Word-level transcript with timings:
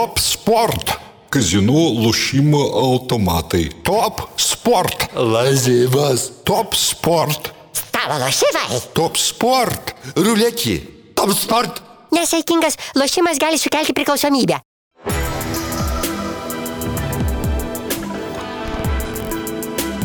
Top 0.00 0.16
Sport. 0.16 0.94
Kazinų 1.28 1.80
lošimo 2.00 2.60
automatai. 2.80 3.66
Top 3.84 4.22
Sport. 4.40 5.10
Lazivas. 5.12 6.24
Top 6.48 6.72
Sport. 6.72 7.50
Stalo 7.76 8.16
lošimai. 8.22 8.80
Top 8.96 9.20
Sport. 9.20 9.92
Ruletį. 10.16 10.78
Top 11.12 11.36
sport. 11.36 11.82
Nesaikingas 12.16 12.80
lošimas 12.96 13.36
gali 13.36 13.60
sukelti 13.60 13.92
priklausomybę. 13.92 14.62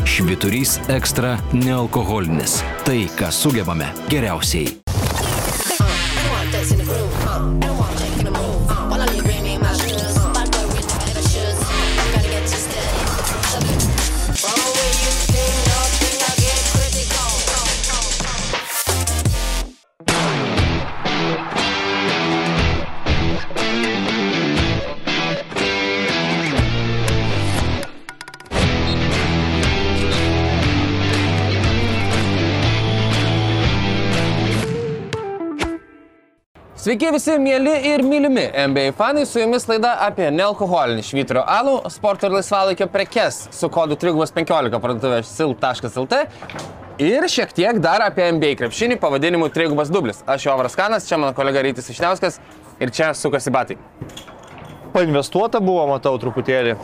Šviturys 0.04 0.76
ekstra 0.92 1.38
nealkoholinis. 1.56 2.60
Tai, 2.84 3.06
ką 3.16 3.32
sugebame 3.32 3.94
geriausiai. 4.12 4.85
Sveiki 36.86 37.08
visi 37.10 37.32
mėly 37.42 37.72
ir 37.90 38.02
mylimi 38.06 38.44
NBA 38.46 38.92
fanai, 38.94 39.24
su 39.26 39.40
jumis 39.40 39.64
laida 39.66 39.96
apie 40.04 40.28
nealkoholinį 40.30 41.02
švyturio 41.02 41.40
alų, 41.50 41.72
sporto 41.90 42.28
ir 42.28 42.36
laisvalaikio 42.36 42.86
prekes 42.94 43.40
su 43.50 43.66
kodu 43.74 43.96
315 43.98 44.78
parduotuvė 44.84 45.16
sil.lt 45.26 46.20
ir 47.02 47.24
šiek 47.26 47.50
tiek 47.56 47.80
dar 47.82 48.04
apie 48.04 48.28
NBA 48.36 48.52
krepšinį 48.60 49.00
pavadinimu 49.02 49.48
3 49.50 49.90
dublis. 49.90 50.20
Aš 50.30 50.46
Jovras 50.46 50.78
Kanas, 50.78 51.08
čia 51.08 51.18
mano 51.18 51.34
kolega 51.34 51.64
Rytis 51.66 51.90
Išniauskas 51.90 52.38
ir 52.78 52.92
čia 52.94 53.08
sukasi 53.18 53.50
batai. 53.50 53.80
Painvestuota 54.94 55.58
buvo, 55.58 55.88
matau, 55.90 56.14
truputėlį. 56.22 56.76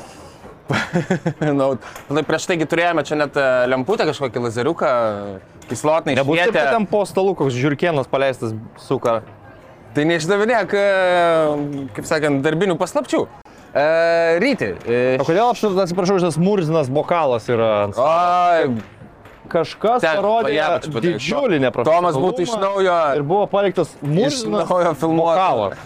nu, 1.61 1.69
tai 2.09 2.25
prieš 2.27 2.49
taigi 2.51 2.67
turėjome 2.75 3.07
čia 3.07 3.21
net 3.23 3.39
e, 3.39 3.47
lemputę, 3.71 4.09
kažkokį 4.11 4.43
lazeriuką, 4.49 4.91
švietę. 6.51 6.59
kad 6.59 6.75
ten 6.75 6.91
po 6.91 7.05
stalu 7.07 7.37
koks 7.39 7.55
žiūrkienas 7.55 8.11
paleistas 8.11 8.59
suka. 8.83 9.21
Tai 9.93 10.05
neišdavinėk, 10.09 10.73
kaip 11.97 12.07
sakant, 12.09 12.41
darbinių 12.45 12.79
paslapčių. 12.81 13.27
E, 13.73 13.85
ryti. 14.41 14.71
E, 14.85 15.03
O 15.21 15.25
kodėl 15.25 15.51
apštas, 15.51 15.77
atsiprašau, 15.87 16.19
šitas 16.21 16.37
murzinas 16.41 16.89
bokalas 16.93 17.47
yra 17.53 17.71
ant 17.87 17.97
stalo? 17.97 18.73
Oi, 18.73 19.01
Kažkas 19.53 20.01
Ten, 20.01 20.17
parodė 20.17 20.55
padaryk. 20.57 21.17
didžiulį 21.19 21.59
neprastą. 21.61 21.93
Tomas 21.93 22.17
būtų 22.17 22.45
iš 22.47 22.53
naujo. 22.57 22.95
Ir 23.19 23.25
buvo 23.29 23.45
paliktas 23.53 23.91
murzinas 24.01 24.65
naujo 24.71 24.95
filmuoto. 24.97 25.35
bokalas. 25.37 25.77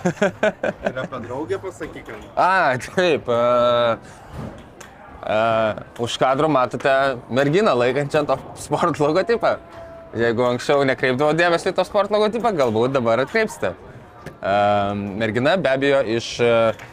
A, 2.37 2.77
taip. 2.79 3.27
Uh, 3.27 3.99
uh, 5.27 6.03
už 6.07 6.15
kadro 6.23 6.47
matote 6.53 7.19
merginą 7.31 7.75
laikančią 7.75 8.23
to 8.31 8.39
sport 8.61 9.01
logotipą. 9.03 9.57
Jeigu 10.17 10.47
anksčiau 10.47 10.87
nekreipdavo 10.87 11.34
dėmesio 11.37 11.75
į 11.75 11.77
to 11.77 11.84
sport 11.84 12.15
logotipą, 12.15 12.55
galbūt 12.55 12.95
dabar 12.95 13.25
atkreipsite. 13.27 13.75
Uh, 14.36 14.92
mergina 15.20 15.56
be 15.60 15.70
abejo 15.72 16.02
iš 16.16 16.28
uh, 16.44 16.84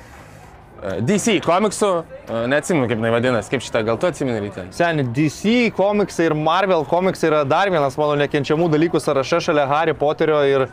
DC 1.04 1.38
komiksų, 1.46 1.90
uh, 2.04 2.44
neatsimenu 2.52 2.90
kaip 2.90 3.00
jinai 3.00 3.12
vadinasi, 3.14 3.52
kaip 3.54 3.64
šitą, 3.64 3.84
gal 3.88 4.00
tu 4.02 4.10
atsimeni 4.10 4.42
ryte? 4.44 4.68
Seniai, 4.76 5.08
DC 5.16 5.74
komiksai 5.78 6.30
ir 6.30 6.38
Marvel 6.38 6.86
komiksai 6.90 7.30
yra 7.32 7.44
dar 7.48 7.72
vienas 7.72 7.98
mano 8.00 8.18
nekenčiamų 8.20 8.70
dalykų 8.74 9.02
sąraše 9.04 9.42
šalia 9.48 9.68
Harry 9.72 9.96
Poterio 9.98 10.42
ir, 10.48 10.68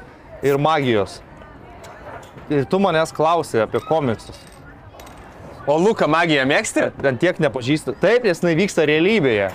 ir 0.46 0.58
magijos. 0.58 1.20
Ir 2.50 2.64
tu 2.66 2.80
manęs 2.82 3.14
klausai 3.14 3.62
apie 3.62 3.82
komiksus. 3.86 4.38
O 5.70 5.76
Luką 5.78 6.08
magiją 6.10 6.46
mėgsti? 6.48 6.88
Ten 6.98 7.18
tiek 7.20 7.38
nepažįstu. 7.42 7.94
Taip, 8.00 8.24
nes 8.26 8.40
jinai 8.42 8.56
vyksta 8.58 8.86
realybėje. 8.88 9.50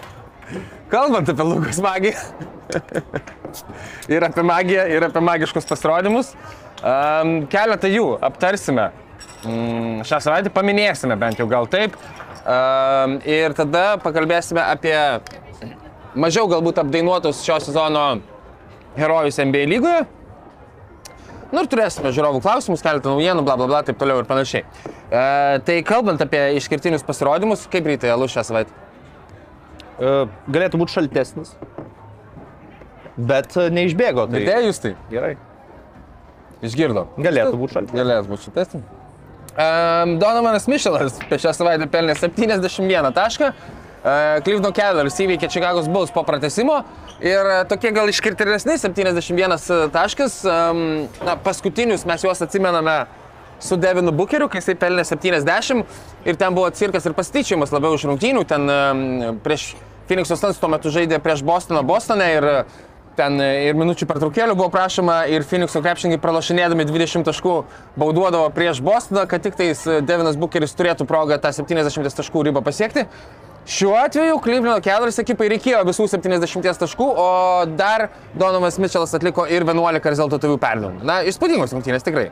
Kalbant 0.91 1.27
apie 1.31 1.47
Lukas 1.47 1.81
magiją. 1.83 2.21
ir 4.15 4.25
apie 4.27 4.45
magiją, 4.45 4.85
ir 4.95 5.07
apie 5.09 5.23
magiškus 5.25 5.67
pasirodymus. 5.67 6.31
Um, 6.83 7.45
keletą 7.51 7.89
jų 7.89 8.07
aptarsime. 8.25 8.89
Mm, 9.45 10.03
šią 10.07 10.19
savaitę 10.25 10.51
paminėsime 10.53 11.15
bent 11.19 11.39
jau 11.39 11.47
gal 11.49 11.69
taip. 11.71 11.95
Um, 12.45 13.17
ir 13.25 13.55
tada 13.57 13.95
pakalbėsime 14.03 14.61
apie 14.61 14.95
mažiau 16.19 16.49
galbūt 16.51 16.81
apdainuotus 16.83 17.41
šio 17.45 17.57
sezono 17.63 18.05
herojus 18.99 19.39
NBA 19.41 19.65
lygoje. 19.71 20.03
Nu 21.53 21.61
ir 21.63 21.69
turėsime 21.71 22.11
žiūrovų 22.11 22.41
klausimus, 22.43 22.83
keletą 22.83 23.13
naujienų, 23.13 23.45
bla 23.47 23.55
bla 23.59 23.67
bla, 23.69 23.81
taip 23.85 23.99
toliau 24.01 24.19
ir 24.19 24.27
panašiai. 24.27 24.65
E, 24.65 25.25
tai 25.67 25.77
kalbant 25.87 26.21
apie 26.25 26.41
išskirtinius 26.57 27.05
pasirodymus, 27.05 27.67
kaip 27.71 27.87
rytai 27.87 28.11
alus 28.11 28.33
šią 28.33 28.43
savaitę? 28.49 28.73
E, 29.95 30.13
Galėtų 30.51 30.81
būti 30.81 30.97
šaltesnis. 30.97 31.53
Bet 33.15 33.55
e, 33.55 33.69
neišbėgo. 33.71 34.25
Tai... 34.27 34.41
Girdėjai 34.41 34.65
jūs 34.67 34.81
tai? 34.83 34.95
Gerai. 35.13 35.35
Išgirdo. 36.63 37.07
Galėtų 37.17 37.57
būti 37.59 37.75
šaltesnis. 37.75 37.99
Galės 37.99 38.29
būti 38.29 38.47
šitesnis. 38.47 38.85
Um, 39.55 40.17
Donovanas 40.19 40.67
Mišelas 40.67 41.19
per 41.29 41.39
šią 41.39 41.53
savaitę 41.55 41.87
pelnė 41.91 42.15
71 42.19 43.11
tašką. 43.15 43.51
Uh, 44.05 44.37
Cleveland 44.45 44.75
Cavaliers 44.77 45.15
įveikė 45.23 45.47
Chicago's 45.49 45.87
Bulls 45.89 46.11
po 46.13 46.21
pratesimo 46.27 46.81
ir 47.23 47.39
uh, 47.39 47.61
tokie 47.65 47.89
gal 47.95 48.11
išskirtinesni 48.11 48.75
71 48.77 49.55
taškas. 49.95 50.41
Um, 50.45 50.81
na, 51.25 51.37
paskutinius 51.41 52.03
mes 52.05 52.27
juos 52.27 52.43
atsimename 52.43 53.05
su 53.63 53.79
Devinu 53.79 54.11
Bookeriu, 54.11 54.49
kai 54.51 54.59
jisai 54.59 54.75
pelnė 54.77 55.07
70 55.07 56.27
ir 56.27 56.37
ten 56.37 56.53
buvo 56.53 56.69
cirkas 56.75 57.07
ir 57.07 57.15
pasityčiamas 57.17 57.71
labiau 57.73 57.95
iš 57.95 58.05
rungtynių. 58.11 58.43
Ten 58.49 58.67
um, 58.69 59.39
prieš 59.45 59.71
Phoenix'o 60.05 60.37
Suns 60.37 60.59
tuo 60.61 60.69
metu 60.69 60.91
žaidė 60.93 61.17
prieš 61.23 61.41
Bostoną 61.47 61.81
Bostone 61.87 62.27
ir 62.35 62.49
uh, 62.51 62.77
ten 63.17 63.39
e, 63.41 63.47
ir 63.69 63.77
minučių 63.79 64.07
pertraukėlių 64.09 64.55
buvo 64.57 64.69
prašoma 64.73 65.23
ir 65.31 65.45
Phoenix'o 65.47 65.81
krepšininkai 65.83 66.21
pralašinėdami 66.23 66.85
20 66.89 67.25
taškų 67.27 67.55
bauduodavo 67.99 68.51
prieš 68.55 68.81
Bostoną, 68.85 69.25
kad 69.31 69.43
tik 69.45 69.57
tais 69.59 69.81
e, 69.87 70.01
Devinas 70.05 70.37
Bucheris 70.39 70.75
turėtų 70.77 71.07
progą 71.09 71.39
tą 71.41 71.53
70 71.55 72.19
taškų 72.19 72.45
ribą 72.49 72.63
pasiekti. 72.65 73.07
Šiuo 73.65 73.95
atveju 73.97 74.37
Cleveland 74.45 74.85
Cavaliers 74.85 75.17
ekipai 75.23 75.47
reikėjo 75.55 75.79
visų 75.87 76.05
70 76.11 76.81
taškų, 76.83 77.07
o 77.17 77.29
dar 77.73 78.11
Donovan 78.37 78.73
Mitchellas 78.77 79.15
atliko 79.17 79.47
ir 79.49 79.65
11 79.65 80.11
rezultatyvių 80.13 80.59
perdavimų. 80.61 81.05
Na, 81.07 81.23
įspūdingos 81.25 81.73
rungtynės 81.73 82.05
tikrai. 82.05 82.29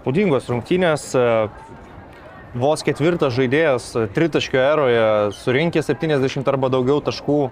Spūdingos 0.00 0.50
rungtynės. 0.50 1.12
e, 1.14 1.26
Vos 2.50 2.82
ketvirtas 2.82 3.36
žaidėjas 3.36 3.84
tritaškio 4.10 4.58
eroje 4.58 5.02
surinkė 5.38 5.84
70 5.86 6.48
arba 6.50 6.66
daugiau 6.72 6.98
taškų. 7.06 7.44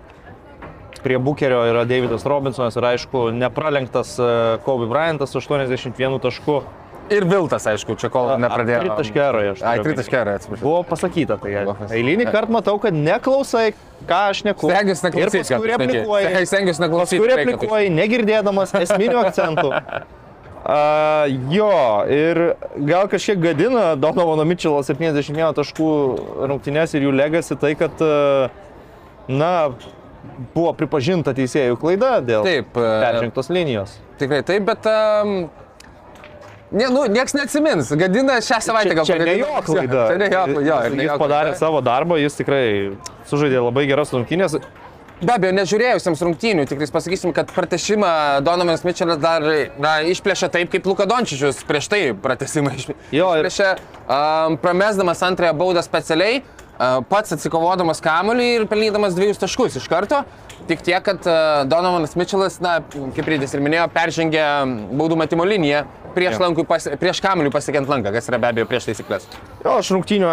Prie 1.04 1.18
Bukerio 1.22 1.62
yra 1.68 1.84
Davidas 1.88 2.26
Robinsonas 2.28 2.76
ir 2.76 2.86
aišku, 2.94 3.28
nepralenktas 3.36 4.16
e, 4.18 4.28
Kobe 4.66 4.88
Bryantas 4.90 5.32
su 5.34 5.40
81 5.40 6.20
tašku. 6.22 6.60
Ir 7.08 7.24
Viltas, 7.24 7.64
aišku, 7.70 7.94
čia 7.96 8.10
kol 8.12 8.34
nepradėjo. 8.36 8.82
Tritaškio 8.84 9.22
eroje. 9.24 9.52
aš 9.54 9.62
Ai, 9.64 9.78
turiu 9.80 9.94
tritaškio 9.94 10.18
eroje, 10.20 10.40
atsiprašau. 10.42 10.64
Buvo 10.66 10.82
pasakyta 10.90 11.38
tai. 11.40 11.54
Eilinį 11.96 12.26
kartą 12.28 12.52
matau, 12.58 12.76
kad 12.82 12.92
neklausai, 12.92 13.70
ką 14.10 14.18
aš 14.34 14.42
neku. 14.44 14.68
Stengiuosi 14.68 15.06
Ir 15.06 15.08
neklausyti. 15.08 15.44
paskui 15.48 15.72
replikuoji. 15.72 16.46
Stengiuosi 16.50 16.84
neklausyti. 16.84 17.20
Paskui 17.22 17.32
replikuoji, 17.32 17.92
negirdėdamas 17.96 18.76
esminių 18.82 19.22
akcentų. 19.24 19.72
Uh, 20.68 21.24
jo, 21.48 21.70
ir 22.12 22.38
gal 22.84 23.06
kažkiek 23.08 23.38
gadina 23.40 23.94
Donovano 23.96 24.44
Mitchell 24.44 24.74
71 24.84 25.54
taškų 25.56 25.90
rungtynės 26.50 26.92
ir 26.98 27.06
jų 27.06 27.12
legasi 27.14 27.56
tai, 27.56 27.70
kad, 27.78 27.94
uh, 28.04 28.50
na, 29.32 29.70
buvo 30.54 30.72
pripažinta 30.78 31.34
teisėjų 31.36 31.78
klaida 31.80 32.18
dėl 32.24 32.44
Taip, 32.46 32.76
e, 32.76 32.90
peržengtos 33.04 33.50
linijos. 33.52 33.96
Tikrai 34.20 34.42
taip, 34.46 34.64
bet... 34.68 34.86
Um, 34.88 35.36
ne, 36.72 36.88
nu, 36.92 37.04
nieks 37.12 37.34
neatsimins. 37.36 37.92
Gadina 38.00 38.40
šią 38.44 38.58
savaitę 38.68 38.96
gal 38.98 39.06
čia 39.08 39.16
ne 39.18 39.24
pagadino. 39.24 39.46
jo 39.46 39.62
klaida. 39.68 40.02
Čia 40.10 40.18
ne 40.20 40.28
jo 40.32 40.42
klaida. 40.50 40.66
jo, 40.68 40.82
ne 40.96 41.06
Jis 41.06 41.12
jo 41.12 41.16
padarė 41.22 41.54
savo 41.58 41.80
darbą, 41.84 42.18
jis 42.20 42.36
tikrai 42.40 42.66
sužaidė 43.30 43.62
labai 43.64 43.86
geras 43.90 44.12
rungtynės. 44.14 44.58
Be 45.18 45.32
abejo, 45.34 45.50
nežiūrėjusiems 45.56 46.20
rungtynių, 46.22 46.64
tikrai 46.70 46.86
pasakysim, 46.94 47.32
kad 47.34 47.48
pratešimą 47.50 48.10
Donovanas 48.46 48.84
Mitchellas 48.86 49.18
dar 49.18 49.42
na, 49.82 49.96
išplėšė 50.06 50.46
taip, 50.54 50.68
kaip 50.70 50.86
Luka 50.86 51.08
Dončičius 51.10 51.64
prieš 51.66 51.88
tai 51.90 51.98
pratesimą 52.14 52.70
išplėšė. 52.76 53.08
Jo, 53.16 53.32
ir- 53.40 53.48
Išplėšė, 53.48 53.72
um, 54.06 54.54
pramesdamas 54.62 55.24
antrąją 55.26 55.56
baudą 55.58 55.82
specialiai. 55.82 56.44
Pats 57.10 57.34
atsikovodamas 57.34 58.02
kamuolį 58.04 58.48
ir 58.56 58.66
pelnydamas 58.70 59.16
dviejus 59.18 59.40
taškus 59.42 59.80
iš 59.80 59.88
karto. 59.90 60.22
Tik 60.68 60.82
tiek, 60.84 61.00
kad 61.02 61.24
Donovanas 61.70 62.12
Mitchellas, 62.18 62.58
na, 62.60 62.78
kaip 63.16 63.30
Rydis 63.30 63.54
ir 63.56 63.62
minėjo, 63.64 63.86
peržengė 63.94 64.44
baudų 64.98 65.16
metimo 65.22 65.46
liniją 65.48 65.86
prieš, 66.18 66.38
pas, 66.68 66.88
prieš 67.00 67.20
kamuolį 67.24 67.52
pasiekiant 67.54 67.90
lanką, 67.90 68.12
kas 68.14 68.28
yra 68.30 68.40
be 68.40 68.50
abejo 68.50 68.66
prieš 68.70 68.88
taisyklės. 68.90 69.28
Jo, 69.62 69.78
aš 69.78 69.92
rungtynio 69.94 70.32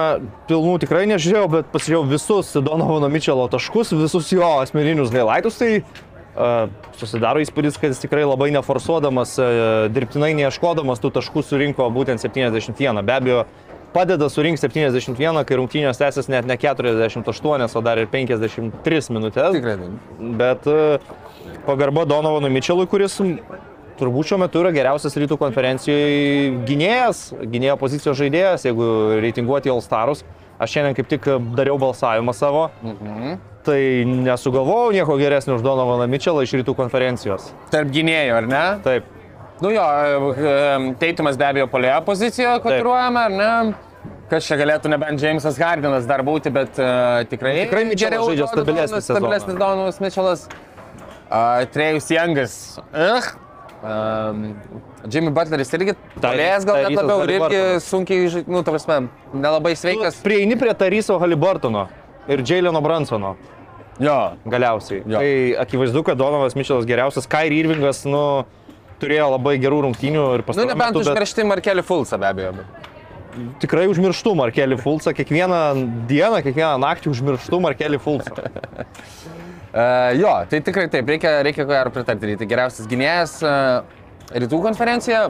pilnų 0.49 0.79
tikrai 0.85 1.05
nežiūrėjau, 1.11 1.45
bet 1.57 1.69
pasižiūrėjau 1.73 2.09
visus 2.09 2.51
Donovano 2.65 3.09
Mičelo 3.11 3.47
taškus, 3.51 3.93
visus 3.97 4.31
jo 4.33 4.47
asmeninius 4.63 5.13
gailaitus, 5.13 5.59
tai 5.61 5.71
uh, 5.81 6.67
susidaro 6.99 7.43
įspūdis, 7.43 7.79
kad 7.81 7.93
jis 7.93 8.01
tikrai 8.05 8.25
labai 8.25 8.51
neforsuodamas, 8.55 9.37
uh, 9.41 9.61
dirbtinai 9.93 10.33
neieškodamas 10.41 11.03
tų 11.03 11.13
taškų 11.19 11.45
surinko 11.45 11.89
būtent 11.95 12.23
71. 12.23 13.03
Be 13.05 13.17
abejo, 13.17 13.45
padeda 13.95 14.27
surinkti 14.29 14.67
71, 14.67 15.41
kai 15.47 15.57
rungtynės 15.59 15.99
tęsis 16.01 16.27
net 16.31 16.45
ne 16.49 16.57
48, 16.59 17.71
o 17.79 17.81
dar 17.85 18.01
ir 18.03 18.09
53 18.11 19.09
minutės. 19.15 19.55
Tikrai. 19.55 19.77
Bet 20.41 20.67
e, 20.67 20.97
pagarba 21.67 22.03
Donovanui 22.09 22.51
Mičelui, 22.53 22.85
kuris 22.91 23.15
turbūt 23.95 24.27
šiuo 24.27 24.41
metu 24.43 24.59
yra 24.59 24.73
geriausias 24.75 25.15
rytų 25.15 25.37
konferencijoje 25.39 26.51
gynėjas, 26.67 27.29
gynėjo 27.47 27.77
pozicijos 27.79 28.19
žaidėjas, 28.19 28.65
jeigu 28.67 28.87
reitinguoti 29.23 29.71
All 29.71 29.79
Starus. 29.85 30.25
Aš 30.59 30.71
šiandien 30.75 30.95
kaip 30.95 31.07
tik 31.11 31.25
dariau 31.55 31.75
balsavimą 31.79 32.31
savo, 32.35 32.69
Mhm. 32.83 33.37
tai 33.65 33.79
nesugalvojau 34.05 34.91
nieko 34.95 35.15
geresnio 35.19 35.55
už 35.57 35.63
Donovaną 35.65 36.05
Mičelą 36.07 36.43
iš 36.45 36.53
rytų 36.61 36.75
konferencijos. 36.77 37.49
Tarp 37.71 37.89
gynėjų, 37.91 38.35
ar 38.37 38.47
ne? 38.47 38.63
Taip, 38.83 39.03
Nu 39.61 39.71
jo, 39.71 39.83
e, 40.35 40.93
Teitumas 40.99 41.37
be 41.39 41.45
abejo 41.47 41.67
polėjo 41.71 42.01
pozicijoje 42.07 42.59
kotiruojama, 42.63 43.27
ar 43.29 43.35
ne? 43.35 43.51
Kas 44.29 44.47
čia 44.47 44.57
galėtų 44.59 44.89
nebent 44.89 45.21
Jamesas 45.21 45.57
Hardinas 45.61 46.07
dar 46.09 46.23
būti, 46.25 46.49
bet 46.53 46.79
uh, 46.81 47.21
tikrai, 47.29 47.53
Tikrai 47.67 47.83
Mitchellas 47.85 48.25
žaidžia 48.25 48.47
stabilesnis 48.49 49.05
sezoną. 49.05 49.57
Donovas 49.59 49.99
Mitchellas. 50.01 50.47
Uh, 51.29 51.61
Trejus 51.73 52.09
Jangas. 52.09 52.55
Uh, 52.89 53.27
um, 53.85 54.41
Jimmy 55.13 55.29
Butleris 55.33 55.71
irgi 55.77 55.93
polėjas 56.17 56.65
gal 56.65 56.81
net 56.87 56.97
labiau 56.97 57.21
ir 57.27 57.35
irgi 57.37 57.61
sunkiai, 57.85 58.43
nu, 58.49 58.63
ta 58.65 58.73
prasme, 58.73 59.05
nelabai 59.33 59.75
sveikas. 59.77 60.17
prieini 60.25 60.57
prie 60.57 60.73
Taryso 60.73 61.19
Haliburtono 61.21 61.85
ir 62.25 62.41
Jaileno 62.41 62.81
Bransono 62.81 63.35
Jo. 64.01 64.35
galiausiai. 64.49 65.03
Jo. 65.05 65.21
Tai 65.21 65.29
akivaizdu, 65.63 66.01
kad 66.03 66.17
Donovas 66.19 66.57
Mičelas 66.57 66.87
geriausias, 66.89 67.29
Kairi 67.29 67.61
Irvingas, 67.61 68.03
nu, 68.09 68.43
turėjo 69.05 69.29
labai 69.37 69.55
gerų 69.61 69.79
rungtynių 69.87 70.25
ir 70.35 70.43
Nu, 70.43 70.47
pastaruoju 70.49 70.73
nebent 70.73 70.91
metu, 70.95 71.03
bet- 71.05 71.13
užmiršti 71.13 71.47
Markelį 71.53 71.85
Fulsą 71.87 72.19
be 72.19 72.27
abejo. 72.33 72.51
bet- 72.59 72.91
tikrai 73.59 73.87
užmirštu 73.91 74.31
Markelį 74.39 74.77
Fulsą, 74.81 75.11
kiekvieną 75.15 75.57
dieną, 76.07 76.41
kiekvieną 76.45 76.77
naktį 76.79 77.11
užmirštu 77.11 77.59
Markelį 77.59 77.99
Fulsą. 77.99 78.31
Uh, 79.75 80.15
jo, 80.21 80.31
tai 80.49 80.61
tikrai 80.63 80.87
taip, 80.91 81.09
reikia, 81.11 81.41
reikia 81.43 81.65
ko 81.65 81.71
gero 81.73 81.91
pritarti. 81.91 82.37
Tai 82.39 82.47
geriausias 82.47 82.87
gynėjas 82.87 83.33
uh, 83.43 83.83
rytų 84.31 84.61
konferencija 84.63 85.25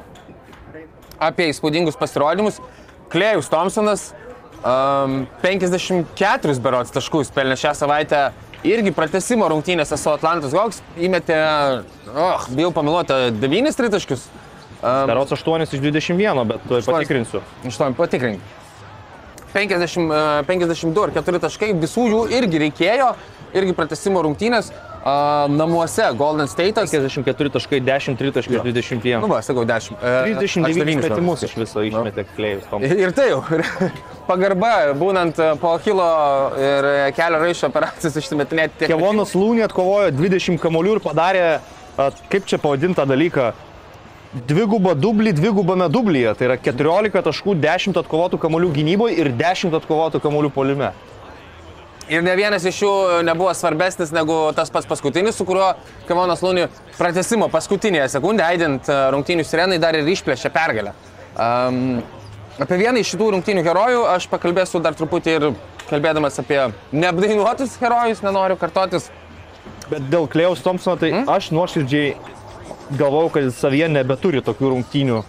apie 1.18 1.50
įspūdingus 1.50 1.98
pasirodymus. 1.98 2.60
Klėjus 3.10 3.50
Thompsonas 3.50 4.10
um, 4.66 5.24
54 5.42 6.60
berots 6.62 6.94
taškus 6.94 7.30
pelnė 7.34 7.58
šią 7.58 7.74
savaitę 7.78 8.22
irgi 8.66 8.94
pratesimo 8.96 9.48
rungtynėse 9.52 9.98
su 10.00 10.12
Atlantos 10.12 10.56
Hawks. 10.56 10.82
Įmetė, 11.02 11.38
oh, 12.12 12.46
bijau 12.56 12.72
pameluoti, 12.76 13.30
9 13.42 13.78
tritaškius. 13.78 14.28
Um, 14.82 15.08
Berots 15.10 15.34
8 15.34 15.66
iš 15.66 15.82
21, 15.82 16.44
bet 16.50 16.66
tuoj 16.70 16.84
patikrinsiu. 16.86 17.42
Iš 17.66 17.80
to 17.80 17.90
patikrink. 17.98 18.44
50, 19.56 20.12
e, 20.12 20.44
52 20.50 21.08
ir 21.08 21.14
4 21.16 21.42
taškai, 21.46 21.72
visų 21.80 22.10
jų 22.12 22.22
irgi 22.36 22.60
reikėjo, 22.66 23.14
irgi 23.56 23.76
pratesimo 23.78 24.20
rungtynės 24.26 24.74
a, 25.06 25.48
namuose 25.50 26.02
Golden 26.18 26.48
State'as. 26.48 26.92
54 26.92 27.50
taškai, 27.54 27.82
10 27.82 28.18
tritaškai 28.18 28.56
iš 28.56 28.62
21. 28.66 29.22
Nu, 29.22 29.30
va, 29.30 29.42
sakau, 29.46 29.66
10. 29.66 29.94
e, 30.02 30.34
39 30.42 30.66
aštuonis 30.66 31.04
metimus 31.04 31.46
iš 31.46 31.54
viso 31.62 31.84
išmetė 31.86 32.26
Klėjus. 32.34 32.66
Ir 32.90 33.14
tai 33.16 33.30
jau. 33.30 33.44
Pagarba, 34.30 34.72
būnant 34.98 35.38
e, 35.38 35.52
po 35.62 35.76
Achilo 35.78 36.10
ir 36.58 36.90
e, 36.90 36.96
kelio 37.18 37.44
raiščio 37.44 37.70
operacijos 37.70 38.18
išsimetinėti 38.24 38.82
tiek. 38.82 38.96
Kevonas 38.96 39.38
Lūnė 39.38 39.68
atkovojo 39.70 40.10
20 40.18 40.58
kamolių 40.64 40.98
ir 40.98 41.06
padarė, 41.06 41.46
a, 42.02 42.10
kaip 42.34 42.50
čia 42.50 42.58
pavadintą 42.62 43.06
dalyką, 43.06 43.54
dvigubą 44.50 44.96
dublį 45.00 45.36
dvigubame 45.38 45.88
dublyje. 45.92 46.34
Tai 46.36 46.50
yra 46.50 46.58
14 46.60 47.22
taškų, 47.30 47.56
10 47.62 48.02
atkovotų 48.02 48.42
kamolių 48.42 48.74
gynyboje 48.76 49.20
ir 49.22 49.30
10 49.38 49.78
atkovotų 49.80 50.24
kamolių 50.24 50.52
polime. 50.56 50.92
Ir 52.10 52.22
ne 52.22 52.36
vienas 52.38 52.66
iš 52.70 52.84
jų 52.84 52.92
nebuvo 53.26 53.50
svarbesnis 53.58 54.12
negu 54.14 54.36
tas 54.54 54.70
pats 54.70 54.86
paskutinis, 54.86 55.34
su 55.38 55.46
kuriuo 55.48 55.72
Kevonas 56.06 56.44
Lūni 56.46 56.68
pratesimo 57.00 57.48
paskutinėje 57.50 58.12
sekundėje, 58.14 58.50
aidint 58.54 58.90
e, 58.92 58.98
rungtynių 59.16 59.46
sirenai, 59.48 59.80
dar 59.82 59.98
ir 59.98 60.06
išplėšė 60.14 60.52
pergalę. 60.54 60.94
Um, 61.34 62.04
apie 62.62 62.78
vieną 62.84 63.02
iš 63.02 63.16
šitų 63.16 63.32
rungtynių 63.34 63.66
herojų 63.66 64.06
aš 64.14 64.30
pakalbėsiu 64.30 64.84
dar 64.86 64.94
truputį 64.98 65.34
ir 65.40 65.48
kalbėdamas 65.90 66.38
apie 66.44 66.62
neapdainuotus 66.94 67.74
herojus, 67.82 68.22
nenoriu 68.26 68.60
kartotis. 68.62 69.10
Bet 69.90 70.06
dėl 70.14 70.30
Klėjaus 70.30 70.62
Thompsono, 70.66 71.02
tai 71.02 71.10
mm? 71.10 71.26
aš 71.30 71.50
nuoširdžiai 71.58 72.14
galvojau, 73.02 73.34
kad 73.34 73.50
savyje 73.58 73.90
nebeturi 73.90 74.46
tokių 74.46 74.76
rungtynių. 74.76 75.24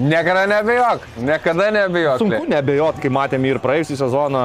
Niekada 0.00 0.48
nebejok, 0.48 1.06
niekada 1.24 1.70
nebejok. 1.72 2.20
Sunku 2.20 2.44
nebejot, 2.48 2.98
kai 3.00 3.12
matėme 3.12 3.52
ir 3.52 3.60
praėjusią 3.64 3.96
sezoną, 4.02 4.42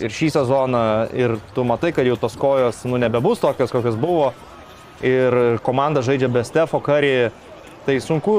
ir 0.00 0.14
šį 0.14 0.30
sezoną, 0.34 0.84
ir 1.16 1.36
tu 1.54 1.64
matai, 1.68 1.92
kad 1.96 2.08
jau 2.08 2.16
tos 2.20 2.36
kojos 2.40 2.82
nu, 2.88 2.98
nebebus 3.00 3.42
tokios, 3.42 3.72
kokios 3.72 3.98
buvo. 4.00 4.32
Ir 5.04 5.60
komanda 5.64 6.02
žaidžia 6.04 6.28
be 6.32 6.44
Stefo 6.44 6.80
Curry. 6.84 7.30
Tai 7.86 7.96
sunku 8.04 8.34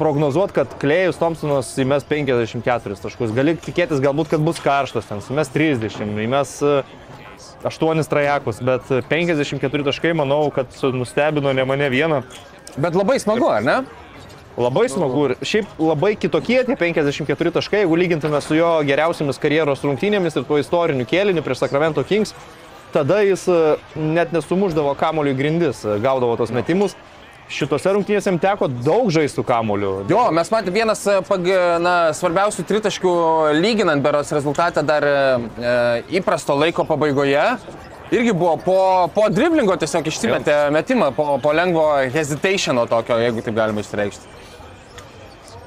prognozuoti, 0.00 0.56
kad 0.56 0.72
Klėjus 0.80 1.20
Thompsonas 1.20 1.74
įmes 1.82 2.06
54 2.08 2.96
taškus. 3.02 3.34
Gali 3.36 3.56
tikėtis 3.60 4.00
galbūt, 4.00 4.32
kad 4.32 4.44
bus 4.44 4.62
karštas, 4.64 5.10
ten 5.10 5.20
įmes 5.20 5.52
30, 5.52 6.16
įmes 6.24 6.54
8 7.68 8.04
trajekus, 8.08 8.62
bet 8.64 8.88
54 9.10 9.88
taškai 9.90 10.14
manau, 10.16 10.46
kad 10.54 10.72
nustebino 10.96 11.52
ne 11.52 11.66
mane 11.68 11.90
vieną. 11.92 12.22
Bet 12.80 12.96
labai 12.96 13.18
smagu, 13.20 13.50
ar 13.52 13.66
ne? 13.66 13.76
Labai 14.60 14.88
smagu 14.92 15.22
ir 15.28 15.32
šiaip 15.46 15.78
labai 15.80 16.14
kitokie 16.20 16.58
tie 16.66 16.74
54 16.76 17.52
taškai, 17.54 17.84
jeigu 17.84 17.96
lygintume 17.96 18.40
su 18.44 18.58
jo 18.58 18.68
geriausiamis 18.84 19.40
karjeros 19.40 19.84
rungtynėmis 19.86 20.36
ir 20.36 20.44
tuo 20.48 20.58
istoriniu 20.60 21.06
kėliniu 21.08 21.40
prieš 21.46 21.62
Sacramento 21.62 22.04
Kings, 22.04 22.34
tada 22.92 23.22
jis 23.24 23.46
e, 23.48 23.60
net 23.96 24.34
nesumuždavo 24.36 24.92
kamolių 25.00 25.32
į 25.32 25.38
grindis, 25.38 25.80
e, 25.86 25.96
gaudavo 26.04 26.36
tos 26.36 26.52
metimus. 26.52 26.96
Šitose 27.50 27.94
rungtynėse 27.96 28.28
jam 28.28 28.36
teko 28.42 28.68
daug 28.70 29.08
žaistų 29.10 29.42
kamolių. 29.48 29.92
Jo, 30.12 30.26
mes 30.34 30.52
matėme 30.52 30.76
vienas 30.76 31.06
e, 31.08 31.16
pag, 31.26 31.48
na, 31.82 31.94
svarbiausių 32.18 32.66
tritaškių 32.68 33.14
lyginant 33.62 34.04
beros 34.04 34.34
rezultatą 34.36 34.84
dar 34.86 35.06
e, 35.06 35.14
įprasto 36.20 36.58
laiko 36.58 36.84
pabaigoje. 36.90 37.46
Irgi 38.10 38.34
buvo 38.34 38.58
po, 38.60 38.76
po 39.14 39.30
driblingo 39.32 39.78
tiesiog 39.78 40.10
išsimetė 40.10 40.58
metimą, 40.74 41.14
po, 41.16 41.38
po 41.40 41.54
lengvo 41.56 41.86
hesitationo 42.12 42.84
tokio, 42.90 43.16
jeigu 43.22 43.46
taip 43.46 43.56
galima 43.56 43.86
išreikšti. 43.86 44.39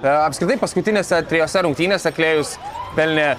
E, 0.04 0.12
Apskritai 0.12 0.60
paskutinėse 0.60 1.22
trijose 1.30 1.64
rungtynėse 1.64 2.12
Klėjus 2.12 2.58
pelnė 2.98 3.34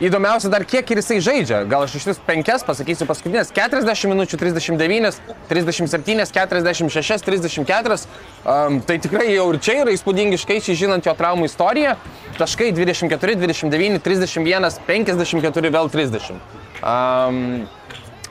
įdomiausia 0.00 0.48
dar 0.52 0.64
kiek 0.68 0.88
ir 0.90 1.00
jisai 1.02 1.18
žaidžia. 1.24 1.62
Gal 1.68 1.84
aš 1.84 1.96
iš 1.98 2.06
vis 2.08 2.20
penkias 2.24 2.64
pasakysiu 2.66 3.06
paskutinės 3.08 3.50
40 3.54 4.12
minučių, 4.12 4.38
39, 4.40 5.18
37, 5.50 6.28
46, 6.32 7.26
34. 7.26 7.98
Um, 8.44 8.78
tai 8.86 8.98
tikrai 9.02 9.26
jau 9.34 9.48
ir 9.52 9.60
čia 9.60 9.80
yra 9.82 9.92
įspūdingi 9.92 10.38
skaičiai, 10.40 10.78
žinant 10.78 11.08
jo 11.08 11.14
traumų 11.18 11.50
istoriją. 11.50 11.98
Taškai 12.38 12.70
24, 12.76 13.36
29, 13.42 14.00
31, 14.06 14.80
54, 14.88 15.74
vėl 15.74 15.92
30. 15.92 16.40
Um, 16.78 17.44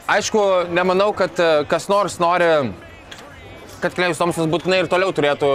aišku, 0.07 0.43
nemanau, 0.71 1.11
kad 1.13 1.35
e, 1.35 1.51
kas 1.67 1.89
nors 1.91 2.15
nori 2.23 2.71
kad 3.81 3.95
Klejus 3.95 4.19
Tomsonas 4.21 4.49
būtinai 4.51 4.81
ir 4.83 4.89
toliau 4.91 5.13
turėtų 5.15 5.49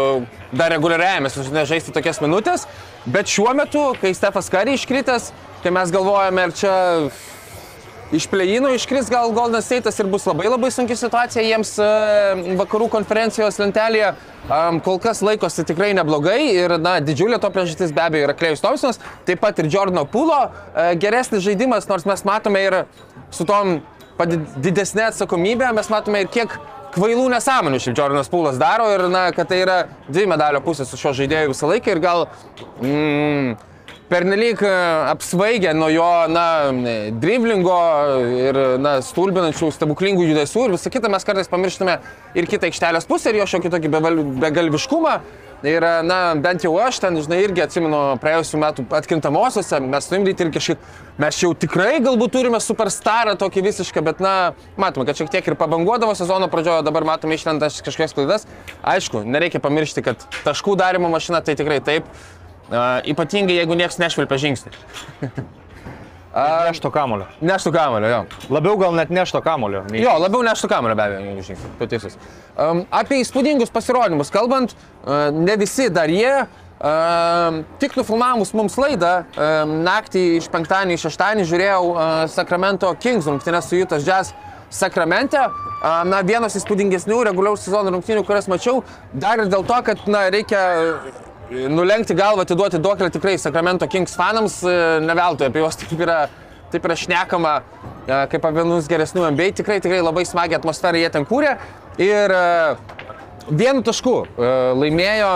dar 0.54 0.72
reguliariajame 0.74 1.30
sezone 1.32 1.66
žaisti 1.68 1.94
tokias 1.94 2.22
minutės, 2.22 2.66
bet 3.06 3.30
šiuo 3.30 3.52
metu, 3.58 3.90
kai 4.00 4.14
Stefas 4.16 4.50
Kari 4.52 4.76
iškritęs, 4.78 5.30
kai 5.62 5.74
mes 5.74 5.92
galvojame, 5.94 6.48
ar 6.48 6.56
čia 6.56 6.74
iš 8.12 8.26
plėjinų 8.28 8.74
iškris 8.76 9.08
gal 9.12 9.32
Golden 9.32 9.62
State'as 9.64 9.96
ir 10.02 10.08
bus 10.12 10.26
labai 10.28 10.50
labai 10.50 10.68
sunki 10.74 10.96
situacija 10.98 11.44
jiems 11.46 11.72
e, 11.80 11.86
vakarų 12.60 12.90
konferencijos 12.92 13.56
lentelėje. 13.62 14.12
Um, 14.42 14.80
kol 14.84 14.98
kas 15.00 15.22
laikosi 15.24 15.64
tikrai 15.64 15.92
neblogai 15.94 16.40
ir 16.50 16.74
na, 16.82 16.96
didžiulė 17.00 17.38
to 17.40 17.48
priežastis 17.54 17.94
be 17.94 18.02
abejo 18.04 18.26
yra 18.26 18.36
Klejus 18.36 18.62
Tomsonas, 18.64 19.00
taip 19.28 19.40
pat 19.40 19.62
ir 19.62 19.70
Jordano 19.72 20.04
Pulo 20.04 20.42
e, 20.44 20.92
geresnis 21.00 21.44
žaidimas, 21.46 21.88
nors 21.88 22.04
mes 22.08 22.24
matome 22.28 22.66
ir 22.66 22.78
su 23.32 23.48
tom 23.48 23.78
didesnė 24.62 25.08
atsakomybė, 25.08 25.72
mes 25.74 25.88
matome 25.90 26.24
ir 26.24 26.30
kiek 26.30 26.58
kvailų 26.92 27.26
nesąmonių 27.32 27.80
šiaip 27.82 27.99
Jordanas 27.99 28.30
Pūlas 28.32 28.61
daro 28.61 28.88
ir 28.92 29.06
na, 29.12 29.26
kad 29.34 29.50
tai 29.50 29.62
yra 29.64 29.82
dvi 30.08 30.26
medalio 30.30 30.62
pusės 30.64 30.90
su 30.90 31.00
šio 31.00 31.14
žaidėju 31.22 31.52
visą 31.52 31.70
laiką 31.70 31.94
ir 31.94 32.00
gal 32.02 32.26
mm, 32.82 33.54
pernelyg 34.12 34.62
e, 34.66 34.72
apsvaigę 35.12 35.72
nuo 35.76 35.88
jo, 35.92 36.11
na, 36.32 36.46
driblingo 37.22 37.78
ir, 38.49 38.61
na, 38.82 38.99
stulbinančių 39.04 39.70
stebuklingų 39.78 40.28
judesių 40.32 40.66
ir 40.66 40.76
visą 40.76 40.92
kitą 40.92 41.12
mes 41.12 41.25
kartais 41.28 41.50
pamirštame 41.52 41.96
ir 42.37 42.50
kitą 42.50 42.68
aikštelės 42.68 43.08
pusę 43.08 43.32
ir 43.32 43.40
jo 43.40 43.49
šiokį 43.54 43.72
tokį 43.76 43.92
begalviškumą. 44.44 45.16
Ir, 45.62 45.83
e, 45.83 46.02
na, 46.02 46.19
bent 46.42 46.64
jau 46.66 46.73
aš 46.83 46.99
ten, 47.02 47.16
žinai, 47.23 47.38
irgi 47.45 47.62
atsimenu 47.62 48.00
praėjusiu 48.23 48.59
metu 48.59 48.85
atkrintamosiose, 48.99 49.78
mes 49.87 50.09
su 50.09 50.19
Imryti 50.19 50.42
ir 50.42 50.50
kažkaip, 50.54 50.83
mes 51.23 51.38
jau 51.38 51.52
tikrai 51.54 52.00
galbūt 52.02 52.35
turime 52.35 52.59
superstarą 52.62 53.37
tokį 53.38 53.62
visišką, 53.69 54.02
bet, 54.11 54.23
na, 54.25 54.35
matome, 54.81 55.07
kad 55.07 55.21
šiek 55.21 55.31
tiek 55.31 55.52
ir 55.52 55.59
pabanguodavo 55.61 56.16
sezono 56.19 56.50
pradžioje, 56.50 56.83
dabar 56.88 57.07
matome 57.07 57.38
išlentas 57.38 57.78
kažkokias 57.87 58.19
klaidas. 58.19 58.50
Aišku, 58.83 59.23
nereikia 59.23 59.62
pamiršti, 59.62 60.02
kad 60.11 60.26
taškų 60.42 60.75
darimo 60.83 61.12
mašina 61.12 61.45
tai 61.47 61.54
tikrai 61.59 61.78
taip, 61.85 62.11
a, 62.69 62.99
ypatingai 63.14 63.62
jeigu 63.62 63.78
niekas 63.78 64.02
nešvilpia 64.02 64.42
žingsnį. 64.49 64.78
Nešto 66.32 66.88
kamulio. 66.90 67.26
Neštų 67.44 67.72
kamulio, 67.74 68.08
jo. 68.08 68.20
Labiau 68.54 68.78
gal 68.80 68.94
net 68.96 69.10
nešto 69.12 69.42
kamulio. 69.44 69.82
nei- 69.90 70.00
Jo, 70.00 70.14
labiau 70.18 70.40
neštų 70.42 70.68
kamerą 70.68 70.94
be 70.96 71.02
abejo. 71.02 71.56
Tu 71.78 71.86
teisus. 71.86 72.16
Um, 72.56 72.86
apie 72.90 73.20
įspūdingus 73.20 73.70
pasirodymus 73.72 74.30
kalbant, 74.32 74.72
uh, 75.04 75.30
ne 75.30 75.56
visi 75.56 75.90
dar 75.90 76.08
jie. 76.08 76.46
Um, 76.82 77.64
tik 77.78 77.94
nufilmavus 77.94 78.54
mums 78.54 78.74
laidą, 78.76 79.24
um, 79.36 79.84
naktį 79.84 80.22
iš 80.40 80.48
penktadienį 80.50 80.96
į 80.96 81.02
šeštadienį 81.04 81.44
žiūrėjau 81.46 81.84
uh, 81.92 82.26
Sacramento 82.26 82.94
Kings 82.98 83.26
rungtynės 83.28 83.68
su 83.68 83.76
Utah 83.76 84.00
Jazz 84.02 84.32
Sakramente. 84.70 85.38
Uh, 85.38 86.02
na, 86.08 86.22
vienos 86.22 86.56
įspūdingesnių 86.58 87.20
reguliaus 87.28 87.60
sezono 87.62 87.90
rungtynių, 87.92 88.24
kurias 88.26 88.48
mačiau, 88.48 88.82
dar 89.12 89.38
ir 89.38 89.46
dėl 89.52 89.62
to, 89.68 89.78
kad 89.84 89.98
na, 90.08 90.24
reikia 90.30 90.62
nulenkti 91.52 92.14
galvą, 92.14 92.42
atiduoti 92.42 92.78
duoklę 92.78 93.11
tikrai 93.11 93.38
Sacramento 93.38 93.88
Kings 93.88 94.14
fanams, 94.16 94.62
e, 94.64 95.00
ne 95.00 95.14
veltui 95.14 95.47
apie 95.47 95.62
juos 95.62 95.76
taip 95.80 96.00
yra, 96.00 96.18
taip 96.73 96.87
yra 96.88 96.97
šnekama 96.99 97.56
e, 97.61 98.21
kaip 98.32 98.40
apie 98.40 98.62
vienus 98.62 98.88
geresnių 98.90 99.26
NBA, 99.35 99.50
tikrai, 99.61 99.80
tikrai 99.85 100.00
labai 100.04 100.25
smagią 100.28 100.61
atmosferą 100.61 101.02
jie 101.02 101.11
ten 101.12 101.26
kūrė 101.28 101.56
ir 102.00 102.37
e, 102.37 102.47
vienu 103.50 103.82
tašku 103.85 104.16
laimėjo 104.78 105.35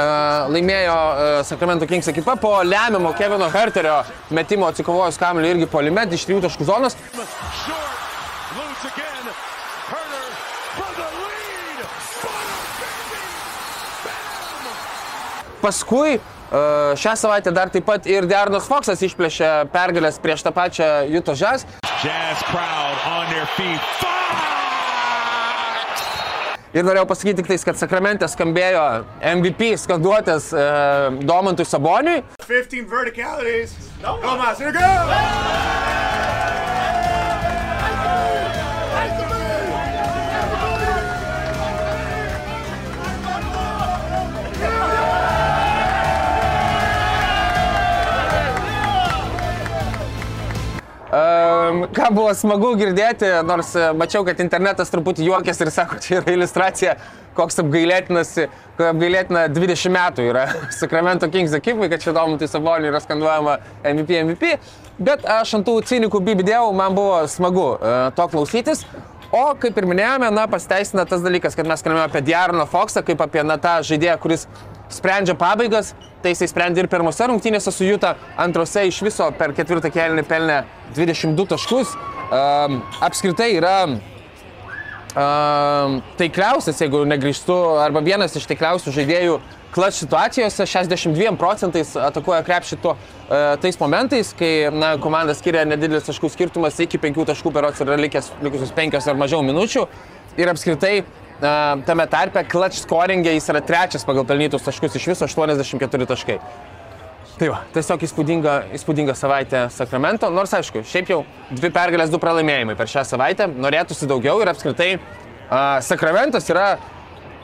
laimėjo 0.00 0.96
Sacramento 1.48 1.88
Kings 1.88 2.08
ekipa 2.12 2.36
po 2.40 2.52
lemiamo 2.62 3.10
Kevino 3.18 3.48
Herterio 3.52 3.98
metimo 4.36 4.68
atsikovojus 4.70 5.18
kamuolį 5.20 5.56
irgi 5.56 5.70
polime 5.72 6.06
iš 6.14 6.28
trijų 6.28 6.44
taškų 6.46 6.68
zonos. 6.70 6.96
Short. 7.64 9.09
Paskui 15.60 16.16
e, 16.16 16.20
šią 17.00 17.16
savaitę 17.20 17.52
dar 17.52 17.70
taip 17.72 17.84
pat 17.88 18.06
ir 18.10 18.28
Dernas 18.30 18.68
Foksas 18.70 19.02
išplėšė 19.04 19.50
pergalės 19.74 20.20
prieš 20.22 20.46
tą 20.46 20.54
pačią 20.56 20.88
Juto 21.12 21.36
Jazz. 21.36 21.66
Jazz 22.00 22.44
crowd 22.48 23.04
on 23.12 23.28
their 23.34 23.48
feet. 23.56 23.80
Fox! 24.00 24.10
Ir 26.70 26.84
norėjau 26.86 27.08
pasakyti 27.10 27.40
tik 27.40 27.48
tais, 27.50 27.64
kad 27.66 27.78
Sakramente 27.80 28.28
skambėjo 28.30 28.84
MVP 29.32 29.72
skanduotės 29.82 30.52
e, 30.54 30.66
Domantui 31.26 31.66
Saboniui. 31.66 32.22
15 32.46 32.86
verticalities. 32.92 33.74
Más. 34.00 34.58
Here 34.58 34.70
we 34.70 35.79
ką 51.96 52.10
buvo 52.14 52.30
smagu 52.36 52.72
girdėti, 52.80 53.28
nors 53.46 53.72
e, 53.78 53.90
mačiau, 53.96 54.24
kad 54.26 54.40
internetas 54.42 54.92
truputį 54.92 55.26
juokėsi 55.28 55.66
ir 55.66 55.72
sako, 55.74 55.98
čia 56.04 56.20
yra 56.20 56.34
iliustracija, 56.36 56.96
koks 57.36 57.60
apgailėtinas, 57.62 58.34
apgailėtina 58.78 59.46
20 59.52 59.94
metų 59.96 60.26
yra 60.32 60.46
Sacramento 60.80 61.30
Kings 61.32 61.54
ekipai, 61.56 61.90
kad 61.92 62.04
čia 62.04 62.14
Domantui 62.16 62.50
Saboniui 62.50 62.92
yra 62.92 63.02
skanduojama 63.02 63.58
MVP, 63.84 64.22
MVP. 64.26 64.56
Bet 65.00 65.24
aš 65.24 65.54
ant 65.56 65.68
tų 65.68 65.78
cinikų 65.88 66.20
bibidėjau, 66.26 66.66
man 66.76 66.96
buvo 66.96 67.22
smagu 67.30 67.70
uh, 67.78 68.10
to 68.16 68.26
klausytis. 68.28 68.84
O 69.32 69.46
kaip 69.62 69.76
ir 69.78 69.86
minėjome, 69.86 70.28
na, 70.34 70.44
pasiteisina 70.50 71.06
tas 71.08 71.22
dalykas, 71.22 71.54
kad 71.56 71.68
mes 71.70 71.80
kalbėjome 71.86 72.08
apie 72.10 72.22
Diaroną 72.26 72.66
Foxą, 72.68 73.04
kaip 73.06 73.22
apie 73.22 73.44
na, 73.46 73.56
tą 73.62 73.78
žaidėją, 73.86 74.18
kuris 74.20 74.48
sprendžia 74.90 75.34
pabaigas, 75.38 75.94
tai 76.22 76.34
jisai 76.34 76.48
sprendė 76.50 76.84
ir 76.84 76.88
pirmose 76.92 77.26
rungtynėse 77.30 77.72
su 77.72 77.86
Juta, 77.86 78.14
antrose 78.40 78.84
iš 78.88 79.00
viso 79.06 79.30
per 79.38 79.54
ketvirtą 79.56 79.90
kelnį 79.94 80.24
pelnė 80.28 80.62
22 80.96 81.46
taškus. 81.54 81.94
Um, 82.30 82.80
apskritai 83.02 83.50
yra 83.56 83.76
um, 83.90 84.00
taikliausias, 86.20 86.82
jeigu 86.82 87.04
negrįžtu, 87.08 87.56
arba 87.82 88.02
vienas 88.04 88.36
iš 88.38 88.46
taikliausių 88.50 88.94
žaidėjų 88.98 89.40
klač 89.74 90.00
situacijose, 90.02 90.66
62 90.66 91.36
procentais 91.38 91.92
atakuoja 91.98 92.42
krepšį 92.46 92.78
tuo 92.82 92.96
uh, 92.96 93.54
tais 93.62 93.78
momentais, 93.80 94.32
kai 94.36 94.70
na, 94.74 94.96
komanda 95.02 95.34
skiria 95.38 95.64
nedidelis 95.68 96.08
taškų 96.08 96.30
skirtumas 96.34 96.78
iki 96.82 96.98
5 97.02 97.24
taškų 97.30 97.54
perots 97.54 97.82
yra 97.84 97.98
likęs 98.00 98.32
likusius 98.42 98.74
5 98.76 98.98
ar 99.00 99.20
mažiau 99.20 99.42
minučių. 99.46 99.86
Ir 100.38 100.50
apskritai 100.50 100.94
tame 101.40 102.06
tarpe 102.10 102.44
klač 102.48 102.80
scoringė 102.82 103.32
jis 103.36 103.48
yra 103.52 103.62
trečias 103.64 104.04
pagal 104.06 104.26
pelnytus 104.28 104.66
taškus 104.66 104.98
iš 105.00 105.08
viso 105.12 105.28
84 105.28 106.08
taškai. 106.12 106.38
Tai 107.40 107.48
va, 107.48 107.62
tiesiog 107.72 108.02
įspūdinga, 108.04 108.54
įspūdinga 108.76 109.14
savaitė 109.16 109.62
Sakramento, 109.72 110.28
nors 110.28 110.52
aišku, 110.58 110.82
šiaip 110.84 111.08
jau 111.08 111.22
dvi 111.48 111.70
pergalės, 111.72 112.10
du 112.12 112.20
pralaimėjimai 112.20 112.74
per 112.76 112.90
šią 112.90 113.06
savaitę, 113.08 113.46
norėtųsi 113.48 114.08
daugiau 114.10 114.42
ir 114.42 114.50
apskritai 114.52 114.90
uh, 114.98 115.78
Sakramentas 115.80 116.50
yra 116.52 116.74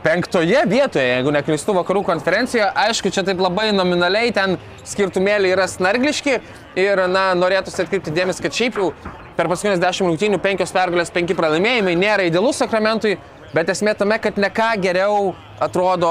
penktoje 0.05 0.61
vietoje, 0.69 1.07
jeigu 1.17 1.33
neklystu 1.35 1.73
vakarų 1.79 2.05
konferencijoje, 2.07 2.69
aišku, 2.85 3.11
čia 3.15 3.25
taip 3.27 3.41
labai 3.43 3.71
nominaliai 3.75 4.35
ten 4.37 4.59
skirtumėliai 4.87 5.55
yra 5.57 5.65
snargliški 5.71 6.37
ir, 6.79 7.03
na, 7.11 7.31
norėtųsi 7.39 7.87
atkreipti 7.87 8.13
dėmesį, 8.15 8.45
kad 8.45 8.59
šiaip 8.61 8.77
jau 8.79 8.91
per 9.37 9.49
paskutinės 9.51 9.81
dešimt 9.83 10.13
rungtynių 10.13 10.39
penkios 10.45 10.77
pergalės, 10.77 11.11
penki 11.15 11.35
pralaimėjimai 11.37 11.97
nėra 11.99 12.29
idealus 12.29 12.61
Sakramentui, 12.63 13.17
bet 13.57 13.73
esmė 13.73 13.97
tame, 13.99 14.19
kad 14.23 14.39
ne 14.41 14.51
ką 14.53 14.69
geriau 14.85 15.35
atrodo 15.63 16.11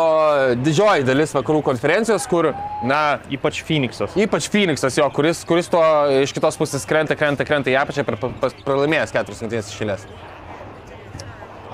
didžioji 0.65 1.05
dalis 1.05 1.33
vakarų 1.37 1.61
konferencijos, 1.65 2.25
kur, 2.29 2.51
na, 2.87 3.01
Ypač 3.33 3.61
Phoenixas. 3.65 4.15
Ypač 4.17 4.49
Phoenixas 4.51 4.97
jo, 4.97 5.09
kuris, 5.13 5.43
kuris 5.47 5.69
to 5.71 5.81
iš 6.23 6.33
kitos 6.35 6.57
pusės 6.59 6.87
krenta, 6.89 7.17
krenta, 7.19 7.45
krenta 7.47 7.73
į 7.73 7.77
apačią 7.83 8.05
pralaimėjęs 8.07 9.13
keturis 9.13 9.45
rungtynės 9.45 9.69
išėlės. 9.75 10.07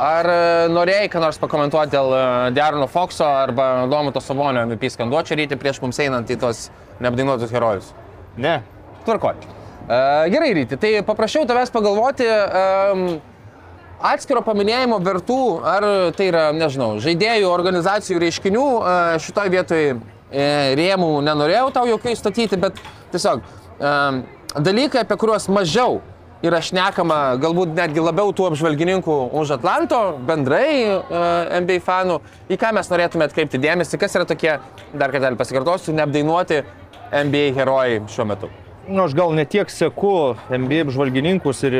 Ar 0.01 0.25
e, 0.25 0.67
norėjai 0.73 1.09
ką 1.13 1.21
nors 1.21 1.37
pakomentuoti 1.41 1.93
dėl 1.93 2.13
e, 2.15 2.21
Derono 2.57 2.87
Foxo 2.89 3.27
arba 3.27 3.85
Domato 3.91 4.21
Savonio 4.23 4.63
MVP 4.65 4.89
skanduočio 4.95 5.37
ryti 5.37 5.59
prieš 5.61 5.81
mums 5.83 5.99
einant 6.01 6.31
į 6.31 6.39
tos 6.41 6.69
neapdainuotus 7.03 7.51
herojus? 7.53 7.91
Ne. 8.41 8.61
Tvarkoj. 9.05 9.35
Uh, 9.81 10.29
gerai, 10.31 10.53
ryti. 10.55 10.77
Tai 10.79 10.91
paprašiau 11.03 11.45
tavęs 11.49 11.71
pagalvoti 11.73 12.27
um, 12.29 13.05
atskiro 14.11 14.41
paminėjimo 14.45 14.99
vertų, 15.03 15.41
ar 15.67 15.87
tai 16.17 16.29
yra, 16.31 16.47
nežinau, 16.55 16.93
žaidėjų, 17.03 17.49
organizacijų 17.51 18.21
reiškinių. 18.25 18.67
Uh, 18.81 19.17
šitoje 19.21 19.53
vietoje 19.53 19.89
e, 19.93 20.45
rėmų 20.79 21.11
nenorėjau 21.25 21.67
tau 21.75 21.87
jokiai 21.89 22.17
statyti, 22.17 22.59
bet 22.59 22.79
tiesiog 23.13 23.43
um, 23.43 24.23
dalykai, 24.55 25.03
apie 25.03 25.17
kuriuos 25.19 25.49
mažiau 25.51 25.99
yra 26.45 26.61
šnekama, 26.63 27.19
galbūt 27.41 27.75
netgi 27.77 28.01
labiau 28.01 28.33
tų 28.33 28.49
apžvalgininkų 28.49 29.17
už 29.37 29.55
Atlanto, 29.59 29.99
bendrai 30.25 30.97
NBA 31.61 31.77
fanų, 31.85 32.17
į 32.49 32.57
ką 32.61 32.73
mes 32.77 32.89
norėtume 32.89 33.27
atkreipti 33.27 33.61
dėmesį, 33.61 34.01
kas 34.01 34.17
yra 34.17 34.25
tokie, 34.29 34.57
dar 34.95 35.13
kartą 35.13 35.35
pasikartosiu, 35.37 35.93
neapdainuoti 35.97 36.63
NBA 37.11 37.51
herojai 37.59 38.01
šiuo 38.09 38.29
metu. 38.33 38.49
Nu, 38.87 39.03
aš 39.05 39.13
gal 39.13 39.29
netiek 39.37 39.69
seku 39.69 40.35
NBA 40.49 40.81
apžvalgininkus 40.87 41.61
ir 41.67 41.75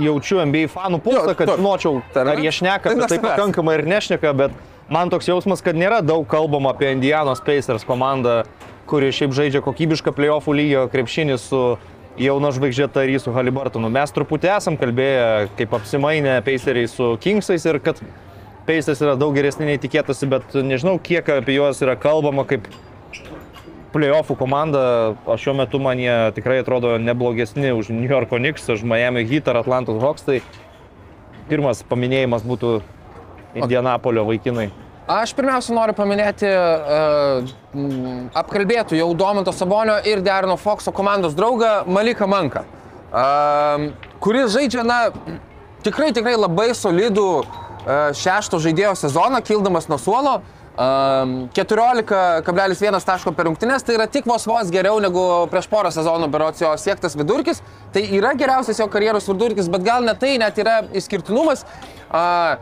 jaučiu 0.00 0.40
NBA 0.46 0.70
fanų 0.72 1.00
pulsą, 1.04 1.34
kad 1.36 1.52
žinočiau, 1.58 2.00
yra- 2.14 2.32
ar 2.32 2.40
jie 2.40 2.50
šneka 2.50 2.82
tai 2.88 2.94
tai 2.94 3.02
nesupras. 3.04 3.36
pakankamai 3.36 3.74
ir 3.78 3.84
nešneka, 3.86 4.32
bet 4.36 4.50
man 4.88 5.10
toks 5.10 5.28
jausmas, 5.28 5.62
kad 5.62 5.76
nėra 5.76 6.00
daug 6.02 6.26
kalbama 6.26 6.70
apie 6.72 6.88
Indianos 6.94 7.40
Pacers 7.44 7.84
komandą, 7.84 8.44
kuri 8.88 9.12
šiaip 9.12 9.36
žaidžia 9.36 9.60
kokybišką 9.60 10.12
playoffų 10.16 10.54
lygio 10.56 10.88
krepšinį 10.88 11.36
su 11.38 11.76
jauna 12.18 12.48
žvaigždė 12.50 12.88
Tarysu 12.90 13.30
Halibartonu. 13.36 13.90
Mes 13.92 14.10
truputį 14.10 14.48
esam 14.56 14.76
kalbėję, 14.80 15.50
kaip 15.58 15.70
apsimainę 15.76 16.40
Paceriai 16.42 16.88
su 16.88 17.16
Kingsais 17.20 17.64
ir 17.68 17.78
kad 17.78 18.00
Pacers 18.66 19.00
yra 19.04 19.14
daug 19.16 19.34
geresni 19.36 19.66
nei 19.68 19.78
tikėtasi, 19.78 20.26
bet 20.28 20.42
nežinau, 20.54 20.98
kiek 20.98 21.28
apie 21.28 21.54
juos 21.60 21.78
yra 21.84 21.94
kalbama 21.96 22.44
kaip 22.48 22.66
playoffų 23.92 24.36
komanda, 24.38 24.82
o 25.26 25.36
šiuo 25.40 25.54
metu 25.58 25.80
man 25.82 26.00
jie 26.00 26.14
tikrai 26.36 26.60
atrodo 26.62 26.96
neblogesni 27.00 27.72
už 27.76 27.90
New 27.94 28.08
Yorko 28.08 28.40
Knicks, 28.40 28.68
už 28.68 28.84
Miami 28.84 29.24
Heat 29.28 29.48
ar 29.48 29.62
Atlantos 29.62 30.00
Hawks. 30.02 30.26
Tai 30.26 30.40
pirmas 31.48 31.80
paminėjimas 31.88 32.44
būtų 32.46 32.78
Indianapolio 33.58 34.26
vaikinai. 34.28 34.68
Aš 35.08 35.32
pirmiausia 35.32 35.72
noriu 35.72 35.94
paminėti 35.96 36.48
uh, 36.52 37.46
apkalbėtų 38.36 38.98
jau 38.98 39.06
Domanto 39.16 39.54
Sabonio 39.56 39.96
ir 40.04 40.20
Derno 40.20 40.58
Foxo 40.60 40.92
komandos 40.92 41.32
draugą 41.38 41.86
Maliką 41.88 42.28
Manką, 42.28 42.66
uh, 43.08 43.86
kuris 44.20 44.52
žaidžia, 44.52 44.84
na, 44.84 44.98
tikrai, 45.86 46.10
tikrai 46.12 46.36
labai 46.36 46.74
solidų 46.76 47.24
uh, 47.40 47.48
šešto 48.20 48.60
žaidėjo 48.60 48.92
sezoną, 49.00 49.40
kildamas 49.48 49.88
nuo 49.88 49.96
suolo. 50.02 50.36
Um, 50.42 50.57
14,1 50.78 53.04
taško 53.04 53.32
per 53.34 53.48
rungtynes, 53.48 53.82
tai 53.82 53.96
yra 53.96 54.06
tik 54.06 54.26
vos 54.30 54.46
vos 54.46 54.68
geriau 54.70 55.00
negu 55.02 55.48
prieš 55.50 55.66
porą 55.72 55.90
sezonų 55.90 56.28
berots 56.30 56.62
jo 56.62 56.70
siektas 56.78 57.18
vidurkis. 57.18 57.62
Tai 57.92 58.02
yra 58.14 58.30
geriausias 58.38 58.78
jo 58.78 58.86
karjeros 58.92 59.26
vidurkis, 59.26 59.66
bet 59.72 59.82
gal 59.82 60.06
net 60.06 60.20
tai 60.22 60.36
net 60.38 60.58
yra 60.62 60.84
išskirtinumas. 60.94 61.66
Uh, 62.08 62.56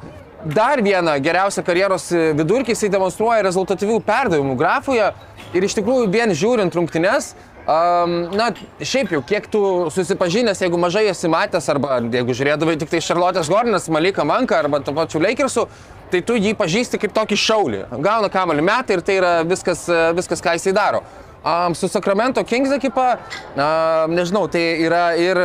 dar 0.45 0.83
vieną 0.85 1.17
geriausią 1.21 1.65
karjeros 1.67 2.11
vidurkį 2.39 2.75
jisai 2.75 2.91
demonstruoja 2.93 3.45
rezultatyvių 3.47 3.99
perdavimų 4.07 4.57
grafoje 4.59 5.11
ir 5.57 5.67
iš 5.67 5.77
tikrųjų 5.79 6.09
vien 6.13 6.33
žiūrint 6.37 6.75
rungtynes, 6.77 7.33
um, 7.67 8.17
na, 8.37 8.51
šiaip 8.81 9.15
jau, 9.17 9.23
kiek 9.27 9.49
tu 9.51 9.61
susipažinęs, 9.95 10.61
jeigu 10.63 10.79
mažai 10.81 11.07
esi 11.11 11.31
matęs, 11.33 11.69
arba 11.73 12.01
jeigu 12.01 12.37
žiūrėdavai 12.37 12.77
tik 12.81 12.93
tai 12.93 13.03
Charlotte's 13.05 13.51
Gordinas, 13.53 13.89
Malika 13.93 14.27
Manka 14.29 14.61
arba 14.61 14.83
to 14.85 14.95
pačiu 14.97 15.23
Lakersų, 15.25 15.67
tai 16.11 16.23
tu 16.27 16.39
jį 16.39 16.55
pažįsti 16.59 17.01
kaip 17.03 17.15
tokį 17.17 17.39
šaulį. 17.43 17.85
Gauna 18.05 18.31
kamalį 18.33 18.65
metą 18.67 18.97
ir 18.97 19.05
tai 19.07 19.19
yra 19.21 19.35
viskas, 19.47 19.87
viskas 20.17 20.45
ką 20.45 20.57
jisai 20.59 20.75
daro. 20.77 21.05
Um, 21.47 21.77
su 21.79 21.87
Sacramento 21.87 22.43
Kings 22.43 22.73
ekipa, 22.75 23.21
um, 23.55 24.17
nežinau, 24.17 24.49
tai 24.51 24.65
yra 24.83 25.13
ir, 25.21 25.39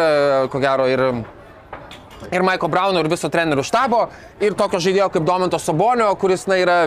ko 0.49 0.61
gero, 0.63 0.87
ir 0.89 1.05
ir 2.29 2.43
Maiko 2.45 2.67
Brauno, 2.69 3.01
ir 3.01 3.09
viso 3.09 3.29
trenerių 3.31 3.63
štabo, 3.65 4.01
ir 4.43 4.55
tokio 4.57 4.81
žaidėjo 4.83 5.09
kaip 5.15 5.25
Dominto 5.25 5.59
Sabonio, 5.61 6.11
kuris 6.21 6.45
na, 6.49 6.59
yra 6.61 6.77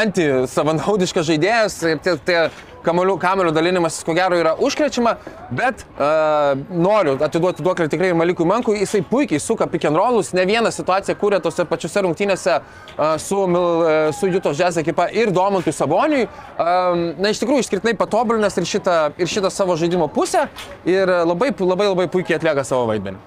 anti-savanaudiškas 0.00 1.28
žaidėjas, 1.30 1.78
ir 1.92 2.00
tie, 2.02 2.16
tie 2.26 2.38
kamelių 2.84 3.52
dalinimas, 3.54 3.98
ko 4.06 4.14
gero, 4.16 4.36
yra 4.38 4.54
užkrečiama, 4.60 5.16
bet 5.54 5.84
uh, 5.96 6.54
noriu 6.70 7.16
atiduoti 7.24 7.64
duoklį 7.64 7.88
tikrai 7.92 8.12
ir 8.12 8.18
Malikui 8.18 8.46
Mankui, 8.48 8.78
jisai 8.82 9.02
puikiai 9.08 9.42
suka 9.42 9.66
pick 9.70 9.88
and 9.88 9.98
rollus, 9.98 10.32
ne 10.36 10.44
vieną 10.48 10.72
situaciją 10.74 11.16
kūrė 11.20 11.40
tose 11.44 11.66
pačiose 11.68 12.04
rungtynėse 12.06 12.56
uh, 12.60 13.16
su, 13.22 13.40
uh, 13.48 14.12
su 14.16 14.30
Jutos 14.30 14.60
Jazz 14.60 14.80
ekipa 14.82 15.08
ir 15.12 15.32
Domintui 15.34 15.74
Saboniui. 15.74 16.28
Um, 16.54 17.04
na, 17.18 17.32
iš 17.32 17.42
tikrųjų, 17.42 17.64
išskirtinai 17.64 17.96
patobulinęs 17.98 18.58
ir 18.60 18.68
šitą, 18.68 18.98
ir 19.18 19.30
šitą 19.30 19.52
savo 19.52 19.76
žaidimo 19.80 20.08
pusę 20.12 20.46
ir 20.88 21.10
labai, 21.24 21.52
labai, 21.58 21.90
labai 21.92 22.10
puikiai 22.12 22.38
atlieka 22.38 22.66
savo 22.66 22.88
vaidmenį. 22.92 23.22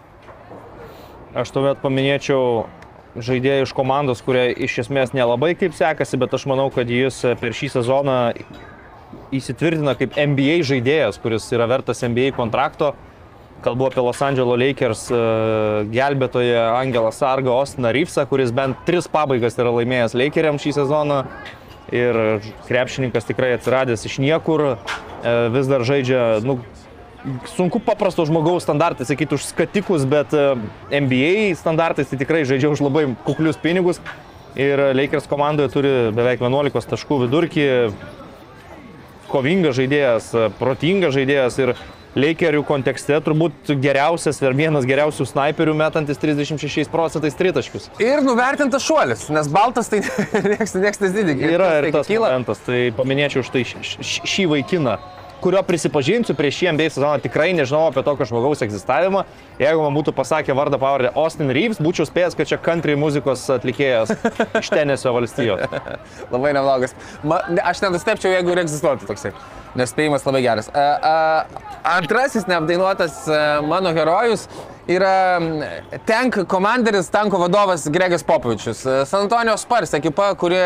Aš 1.38 1.52
tuomet 1.54 1.82
paminėčiau 1.84 2.66
žaidėjų 3.22 3.68
iš 3.68 3.74
komandos, 3.78 4.22
kurie 4.26 4.50
iš 4.66 4.80
esmės 4.86 5.14
nelabai 5.16 5.54
kaip 5.58 5.76
sekasi, 5.78 6.20
bet 6.22 6.34
aš 6.34 6.48
manau, 6.50 6.70
kad 6.74 6.90
jis 6.90 7.20
per 7.42 7.56
šį 7.56 7.72
sezoną 7.78 8.18
įsitvirtina 9.36 9.96
kaip 9.98 10.16
NBA 10.18 10.62
žaidėjas, 10.68 11.20
kuris 11.22 11.48
yra 11.56 11.68
vertas 11.70 12.04
NBA 12.06 12.32
kontrakto. 12.38 12.94
Kalbu 13.66 13.88
apie 13.88 14.04
Los 14.06 14.20
Angeles 14.22 14.60
Lakers 14.62 15.08
e, 15.10 15.20
gelbėtoją 15.90 16.68
Angelą 16.78 17.10
Sargą 17.12 17.56
Ostiną 17.58 17.90
Ryfsą, 17.96 18.28
kuris 18.30 18.54
bent 18.54 18.78
tris 18.86 19.10
pabaigas 19.10 19.58
yra 19.58 19.72
laimėjęs 19.74 20.14
Lakeriam 20.18 20.60
šį 20.62 20.76
sezoną. 20.78 21.24
Ir 21.96 22.18
krepšininkas 22.68 23.26
tikrai 23.26 23.54
atsiradęs 23.56 24.06
iš 24.06 24.20
niekur, 24.22 24.64
e, 24.68 25.34
vis 25.56 25.72
dar 25.72 25.86
žaidžia, 25.88 26.22
nu, 26.46 26.60
sunku 27.56 27.80
paprasto 27.82 28.26
žmogaus 28.28 28.68
standartai 28.68 29.08
sakyti 29.08 29.40
už 29.40 29.48
skatikus, 29.48 30.06
bet 30.06 30.36
e, 30.38 30.54
NBA 30.92 31.56
standartais 31.58 32.12
tai 32.12 32.20
tikrai 32.22 32.46
žaidžia 32.46 32.70
už 32.70 32.86
labai 32.86 33.08
kuklius 33.26 33.58
pinigus. 33.58 34.04
Ir 34.58 34.80
Lakers 34.98 35.30
komandoje 35.30 35.70
turi 35.74 35.90
beveik 36.14 36.42
11 36.42 36.94
taškų 36.94 37.24
vidurkį, 37.26 37.66
kovingas 39.32 39.78
žaidėjas, 39.78 40.34
protingas 40.60 41.16
žaidėjas 41.18 41.62
ir 41.64 41.74
Lakerių 42.18 42.64
kontekste 42.66 43.20
turbūt 43.22 43.70
geriausias 43.78 44.40
ir 44.42 44.56
vienas 44.58 44.88
geriausių 44.90 45.28
snaiperių 45.30 45.76
metantis 45.78 46.18
36 46.18 46.90
procentais 46.90 47.38
tritaškius. 47.38 47.92
Ir 48.02 48.24
nuvertintas 48.26 48.86
šuolis, 48.88 49.28
nes 49.34 49.50
baltas 49.54 49.92
tai 49.92 50.02
niekas 50.48 50.74
nesididė. 51.04 51.36
Yra 51.52 51.70
ir 51.84 51.92
tas 51.94 52.10
momentas, 52.10 52.64
tai 52.66 52.88
paminėčiau 52.98 53.46
štai 53.46 53.62
šį 54.02 54.48
vaikiną 54.56 54.98
kurio 55.42 55.62
prisipažinsiu, 55.66 56.36
prieš 56.38 56.60
šį 56.62 56.72
NBA 56.76 56.88
sezoną 56.96 57.22
tikrai 57.24 57.50
nežinau 57.58 57.88
apie 57.90 58.04
tokio 58.06 58.28
žmogaus 58.30 58.64
egzistavimą. 58.66 59.24
Jeigu 59.62 59.84
man 59.84 59.96
būtų 59.98 60.14
pasakę 60.18 60.56
vardą 60.58 60.80
pavardę 60.82 61.12
Austin 61.18 61.52
Reeves, 61.54 61.82
būčiau 61.84 62.08
spėjęs, 62.10 62.38
kad 62.38 62.50
čia 62.50 62.60
country 62.62 62.98
muzikos 63.00 63.46
atlikėjas 63.58 64.14
iš 64.62 64.72
Tenesio 64.74 65.14
valstijos. 65.16 65.64
labai 66.34 66.56
neblogas. 66.58 66.96
Ma, 67.28 67.42
aš 67.66 67.84
nenustepčiau, 67.86 68.34
jeigu 68.36 68.54
ir 68.54 68.64
egzistuotų 68.66 69.10
toksai. 69.10 69.34
Nespėjimas 69.78 70.26
labai 70.26 70.42
geras. 70.46 70.72
A, 70.74 70.88
a, 70.98 71.62
antrasis 71.98 72.48
neapdainuotas 72.50 73.26
mano 73.68 73.94
herojus 73.94 74.48
yra 74.90 75.40
Tank 76.08 76.40
komanderis, 76.50 77.12
tanko 77.14 77.42
vadovas 77.42 77.86
Gregas 77.94 78.24
Popovičius. 78.26 78.86
San 79.06 79.28
Antonijos 79.28 79.66
Spars 79.68 79.94
ekipa, 79.98 80.32
kuri 80.40 80.62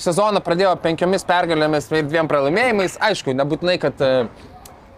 sezoną 0.00 0.42
pradėjo 0.44 0.74
penkiomis 0.82 1.26
pergalėmis 1.28 1.90
ir 1.92 2.08
dviem 2.08 2.28
pralaimėjimais. 2.30 2.98
Aišku, 3.04 3.34
nebūtinai, 3.36 3.76
kad 3.82 4.02
e, 4.02 4.12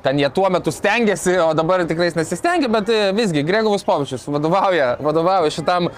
ten 0.06 0.20
jie 0.20 0.30
tuo 0.34 0.48
metu 0.52 0.72
stengiasi, 0.74 1.36
o 1.42 1.50
dabar 1.58 1.84
tikrai 1.88 2.10
nesistengia, 2.16 2.70
bet 2.72 2.92
e, 2.92 3.00
visgi 3.16 3.44
Gregovas 3.46 3.84
Povičius 3.86 4.26
vadovauja, 4.30 4.94
vadovauja 5.04 5.52
šitam 5.52 5.90
uh, 5.90 5.96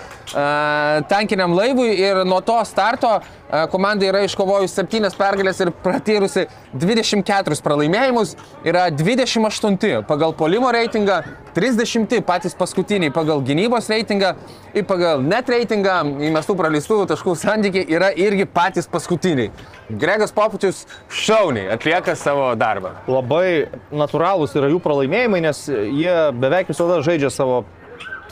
tankiniam 1.10 1.54
laivui 1.56 1.92
ir 1.96 2.24
nuo 2.26 2.40
to 2.44 2.58
starto 2.68 3.18
uh, 3.18 3.37
komanda 3.72 4.06
yra 4.08 4.22
iškovojusi 4.26 4.74
7 4.82 5.16
pergalės 5.18 5.60
ir 5.64 5.70
pratyrusi 5.84 6.46
24 6.76 7.58
pralaimėjimus, 7.64 8.34
yra 8.66 8.88
28 8.92 10.02
pagal 10.08 10.34
polimo 10.36 10.70
reitingą, 10.74 11.22
30 11.56 12.20
patys 12.28 12.54
paskutiniai 12.58 13.12
pagal 13.14 13.40
gynybos 13.44 13.88
reitingą 13.90 14.34
ir 14.76 14.84
pagal 14.88 15.24
net 15.24 15.48
reitingą 15.48 15.96
įmestų 16.28 16.58
praleistų 16.58 17.00
taškų 17.14 17.34
santykiai 17.40 17.88
yra 17.88 18.12
irgi 18.12 18.46
patys 18.46 18.90
paskutiniai. 18.90 19.50
Gregas 19.88 20.34
Popičius 20.36 20.84
šauniai 21.08 21.70
atlieka 21.72 22.14
savo 22.20 22.50
darbą. 22.60 22.92
Labai 23.08 23.70
natūralūs 23.88 24.54
yra 24.60 24.68
jų 24.68 24.82
pralaimėjimai, 24.84 25.40
nes 25.48 25.64
jie 25.72 26.16
beveik 26.36 26.68
visada 26.68 27.00
žaidžia 27.06 27.32
savo 27.32 27.64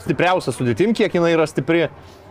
stipriausią 0.05 0.53
sudėtim, 0.53 0.93
kiek 0.95 1.17
jinai 1.17 1.33
yra 1.35 1.47
stipri. 1.49 1.87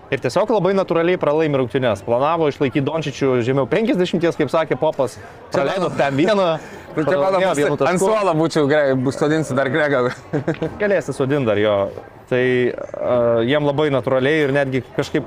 Ir 0.06 0.20
tiesiog 0.22 0.52
labai 0.54 0.70
natūraliai 0.78 1.18
pralaimi 1.18 1.58
rungtynės. 1.58 2.04
Planavo 2.06 2.46
išlaikyti 2.52 2.84
Dončičių 2.86 3.40
žemiau 3.46 3.66
50, 3.66 4.22
kaip 4.38 4.52
sakė 4.52 4.78
Popas. 4.78 5.16
Praleido 5.54 5.90
ten 5.98 6.14
vieną. 6.14 6.50
Čia 6.96 7.16
mano 7.20 7.40
ant 7.90 8.00
suolo 8.00 8.36
būčiau, 8.38 8.70
sodinsiu 9.12 9.56
dar 9.58 9.68
Gregą. 9.72 10.06
Galėsi 10.80 11.12
sodinti 11.16 11.50
dar 11.50 11.58
jo. 11.60 11.74
Tai 12.30 12.44
uh, 12.70 13.42
jiem 13.46 13.66
labai 13.66 13.90
natūraliai 13.94 14.46
ir 14.46 14.54
netgi 14.54 14.84
kažkaip 14.96 15.26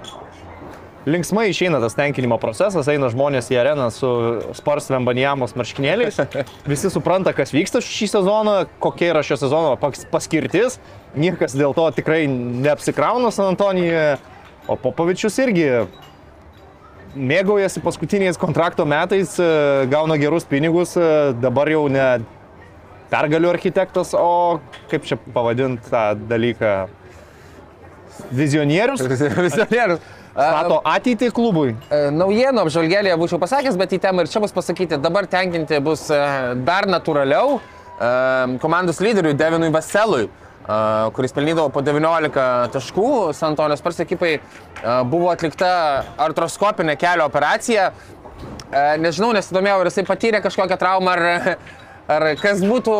linksmai 1.09 1.49
išeina 1.49 1.79
tas 1.83 1.95
tenkinimo 1.97 2.37
procesas, 2.41 2.87
eina 2.91 3.09
žmonės 3.11 3.51
į 3.53 3.59
areną 3.61 3.87
su 3.93 4.09
Spars 4.57 4.89
Vembanijamos 4.91 5.55
marškinėliais, 5.59 6.19
visi 6.67 6.91
supranta, 6.91 7.33
kas 7.35 7.53
vyksta 7.55 7.81
šį 7.83 8.09
sezoną, 8.15 8.55
kokia 8.83 9.13
yra 9.13 9.23
šio 9.25 9.39
sezono 9.39 9.75
paskirtis, 10.11 10.79
niekas 11.19 11.55
dėl 11.57 11.75
to 11.77 11.87
tikrai 11.95 12.25
neapsikrauna 12.29 13.31
San 13.35 13.53
Antonijoje, 13.53 14.19
o 14.69 14.77
Popovičius 14.77 15.38
irgi 15.41 15.67
mėgaujasi 17.17 17.82
paskutiniais 17.82 18.38
kontrakto 18.38 18.86
metais, 18.86 19.34
gauna 19.89 20.17
gerus 20.21 20.45
pinigus, 20.45 20.93
dabar 21.41 21.71
jau 21.73 21.88
ne 21.89 22.05
pergalių 23.10 23.49
architektas, 23.49 24.13
o 24.13 24.60
kaip 24.91 25.08
čia 25.10 25.17
pavadinti 25.34 25.89
tą 25.89 26.03
dalyką? 26.29 26.73
Vizionierius? 28.36 29.01
Vizionierius. 29.47 30.05
Stato 30.29 30.77
ateitį 30.88 31.32
klubui. 31.36 31.73
Naujienų 31.89 32.62
apžvalgėlėje 32.62 33.17
būčiau 33.19 33.39
pasakęs, 33.41 33.79
bet 33.79 33.95
į 33.97 33.99
temą 34.03 34.23
ir 34.23 34.29
čia 34.32 34.41
bus 34.43 34.53
pasakyti, 34.55 34.99
dabar 35.01 35.27
tenkinti 35.27 35.82
bus 35.84 36.05
dar 36.67 36.88
natūraliau 36.88 37.58
komandos 38.62 39.01
lyderiui 39.03 39.34
Devinui 39.36 39.73
Vaselui 39.73 40.29
kuris 41.13 41.34
pelnydavo 41.34 41.71
po 41.73 41.82
19 41.82 42.43
taškų, 42.73 43.10
San 43.34 43.53
Antonijos 43.53 43.82
Spurs 43.82 44.01
ekipai 44.03 44.36
buvo 45.10 45.32
atlikta 45.34 45.71
artroskopinė 46.21 46.93
kelio 46.99 47.25
operacija. 47.29 47.89
Nežinau, 49.01 49.32
nesidomėjau, 49.34 49.79
ar 49.82 49.89
jisai 49.89 50.05
patyrė 50.05 50.43
kažkokią 50.45 50.77
traumą, 50.77 51.15
ar, 51.17 51.55
ar 52.13 52.27
kas 52.41 52.62
būtų 52.62 52.97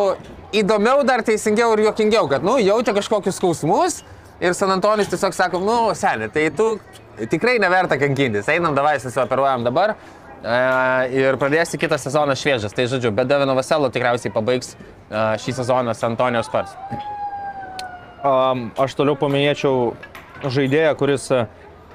įdomiau, 0.62 1.04
dar 1.06 1.22
teisingiau 1.26 1.76
ir 1.76 1.84
juokingiau, 1.86 2.26
kad, 2.32 2.42
nu, 2.46 2.56
jaučia 2.58 2.94
kažkokius 2.96 3.38
skausmus 3.38 4.00
ir 4.42 4.56
San 4.58 4.74
Antonijus 4.74 5.12
tiesiog 5.12 5.36
sako, 5.36 5.60
nu, 5.62 5.78
seniai, 5.94 6.32
tai 6.34 6.48
tu 6.56 6.72
tikrai 7.30 7.60
neverta 7.62 8.00
kankintis, 8.00 8.50
einam 8.50 8.74
davai, 8.74 8.96
susioperuojam 8.98 9.62
dabar 9.68 9.94
ir 11.12 11.36
pradėsi 11.38 11.78
kitą 11.78 12.00
sezoną 12.00 12.34
šviežias. 12.34 12.74
Tai 12.74 12.88
žodžiu, 12.90 13.14
bet 13.14 13.30
Devino 13.30 13.54
Vaselo 13.54 13.92
tikriausiai 13.92 14.34
pabaigs 14.34 14.74
šį 15.10 15.58
sezoną 15.60 15.94
San 15.94 16.16
Antonijos 16.16 16.48
Spurs. 16.50 16.74
Aš 18.20 18.94
toliau 18.98 19.16
paminėčiau 19.16 19.94
žaidėją, 20.44 20.92
kuris 21.00 21.30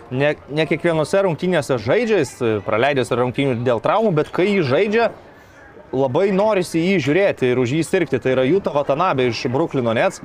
ne, 0.10 0.32
ne 0.50 0.66
kiekvienose 0.66 1.22
rungtynėse 1.26 1.78
žaidžia, 1.82 2.22
jis 2.24 2.34
e, 2.42 2.50
praleidęs 2.66 3.14
rungtynių 3.14 3.60
dėl 3.66 3.82
traumų, 3.84 4.14
bet 4.18 4.32
kai 4.34 4.48
jį 4.50 4.64
žaidžia, 4.66 5.10
labai 5.96 6.32
norisi 6.36 6.82
jį 6.82 6.98
žiūrėti 7.06 7.52
ir 7.52 7.62
už 7.62 7.76
jį 7.78 7.84
sirgti. 7.86 8.20
Tai 8.22 8.34
yra 8.36 8.46
Jūta 8.48 8.74
Vatanabė 8.74 9.30
iš 9.32 9.46
Bruklino 9.54 9.94
Nets. 9.96 10.22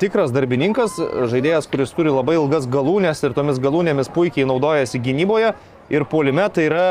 Tikras 0.00 0.32
darbininkas, 0.34 0.96
žaidėjas, 1.30 1.68
kuris 1.70 1.92
turi 1.94 2.10
labai 2.10 2.34
ilgas 2.34 2.66
galūnės 2.66 3.20
ir 3.22 3.34
tomis 3.36 3.60
galūnėmis 3.62 4.10
puikiai 4.10 4.48
naudojasi 4.48 4.98
gynyboje 5.04 5.52
ir 5.94 6.06
polime. 6.10 6.48
Tai 6.50 6.64
yra, 6.66 6.86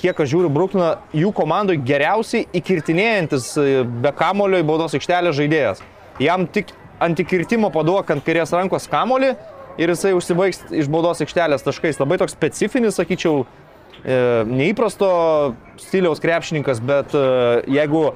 kiek 0.00 0.18
aš 0.18 0.32
žiūriu, 0.32 0.50
Brukliną, 0.50 0.96
jų 1.14 1.30
komandai 1.36 1.78
geriausiai 1.78 2.48
įkirtinėjantis 2.58 3.52
e, 3.62 3.68
be 3.86 4.12
kamulio 4.18 4.60
į 4.60 4.66
baudos 4.66 4.98
aikštelę 4.98 5.32
žaidėjas. 5.36 5.84
Jam 6.18 6.48
tik 6.50 6.72
ant 7.02 7.22
įkirtimo 7.22 7.70
paduok 7.74 8.12
ant 8.14 8.24
kairės 8.26 8.52
rankos 8.56 8.88
kamolį 8.90 9.34
ir 9.78 9.92
jisai 9.94 10.14
užsibaigs 10.16 10.64
iš 10.74 10.90
baudos 10.90 11.22
aikštelės 11.22 11.64
taškais. 11.66 12.00
Labai 12.02 12.18
toks 12.20 12.34
specifinis, 12.34 12.98
sakyčiau, 12.98 13.44
e, 14.02 14.16
neįprasto 14.48 15.10
stiliaus 15.80 16.22
krepšininkas, 16.22 16.82
bet 16.82 17.14
e, 17.14 17.28
jeigu 17.78 18.08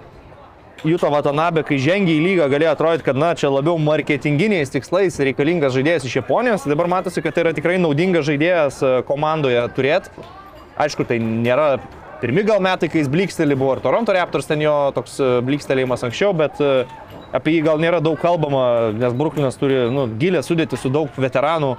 Juto 0.82 1.06
Watanabe, 1.14 1.62
kai 1.62 1.76
žengia 1.78 2.16
į 2.16 2.22
lygą, 2.24 2.48
galėjo 2.50 2.72
atrodyti, 2.74 3.06
kad 3.06 3.18
na, 3.18 3.30
čia 3.38 3.52
labiau 3.52 3.76
marketinginiais 3.78 4.72
tikslais 4.74 5.20
reikalingas 5.22 5.76
žaidėjas 5.76 6.08
iš 6.08 6.16
Japonijos. 6.18 6.66
Dabar 6.66 6.90
matosi, 6.90 7.22
kad 7.22 7.36
tai 7.36 7.44
yra 7.44 7.52
tikrai 7.54 7.76
naudingas 7.78 8.26
žaidėjas 8.26 8.82
e, 8.82 8.94
komandoje 9.06 9.62
turėti. 9.76 10.10
Aišku, 10.82 11.06
tai 11.06 11.20
nėra 11.22 11.76
pirmi 12.22 12.42
gal 12.48 12.58
metai, 12.64 12.88
kai 12.90 13.02
jis 13.02 13.10
bliksteli, 13.12 13.54
buvo 13.58 13.76
ir 13.76 13.84
Toronto 13.84 14.14
Raptors 14.16 14.48
ten 14.50 14.62
jo 14.64 14.74
toks 14.96 15.20
blikstelėjimas 15.46 16.02
anksčiau, 16.08 16.34
bet 16.34 16.58
e, 16.58 16.84
apie 17.36 17.56
jį 17.56 17.64
gal 17.66 17.80
nėra 17.82 18.02
daug 18.04 18.20
kalbama, 18.20 18.92
nes 18.96 19.16
Bruklinas 19.16 19.58
turi 19.60 19.86
nu, 19.92 20.06
gilę 20.20 20.44
sudėti 20.44 20.78
su 20.80 20.92
daug 20.92 21.12
veteranų 21.16 21.74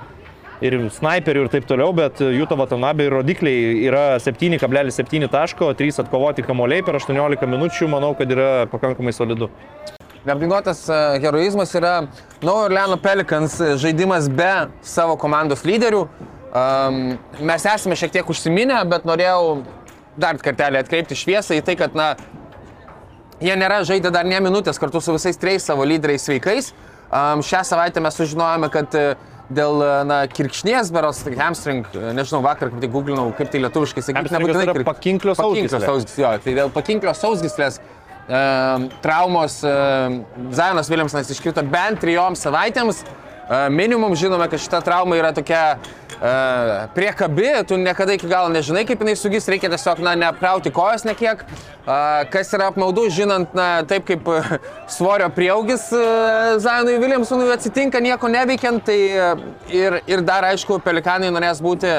ir 0.63 0.77
snaiperių 0.95 1.45
ir 1.45 1.51
taip 1.51 1.67
toliau, 1.67 1.91
bet 1.95 2.21
Juto 2.23 2.57
Vatanabė 2.59 3.09
rodikliai 3.11 3.83
yra 3.87 4.05
7,7 4.23 5.27
taško, 5.31 5.73
3 5.79 6.03
atkovoti 6.05 6.45
kamoliai 6.45 6.85
per 6.85 6.97
18 6.99 7.49
minučių, 7.49 7.89
manau, 7.91 8.13
kad 8.17 8.31
yra 8.31 8.65
pakankamai 8.71 9.13
solidu. 9.15 9.49
Neapdainuotas 10.23 10.85
e, 10.87 10.97
heroizmas 11.19 11.73
yra 11.75 12.05
Naujo 12.39 12.69
Orleano 12.69 12.95
Pelikans 12.95 13.57
žaidimas 13.81 14.29
be 14.31 14.51
savo 14.87 15.17
komandos 15.19 15.65
lyderių. 15.67 16.05
Um, 16.53 17.17
mes 17.43 17.65
esame 17.65 17.97
šiek 17.99 18.13
tiek 18.13 18.29
užsiminę, 18.29 18.77
bet 18.87 19.07
norėjau 19.09 19.63
dar 20.21 20.37
kartelį 20.39 20.79
atkreipti 20.79 21.17
šviesą 21.17 21.57
į 21.57 21.63
tai, 21.65 21.75
kad 21.79 21.97
na, 21.97 22.13
jie 23.41 23.55
nėra 23.57 23.81
žaidę 23.87 24.11
dar 24.13 24.25
ne 24.27 24.39
minutės 24.43 24.79
kartu 24.81 25.01
su 25.01 25.15
visais 25.15 25.39
trejais 25.39 25.65
savo 25.65 25.85
lyderiais 25.87 26.25
sveikais. 26.27 26.73
Um, 27.13 27.43
šią 27.45 27.61
savaitę 27.69 28.01
mes 28.01 28.15
sužinojome, 28.17 28.69
kad 28.73 28.95
e, 28.97 29.01
dėl 29.53 29.83
na, 30.09 30.23
kirkšnies, 30.33 30.89
beros, 30.95 31.19
tai 31.21 31.35
hamstring, 31.37 31.85
e, 31.93 32.13
nežinau, 32.17 32.39
vakar 32.41 32.71
kaip 32.71 32.79
tik 32.81 32.93
googlinau, 32.93 33.27
kaip 33.37 33.51
tai 33.53 33.61
lietuviškai 33.61 34.01
sakyti, 34.01 34.31
Hamstringas 34.33 34.63
yra 34.63 34.73
kirk- 34.73 34.87
pakinklio 34.87 35.35
pakinklio 35.35 35.35
sausgyslė. 35.37 35.83
sausgyslės. 35.85 36.21
Jo, 36.23 36.31
tai 36.41 36.55
dėl 36.57 36.71
pakinklio 36.73 37.13
sausgyslės 37.17 37.77
um, 38.25 38.87
traumos 39.03 39.59
um, 39.67 40.23
Zajonas 40.57 40.89
Williamsonas 40.89 41.29
iškrito 41.35 41.61
bent 41.69 42.01
trijom 42.01 42.39
savaitėms. 42.39 43.03
Uh, 43.43 43.67
minimum 43.69 44.15
žinome, 44.17 44.47
kad 44.49 44.61
šita 44.63 44.79
trauma 44.85 45.19
yra 45.19 45.33
tokia 45.35 45.75
priekabi, 46.95 47.49
tu 47.67 47.75
niekada 47.77 48.13
iki 48.13 48.27
galo 48.27 48.47
nežinai, 48.49 48.85
kaip 48.87 49.01
jinai 49.03 49.15
sugis, 49.19 49.47
reikia 49.51 49.67
tiesiog 49.69 49.99
na, 49.99 50.13
neapkrauti 50.15 50.71
kojos 50.71 51.03
nekiek. 51.03 51.43
Kas 52.31 52.53
yra 52.55 52.69
apmaudu, 52.71 53.09
žinant, 53.11 53.51
na, 53.57 53.83
taip 53.83 54.05
kaip 54.07 54.29
uh, 54.31 54.53
svorio 54.87 55.27
prieaugis 55.35 55.89
uh, 55.91 56.55
Zajonui 56.63 56.95
Williamsonui 57.01 57.51
atsitinka 57.51 57.99
nieko 57.99 58.31
neveikiant, 58.31 58.85
tai 58.87 58.97
uh, 59.11 59.43
ir, 59.67 59.99
ir 60.07 60.23
dar 60.23 60.47
aišku, 60.47 60.79
pelikanai 60.85 61.33
norės 61.33 61.59
būti 61.63 61.91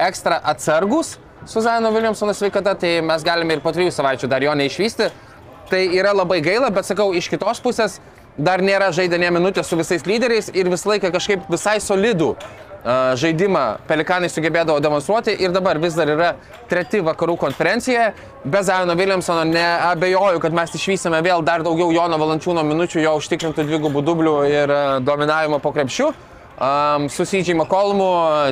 ekstra 0.00 0.40
atsargus 0.40 1.18
su 1.46 1.60
Zajono 1.60 1.92
Williamsono 1.92 2.32
sveikata, 2.34 2.74
tai 2.80 3.02
mes 3.04 3.24
galime 3.24 3.58
ir 3.58 3.64
po 3.64 3.76
trijų 3.76 3.92
savaičių 3.92 4.32
dar 4.32 4.42
jo 4.42 4.56
neišvysti. 4.56 5.12
Tai 5.68 5.82
yra 5.98 6.16
labai 6.16 6.40
gaila, 6.40 6.72
bet 6.72 6.88
sakau, 6.88 7.10
iš 7.14 7.28
kitos 7.28 7.60
pusės 7.60 8.00
dar 8.38 8.62
nėra 8.64 8.88
žaidę 8.94 9.18
ne 9.20 9.30
minutės 9.36 9.68
su 9.68 9.76
visais 9.78 10.04
lyderiais 10.06 10.48
ir 10.54 10.68
visą 10.72 10.94
laiką 10.94 11.10
kažkaip 11.14 11.46
visai 11.52 11.76
solidų 11.82 12.34
žaidimą 13.18 13.64
pelikanai 13.88 14.28
sugebėdavo 14.30 14.78
demonstruoti 14.82 15.34
ir 15.42 15.50
dabar 15.54 15.80
vis 15.82 15.96
dar 15.98 16.10
yra 16.12 16.28
treti 16.70 17.00
vakarų 17.02 17.34
konferencijoje. 17.40 18.12
Be 18.46 18.62
Zajono 18.62 18.94
Williamsono 18.94 19.42
neabejoju, 19.48 20.40
kad 20.44 20.54
mes 20.54 20.74
išvysime 20.78 21.18
vėl 21.26 21.42
dar 21.42 21.64
daugiau 21.66 21.90
Jono 21.94 22.18
Valančiūno 22.20 22.62
minučių, 22.62 23.02
jo 23.02 23.16
užtikrintų 23.18 23.66
dvigubų 23.66 24.04
dublių 24.06 24.36
ir 24.52 24.70
uh, 24.70 24.84
dominavimo 25.02 25.58
po 25.62 25.74
krepšių. 25.74 26.12
Um, 26.56 27.10
su 27.12 27.26
Sydžiai 27.26 27.58
Makolmu 27.58 28.06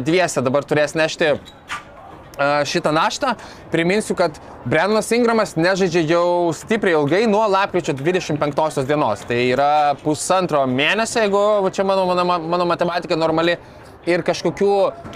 dviese 0.04 0.42
dabar 0.44 0.66
turės 0.68 0.92
nešti 0.98 1.30
a, 1.30 2.48
šitą 2.68 2.90
naštą. 2.92 3.30
Priminsiu, 3.72 4.12
kad 4.18 4.36
Brennas 4.68 5.08
Ingramas 5.16 5.54
nežaidžia 5.56 6.02
jau 6.10 6.50
stipriai 6.52 6.98
ilgai 6.98 7.22
nuo 7.30 7.46
lapkričio 7.48 7.94
25 7.96 8.84
dienos. 8.84 9.24
Tai 9.24 9.38
yra 9.46 9.94
pusantro 10.02 10.66
mėnesio, 10.68 11.22
jeigu 11.24 11.72
čia 11.72 11.86
mano, 11.88 12.04
mano, 12.10 12.26
mano 12.44 12.68
matematika 12.68 13.16
normali. 13.16 13.56
Ir 14.10 14.24
kažkokių 14.24 14.72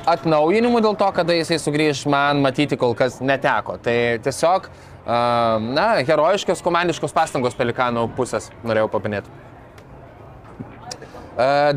atnaujinimų 0.09 0.81
dėl 0.85 0.95
to, 0.97 1.09
kada 1.17 1.35
jisai 1.37 1.59
sugrįž, 1.61 2.07
man 2.09 2.41
matyti 2.45 2.79
kol 2.81 2.95
kas 2.97 3.19
neteko. 3.21 3.77
Tai 3.85 3.97
tiesiog, 4.25 4.71
na, 5.05 5.91
herojiškos 6.09 6.65
komandiškos 6.65 7.13
pastangos 7.17 7.57
pelikanų 7.59 8.07
pusės 8.17 8.49
norėjau 8.65 8.89
papinėti. 8.93 9.29
A, 9.33 9.47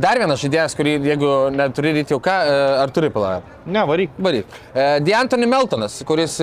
Dar 0.02 0.18
vienas 0.18 0.42
žaidėjas, 0.42 0.74
kurį, 0.74 0.96
jeigu 1.06 1.32
neturi 1.54 1.92
ryti 2.00 2.16
jau 2.16 2.22
ką, 2.24 2.38
ar 2.82 2.94
turi 2.96 3.12
pilą? 3.14 3.36
Ne, 3.68 3.84
varyk. 3.86 4.16
Varyk. 4.18 4.56
D'Antoni 5.06 5.46
Meltonas, 5.52 6.00
kuris 6.08 6.40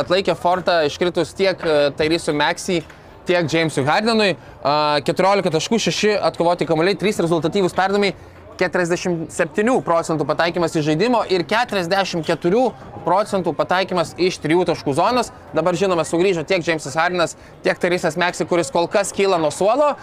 atlaikė 0.00 0.34
fortą 0.34 0.80
iškritus 0.88 1.36
tiek 1.38 1.62
Tairysui 2.00 2.34
Meksijai, 2.34 2.82
tiek 3.28 3.46
Jamesui 3.52 3.84
Hardenui. 3.86 4.32
E, 4.34 4.74
14 5.06 5.52
taškų, 5.54 5.78
6 5.86 6.16
atkovoti 6.32 6.66
kamuoliai, 6.66 6.98
3 6.98 7.22
rezultatyvūs 7.28 7.76
perdamai, 7.76 8.14
47 8.58 9.80
procentų 9.86 10.26
pataikymas 10.28 10.74
iš 10.76 10.88
žaidimo 10.90 11.22
ir 11.30 11.44
44 11.48 12.62
procentų 13.06 13.54
pataikymas 13.56 14.14
iš 14.18 14.40
3 14.44 14.66
taškų 14.72 14.94
zonos. 14.98 15.32
Dabar 15.56 15.78
žinoma, 15.78 16.04
sugrįžo 16.08 16.44
tiek 16.48 16.64
Jamesas 16.66 16.96
Hardenas, 16.98 17.36
tiek 17.64 17.78
Tairysas 17.78 18.18
Meksijai, 18.20 18.48
kuris 18.50 18.72
kol 18.74 18.90
kas 18.90 19.14
kyla 19.14 19.38
nuo 19.40 19.52
suolo. 19.54 19.94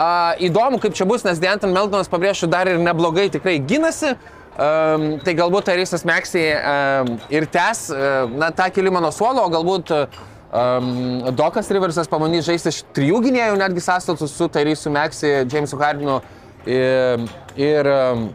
A, 0.00 0.34
įdomu, 0.40 0.80
kaip 0.80 0.96
čia 0.96 1.04
bus, 1.04 1.24
nes 1.26 1.40
D'Anton 1.40 1.74
Meltonas, 1.76 2.08
pabrėšiu, 2.08 2.48
dar 2.48 2.68
ir 2.70 2.80
neblogai 2.80 3.28
tikrai 3.32 3.58
gynasi. 3.60 4.14
Um, 4.60 5.14
tai 5.24 5.32
galbūt 5.38 5.68
Tarisas 5.70 6.02
Meksai 6.04 6.42
um, 6.58 7.12
ir 7.32 7.46
tęs 7.48 7.86
um, 7.94 8.34
na, 8.40 8.50
tą 8.52 8.66
kilimą 8.74 9.00
nuo 9.00 9.12
suolo, 9.14 9.44
o 9.46 9.52
galbūt 9.52 9.92
um, 9.94 11.30
Dokas 11.38 11.70
Riversas 11.72 12.10
pamanys 12.10 12.48
žaisti 12.48 12.72
iš 12.72 12.80
trijų 12.96 13.22
gynėjų, 13.28 13.54
netgi 13.60 13.84
sąstatus 13.84 14.34
su 14.34 14.50
Tarisu 14.52 14.92
Meksai, 14.92 15.46
Jamesu 15.46 15.78
Hardinu 15.80 16.18
ir, 16.66 17.24
ir, 17.56 17.90
um, 17.92 18.26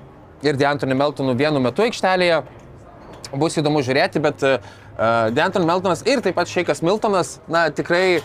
ir 0.45 0.57
D'Antoni 0.59 0.97
Meltonu 0.97 1.35
vienu 1.37 1.61
metu 1.63 1.85
aikštelėje. 1.85 2.43
Bus 3.35 3.57
įdomu 3.59 3.81
žiūrėti, 3.83 4.21
bet 4.23 4.43
uh, 4.45 4.57
D'Anton 5.35 5.65
Meltonas 5.67 6.05
ir 6.07 6.21
taip 6.23 6.37
pat 6.37 6.47
Šeikas 6.47 6.83
Miltonas, 6.85 7.39
na 7.51 7.67
tikrai 7.73 8.21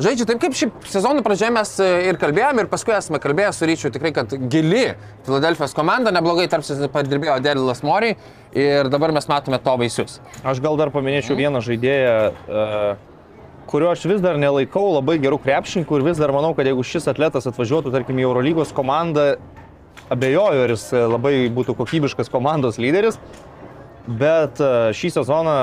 Žaidžia 0.00 0.24
taip, 0.24 0.38
kaip 0.40 0.54
šiaip 0.56 0.86
sezono 0.88 1.20
pradžioje 1.20 1.52
mes 1.52 1.70
e, 1.84 1.86
ir 2.08 2.16
kalbėjome, 2.20 2.64
ir 2.64 2.68
paskui 2.70 2.94
esame 2.96 3.18
kalbėję 3.20 3.50
su 3.52 3.66
Ryčiu 3.68 3.90
tikrai, 3.92 4.12
kad 4.16 4.30
gili 4.48 4.94
Filadelfijos 5.26 5.74
komanda, 5.76 6.08
neblogai 6.16 6.46
tarpsis 6.48 6.80
padirbėjo 6.94 7.34
Derilas 7.44 7.82
Mori 7.84 8.14
ir 8.56 8.88
dabar 8.92 9.12
mes 9.12 9.28
matome 9.28 9.60
to 9.60 9.74
vaisius. 9.82 10.16
Aš 10.48 10.62
gal 10.64 10.80
dar 10.80 10.88
paminėčiau 10.94 11.36
vieną 11.36 11.60
žaidėją, 11.66 12.14
e, 12.32 12.64
kurio 13.72 13.88
aš 13.88 14.04
vis 14.04 14.20
dar 14.20 14.36
nelaikau 14.36 14.90
labai 14.92 15.16
gerų 15.22 15.38
krepšininkų 15.40 15.96
ir 15.96 16.04
vis 16.10 16.18
dar 16.20 16.32
manau, 16.34 16.52
kad 16.56 16.68
jeigu 16.68 16.84
šis 16.84 17.08
atletas 17.08 17.48
atvažiuotų, 17.48 17.92
tarkim, 17.94 18.20
į 18.20 18.26
Eurolygos 18.26 18.74
komandą, 18.76 19.38
abejoju, 20.12 20.66
ar 20.66 20.74
jis 20.74 20.84
e, 20.92 21.00
labai 21.08 21.32
būtų 21.56 21.76
kokybiškas 21.78 22.28
komandos 22.32 22.76
lyderis, 22.82 23.16
bet 24.06 24.60
e, 24.60 24.92
šį 24.98 25.12
sezoną 25.16 25.56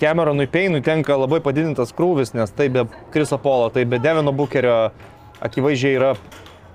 Cameronui 0.00 0.48
Peinui 0.48 0.80
tenka 0.84 1.18
labai 1.20 1.42
padidintas 1.44 1.92
krūvis, 1.96 2.32
nes 2.36 2.52
tai 2.56 2.70
be 2.72 2.86
Kriso 3.12 3.36
Polo, 3.40 3.68
tai 3.72 3.84
be 3.84 4.00
Devino 4.00 4.32
Bukerio 4.36 4.90
akivaizdžiai 5.44 6.00
yra 6.00 6.14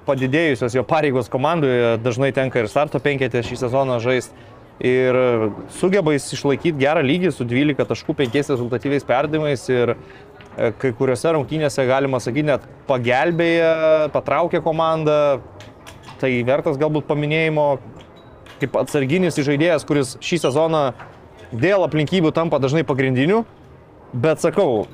padidėjusios 0.06 0.78
jo 0.78 0.86
pareigos 0.86 1.30
komandoje, 1.34 1.98
dažnai 2.02 2.30
tenka 2.34 2.62
ir 2.62 2.70
starto 2.70 3.02
penketė 3.02 3.42
šį 3.46 3.58
sezoną 3.66 3.98
žaisti. 4.02 4.50
Ir 4.82 5.18
sugeba 5.78 6.16
jis 6.16 6.26
išlaikyti 6.34 6.80
gerą 6.82 7.04
lygį 7.06 7.30
su 7.36 7.46
12 7.46 7.86
taškų 7.86 8.16
5 8.18 8.38
rezultatyviais 8.56 9.06
perdimais 9.06 9.68
ir 9.70 9.94
e, 9.94 10.72
kai 10.82 10.90
kuriuose 10.98 11.36
rungtynėse 11.36 11.86
galima 11.86 12.18
sakyti 12.24 12.48
net 12.50 12.66
pagelbėja, 12.88 14.10
patraukė 14.16 14.64
komandą. 14.66 15.42
Tai 16.22 16.32
vertas 16.46 16.80
galbūt 16.82 17.06
paminėjimo 17.10 17.68
kaip 18.62 18.78
atsarginis 18.82 19.38
žaidėjas, 19.42 19.86
kuris 19.90 20.16
šį 20.22 20.42
sezoną 20.46 20.82
dėl 21.52 21.86
aplinkybių 21.86 22.34
tampa 22.36 22.60
dažnai 22.62 22.84
pagrindiniu, 22.88 23.44
bet 24.14 24.42
sakau, 24.44 24.86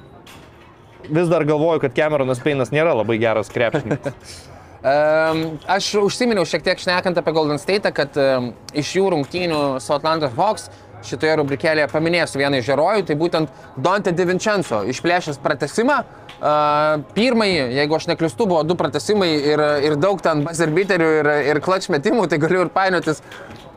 vis 1.08 1.32
dar 1.32 1.46
galvoju, 1.48 1.84
kad 1.84 1.96
Cameronas 1.98 2.44
Peinas 2.44 2.72
nėra 2.76 2.96
labai 2.98 3.20
geras 3.22 3.52
krepšininkas. 3.54 4.38
Um, 4.88 5.58
aš 5.68 5.90
užsiminiau 6.00 6.46
šiek 6.48 6.62
tiek 6.64 6.80
šnekant 6.80 7.18
apie 7.20 7.34
Golden 7.36 7.58
State, 7.60 7.90
kad 7.98 8.14
um, 8.22 8.52
iš 8.78 8.94
jų 8.96 9.10
rungtynių 9.12 9.62
su 9.84 9.96
Atlanta 9.96 10.30
Hawks 10.38 10.70
šitoje 11.08 11.34
rubrikėlėje 11.42 11.90
paminėsiu 11.92 12.40
vieną 12.40 12.62
iš 12.62 12.70
herojų, 12.72 13.04
tai 13.10 13.18
būtent 13.20 13.52
Dante 13.84 14.14
DiVincenzo 14.16 14.84
išplėšęs 14.94 15.42
pratesimą. 15.44 15.98
Uh, 16.38 17.04
pirmąjį, 17.18 17.64
jeigu 17.74 17.98
aš 17.98 18.08
neklistu, 18.12 18.46
buvo 18.46 18.62
du 18.64 18.78
pratesimai 18.78 19.32
ir, 19.52 19.64
ir 19.90 19.98
daug 20.00 20.22
ten 20.24 20.46
bazerbiterių 20.46 21.12
ir, 21.20 21.32
ir 21.52 21.62
klač 21.66 21.90
metimų, 21.92 22.28
tai 22.30 22.40
galiu 22.44 22.64
ir 22.68 22.74
painiotis, 22.74 23.24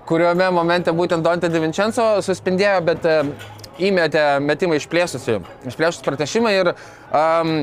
kuriuome 0.07 0.51
momente 0.53 0.93
būtent 0.95 1.25
Dante 1.25 1.49
DiVincenzo 1.51 2.11
suspindėjo, 2.27 2.81
bet 2.87 3.09
įmetė 3.81 4.25
metimą 4.45 4.77
išplėsusi, 4.77 5.41
išplėšus 5.73 6.05
pratešimą 6.05 6.53
ir 6.59 6.75
um, 6.75 7.55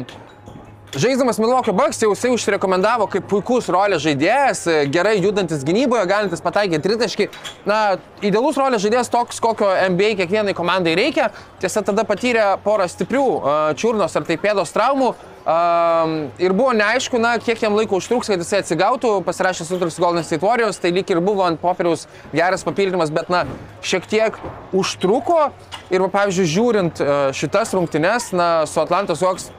Žaisdamas 0.96 1.36
Milwaukee 1.38 1.74
Bucks 1.76 2.00
jau 2.00 2.14
jisai 2.14 2.30
užsirekomendavo 2.32 3.10
kaip 3.12 3.26
puikus 3.28 3.66
rolės 3.68 4.06
žaidėjas, 4.06 4.62
gerai 4.88 5.18
judantis 5.20 5.66
gynyboje, 5.68 6.06
galintis 6.08 6.40
pataikyti 6.44 6.80
tritaškį. 6.86 7.28
Na, 7.68 7.98
idealus 8.24 8.56
rolės 8.56 8.86
žaidėjas 8.86 9.12
toks, 9.12 9.42
kokio 9.44 9.68
NBA 9.92 10.14
kiekvienai 10.22 10.56
komandai 10.56 10.96
reikia. 10.96 11.34
Tiesa, 11.60 11.84
tada 11.84 12.08
patyrė 12.08 12.54
porą 12.64 12.88
stiprių 12.88 13.26
uh, 13.26 13.58
čiurnos 13.76 14.16
ar 14.16 14.30
tai 14.30 14.40
pėdos 14.40 14.72
traumų. 14.72 15.12
Um, 15.48 16.16
ir 16.44 16.56
buvo 16.56 16.72
neaišku, 16.76 17.20
na, 17.24 17.36
kiek 17.40 17.60
jam 17.64 17.76
laiko 17.76 18.00
užtruks, 18.00 18.32
kad 18.32 18.40
jisai 18.40 18.64
atsigautų, 18.64 19.14
pasirašė 19.28 19.68
sutartį 19.68 19.96
su 19.96 20.04
Golden 20.04 20.26
State 20.28 20.44
Warriors, 20.44 20.80
tai 20.84 20.92
lyg 20.96 21.08
ir 21.12 21.22
buvo 21.24 21.46
ant 21.48 21.60
popieriaus 21.60 22.04
geras 22.36 22.64
papildymas, 22.68 23.14
bet, 23.16 23.32
na, 23.32 23.46
šiek 23.80 24.08
tiek 24.12 24.40
užtruko. 24.76 25.50
Ir, 25.88 26.04
pavyzdžiui, 26.12 26.50
žiūrint 26.52 27.00
uh, 27.04 27.14
šitas 27.36 27.72
rungtynes, 27.76 28.34
na, 28.36 28.50
su 28.68 28.84
Atlantos 28.84 29.24
Hawks 29.24 29.52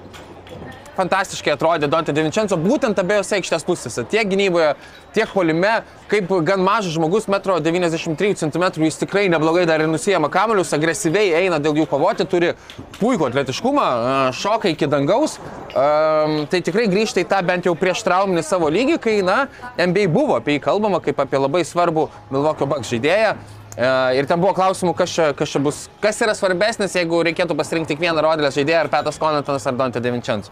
fantastiškai 0.99 1.55
atrodė 1.55 1.89
Dante 1.91 2.15
DiVincenzo 2.15 2.59
būtent 2.61 2.99
abiejose 2.99 3.39
aikštės 3.39 3.65
pusėse. 3.67 4.05
Tiek 4.11 4.29
gynyboje, 4.29 4.73
tiek 5.17 5.31
polime, 5.33 5.79
kaip 6.11 6.31
gan 6.47 6.63
mažas 6.65 6.95
žmogus, 6.97 7.29
1,93 7.31 8.35
cm, 8.43 8.67
jis 8.85 9.01
tikrai 9.03 9.27
neblogai 9.33 9.67
dar 9.69 9.85
ir 9.85 9.91
nusijama 9.91 10.31
kamelius, 10.33 10.73
agresyviai 10.77 11.35
eina 11.45 11.61
dėl 11.63 11.79
jų 11.83 11.89
kovoti, 11.91 12.27
turi 12.29 12.55
puikų 12.99 13.31
atletiškumą, 13.31 13.89
šoka 14.37 14.73
iki 14.75 14.91
dangaus. 14.91 15.39
Um, 15.69 16.41
tai 16.51 16.63
tikrai 16.65 16.89
grįžta 16.91 17.23
į 17.23 17.29
tą 17.31 17.43
bent 17.47 17.69
jau 17.69 17.77
prieš 17.79 18.03
trauminį 18.07 18.43
savo 18.47 18.71
lygį, 18.73 18.99
kai, 19.05 19.19
na, 19.27 19.45
NBA 19.79 20.09
buvo 20.11 20.39
apie 20.39 20.57
jį 20.57 20.65
kalbama 20.65 21.03
kaip 21.05 21.21
apie 21.23 21.39
labai 21.39 21.63
svarbų 21.69 22.09
Milwaukee 22.33 22.69
Bucks 22.69 22.91
žaidėją. 22.95 23.37
Uh, 23.79 24.11
ir 24.19 24.27
ten 24.27 24.41
buvo 24.43 24.57
klausimų, 24.57 24.97
kas 24.99 25.13
čia, 25.15 25.29
kas 25.39 25.53
čia 25.55 25.61
bus, 25.63 25.85
kas 26.03 26.19
yra 26.25 26.35
svarbesnis, 26.35 26.97
jeigu 26.99 27.21
reikėtų 27.29 27.55
pasirinkti 27.59 27.95
tik 27.95 28.03
vieną 28.03 28.25
rodėlės 28.25 28.57
žaidėją, 28.59 28.81
ar 28.81 28.91
Petas 28.97 29.21
Konantonas, 29.23 29.69
ar 29.71 29.79
Dante 29.79 30.03
DiVincenzo. 30.03 30.51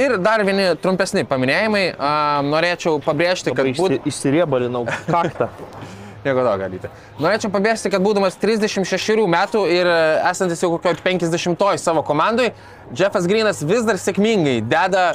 Ir 0.00 0.16
dar 0.18 0.42
vieni 0.46 0.72
trumpesni 0.82 1.22
paminėjimai. 1.28 1.84
A, 1.94 2.14
norėčiau 2.46 2.98
pabrėžti, 3.04 3.52
kad... 3.54 3.68
Būt... 3.78 4.00
Išsiriebalinau 4.10 4.82
kaktą. 5.06 5.50
Nieko 6.24 6.40
to 6.40 6.54
galite. 6.56 6.90
Norėčiau 7.20 7.52
pabrėžti, 7.52 7.90
kad 7.92 8.02
būdamas 8.02 8.38
36 8.40 9.26
metų 9.28 9.66
ir 9.68 9.90
e, 9.90 9.98
esantis 10.30 10.62
jau 10.64 10.70
kokio 10.72 10.94
50-oj 11.04 11.78
savo 11.82 12.00
komandai, 12.06 12.54
Jeffas 12.96 13.28
Greenas 13.28 13.60
vis 13.62 13.84
dar 13.84 14.00
sėkmingai 14.00 14.62
deda 14.64 15.10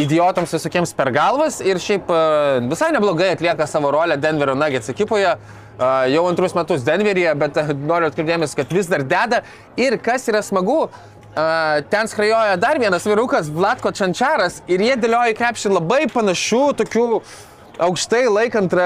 idiotams 0.00 0.54
visokiems 0.56 0.94
per 0.96 1.12
galvas 1.14 1.60
ir 1.62 1.78
šiaip 1.82 2.08
e, 2.08 2.22
visai 2.70 2.94
neblogai 2.96 3.34
atlieka 3.34 3.68
savo 3.70 3.92
rolę 3.94 4.16
Denverio 4.18 4.56
Nuggets 4.56 4.88
ekipoje. 4.94 5.36
E, 5.36 5.90
Jau 6.14 6.24
antrus 6.30 6.56
metus 6.56 6.86
Denveryje, 6.86 7.36
bet 7.44 7.60
noriu 7.84 8.08
atkreipdėmės, 8.08 8.56
kad 8.56 8.72
vis 8.72 8.88
dar 8.88 9.04
deda. 9.04 9.44
Ir 9.76 9.98
kas 10.00 10.24
yra 10.32 10.40
smagu, 10.46 10.86
Uh, 11.34 11.82
ten 11.90 12.06
skrajoja 12.06 12.56
dar 12.56 12.78
vienas 12.78 13.06
vyrukas, 13.06 13.48
Vlatko 13.50 13.90
Čančaras, 13.90 14.60
ir 14.70 14.78
jie 14.78 14.94
dėlioja 14.94 15.34
krepšį 15.34 15.72
labai 15.72 16.04
panašių, 16.12 16.60
tokių 16.78 17.06
aukštai 17.82 18.20
laikant, 18.30 18.76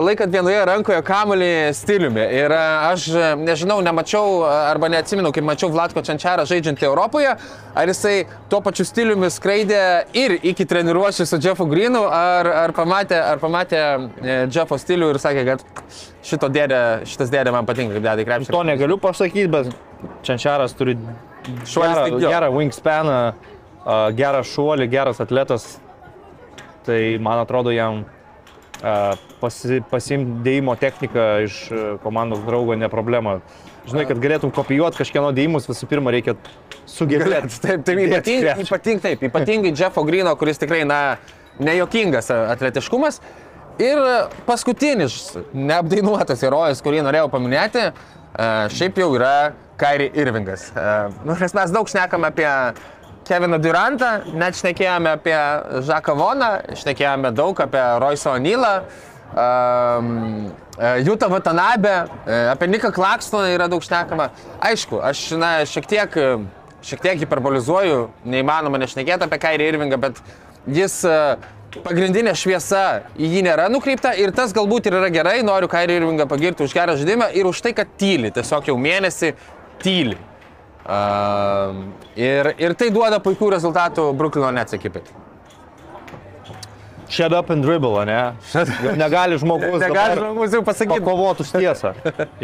laikant 0.00 0.32
vienoje 0.32 0.62
rankoje 0.70 1.02
kamuolį 1.04 1.50
stiliumi. 1.76 2.24
Ir 2.32 2.54
uh, 2.56 2.86
aš 2.88 3.10
nežinau, 3.42 3.76
nemačiau 3.84 4.40
arba 4.48 4.88
neatsimenu, 4.88 5.34
kaip 5.36 5.44
mačiau 5.44 5.68
Vlatko 5.74 6.00
Čančarą 6.06 6.48
žaidžiantį 6.48 6.88
Europoje, 6.88 7.36
ar 7.76 7.92
jisai 7.92 8.24
tuo 8.48 8.62
pačiu 8.64 8.88
stiliumi 8.88 9.28
skraidė 9.28 9.84
ir 10.16 10.38
iki 10.40 10.64
treniruošį 10.64 11.28
su 11.28 11.42
Jeffu 11.44 11.68
Greenu, 11.68 12.06
ar, 12.08 12.48
ar 12.64 12.76
pamatė, 12.78 13.20
ar 13.20 13.44
pamatė 13.44 13.84
e, 13.84 14.42
Jeffo 14.48 14.80
stilių 14.80 15.12
ir 15.12 15.20
sakė, 15.20 15.44
kad 15.52 15.68
šito 16.24 16.48
dėdė, 16.56 17.04
šitas 17.04 17.36
dėdė 17.36 17.52
man 17.52 17.68
patinka, 17.68 18.00
kaip 18.00 18.08
dėdė 18.08 18.30
krepšį. 18.32 18.54
To 18.56 18.64
negaliu 18.64 18.96
pasakyti, 18.96 19.50
bet 19.52 19.76
Čančaras 20.24 20.72
turi 20.78 20.96
gerą, 21.74 22.20
gerą 22.22 22.52
wingspaną, 22.56 23.18
gerą 24.18 24.44
šuolį, 24.46 24.88
geras 24.92 25.22
atletas. 25.24 25.76
Tai 26.88 27.00
man 27.20 27.42
atrodo 27.42 27.72
jam 27.74 28.04
pasi, 29.40 29.80
pasimti 29.90 30.42
dėjimo 30.46 30.76
techniką 30.78 31.26
iš 31.46 31.56
uh, 31.72 31.80
komandos 32.02 32.44
draugo 32.46 32.76
ne 32.78 32.88
problema. 32.92 33.38
Žinai, 33.88 34.04
kad 34.10 34.20
galėtum 34.20 34.52
kopijuoti 34.52 35.00
kažkieno 35.00 35.32
dėjimus, 35.32 35.68
visų 35.70 35.88
pirma 35.88 36.12
reikia 36.12 36.34
sugebėti. 36.88 37.60
Taip, 37.64 37.84
taip, 37.88 38.00
ypatingai, 38.04 38.54
ypating, 38.64 39.00
taip, 39.04 39.22
ypatingai 39.30 39.72
Jeffo 39.72 40.04
Grino, 40.04 40.34
kuris 40.36 40.60
tikrai, 40.60 40.82
na, 40.88 41.16
nejuokingas 41.58 42.28
atletiškumas. 42.36 43.22
Ir 43.80 44.00
paskutinis 44.44 45.16
neapdainuotas 45.54 46.42
herojus, 46.44 46.82
kurį 46.84 47.00
norėjau 47.06 47.30
paminėti, 47.32 47.86
šiaip 48.74 48.98
jau 49.00 49.10
yra 49.16 49.52
Kairi 49.78 50.10
Irvingas. 50.18 50.68
Nu, 51.24 51.36
nes 51.38 51.54
mes 51.54 51.74
daug 51.74 51.88
šnekam 51.90 52.26
apie 52.26 52.48
Keviną 53.28 53.58
Durantą, 53.60 54.08
net 54.40 54.56
šnekėjome 54.58 55.12
apie 55.18 55.36
Žaką 55.84 56.14
Voną, 56.16 56.48
šnekėjome 56.80 57.30
daug 57.36 57.60
apie 57.60 57.82
Royso 58.02 58.32
Onylą, 58.32 58.72
um, 59.34 60.48
Jutą 61.04 61.28
Vatanabę, 61.28 61.94
apie 62.52 62.68
Niką 62.68 62.92
Klakstoną 62.94 63.50
yra 63.50 63.66
daug 63.68 63.82
šnekama. 63.84 64.30
Aišku, 64.62 65.00
aš 65.02 65.24
na, 65.36 65.50
šiek 65.66 65.88
tiek, 65.90 66.18
šiek 66.86 67.02
tiek 67.02 67.22
hiperbolizuoju, 67.24 68.04
neįmanoma 68.24 68.78
nešnekėti 68.80 69.26
apie 69.26 69.40
Kairį 69.42 69.66
Irvingą, 69.72 69.98
bet 70.00 70.22
jis 70.70 71.00
pagrindinė 71.84 72.34
šviesa 72.38 72.84
į 73.18 73.28
jį 73.34 73.44
nėra 73.48 73.68
nukreipta 73.72 74.14
ir 74.18 74.32
tas 74.36 74.54
galbūt 74.56 74.88
ir 74.88 74.98
yra 75.00 75.10
gerai, 75.12 75.38
noriu 75.46 75.68
Kairį 75.70 76.00
Irvingą 76.00 76.28
pagirti 76.30 76.64
už 76.64 76.74
gerą 76.76 76.96
žaidimą 76.98 77.30
ir 77.36 77.48
už 77.48 77.62
tai, 77.64 77.74
kad 77.76 77.90
tyli, 78.00 78.32
tiesiog 78.34 78.70
jau 78.70 78.76
mėnesį 78.80 79.34
tyli. 79.82 80.18
Uh, 80.88 81.82
ir, 82.16 82.54
ir 82.56 82.72
tai 82.80 82.88
duoda 82.94 83.18
puikių 83.20 83.50
rezultatų 83.58 84.06
Bruklino 84.16 84.48
Nets 84.56 84.72
ekipai. 84.78 85.02
Shut 87.08 87.32
up 87.32 87.50
and 87.50 87.64
dribble, 87.64 88.04
ne? 88.04 88.36
Jau 88.52 88.94
negali 88.96 89.36
žmogus. 89.40 89.80
negali 89.80 90.16
žmogus 90.20 90.56
jau 90.56 90.62
pasakyti. 90.64 91.04
Kovot 91.04 91.40
už 91.40 91.52
tiesą. 91.56 91.94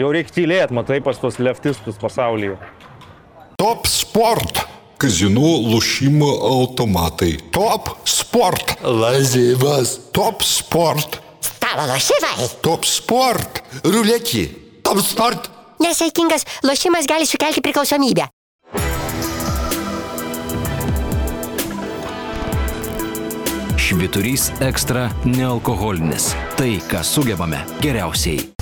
Jau 0.00 0.12
reikia 0.12 0.36
tylėti, 0.40 0.76
matai, 0.76 1.00
pas 1.04 1.20
tos 1.20 1.36
leftistus 1.40 2.00
pasaulyje. 2.00 2.56
Top 3.60 3.84
sport 3.88 4.64
Казино, 5.03 5.55
лошимо, 5.71 6.25
automatai. 6.25 7.39
Top 7.51 7.95
sport. 8.05 8.75
Lazivas. 8.83 9.99
Top 10.11 10.43
sport. 10.43 11.21
Stalo 11.41 11.87
lošimai. 11.87 12.49
Top 12.61 12.83
sport. 12.83 13.63
Ruletį. 13.83 14.43
Top 14.83 14.99
sport. 14.99 15.49
Nesaikingas 15.79 16.43
lošimas 16.63 17.07
gali 17.07 17.25
sukelti 17.25 17.63
priklausomybę. 17.63 18.27
Šviturys 23.79 24.51
ekstra 24.61 25.07
nealkoholinis. 25.25 26.33
Tai, 26.59 26.75
ką 26.91 27.01
sugebame 27.07 27.63
geriausiai. 27.81 28.52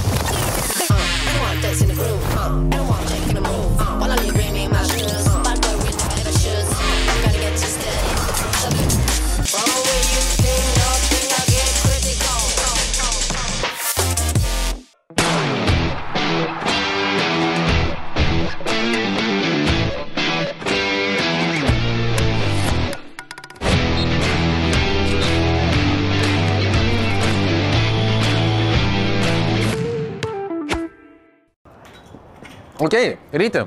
Ok, 32.83 32.97
ryti. 33.33 33.63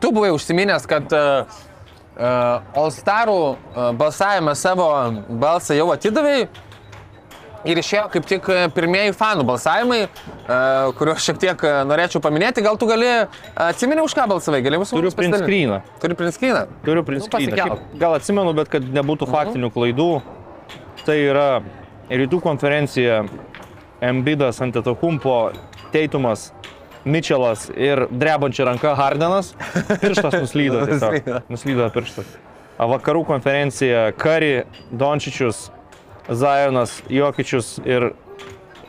Tu 0.00 0.10
buvai 0.10 0.30
užsiminęs, 0.34 0.86
kad 0.88 1.12
uh, 1.12 1.44
uh, 2.16 2.78
All 2.80 2.92
Starų 2.94 3.34
uh, 3.52 3.90
balsavime 3.98 4.54
savo 4.56 4.86
balsą 5.28 5.76
jau 5.76 5.90
atidavėjai. 5.94 6.46
Ir 7.64 7.78
išėjo 7.80 8.08
kaip 8.12 8.26
tik 8.28 8.48
pirmieji 8.76 9.14
fanų 9.16 9.44
balsavimai, 9.48 10.02
uh, 10.04 10.90
kuriuos 10.98 11.22
šiek 11.24 11.38
tiek 11.40 11.62
uh, 11.64 11.78
norėčiau 11.88 12.20
paminėti. 12.24 12.64
Gal 12.64 12.80
tu 12.80 12.88
gali 12.88 13.08
atsimeni, 13.54 14.04
už 14.04 14.16
ką 14.16 14.26
balsavai? 14.32 14.60
Gali 14.64 14.80
mūsų 14.80 14.98
Turiu 14.98 15.12
print 15.16 15.38
screeną. 15.40 15.78
Turi 16.02 16.16
print 16.18 16.36
screeną? 16.36 16.64
Turiu 16.84 17.04
print 17.04 17.24
Nu, 17.24 17.30
Gal 18.00 18.18
atsimenu, 18.18 18.56
bet 18.56 18.72
kad 18.72 18.88
nebūtų 18.98 19.28
faktinių 19.32 19.72
klaidų. 19.72 20.10
tai 21.04 21.20
yra 21.28 21.48
rytų 22.08 22.40
konferencija 22.44 23.24
Embidas 24.04 24.60
Antetokumpo, 24.64 25.52
Teitumas, 25.92 26.50
Mitčelas 27.04 27.68
ir 27.76 28.06
drebančia 28.10 28.66
ranka 28.68 28.94
Hardenas. 28.96 29.52
Pirštas 30.00 30.38
nuslydo. 30.40 30.84
tiesiog. 30.88 31.44
Nuslydo. 31.52 31.88
Pirštas. 31.94 32.36
A 32.80 32.88
vakarų 32.90 33.22
konferencija 33.28 34.08
Kari, 34.18 34.64
Dončičius, 34.90 35.68
Zajonas, 36.26 36.96
Jokičius 37.12 37.76
ir 37.84 38.10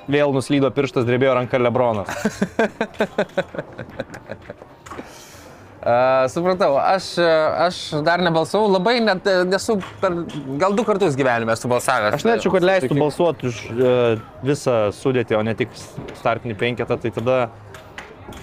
vėl 0.10 0.34
nuslydo 0.34 0.72
pirštas, 0.74 1.06
drebėjo 1.06 1.36
ranka 1.42 1.62
Lebronas. 1.62 2.10
Uh, 5.86 6.24
supratau, 6.34 6.80
aš, 6.82 7.12
aš 7.62 7.76
dar 8.02 8.18
nebalsavau, 8.26 8.72
labai 8.74 8.96
net 9.06 9.28
nesu, 9.46 9.76
per, 10.02 10.16
gal 10.58 10.74
du 10.74 10.82
kartus 10.82 11.14
gyvenime 11.14 11.54
esu 11.54 11.70
balsavęs. 11.70 12.16
Aš 12.18 12.24
norėčiau, 12.26 12.54
kad 12.56 12.66
leistų 12.66 12.98
balsuoti 12.98 13.52
už 13.52 13.60
e, 13.70 13.92
visą 14.50 14.80
sudėtį, 14.98 15.36
o 15.38 15.44
ne 15.46 15.54
tik 15.60 15.78
startinį 15.78 16.58
penketą, 16.58 16.98
tai 17.04 17.12
tada 17.14 17.38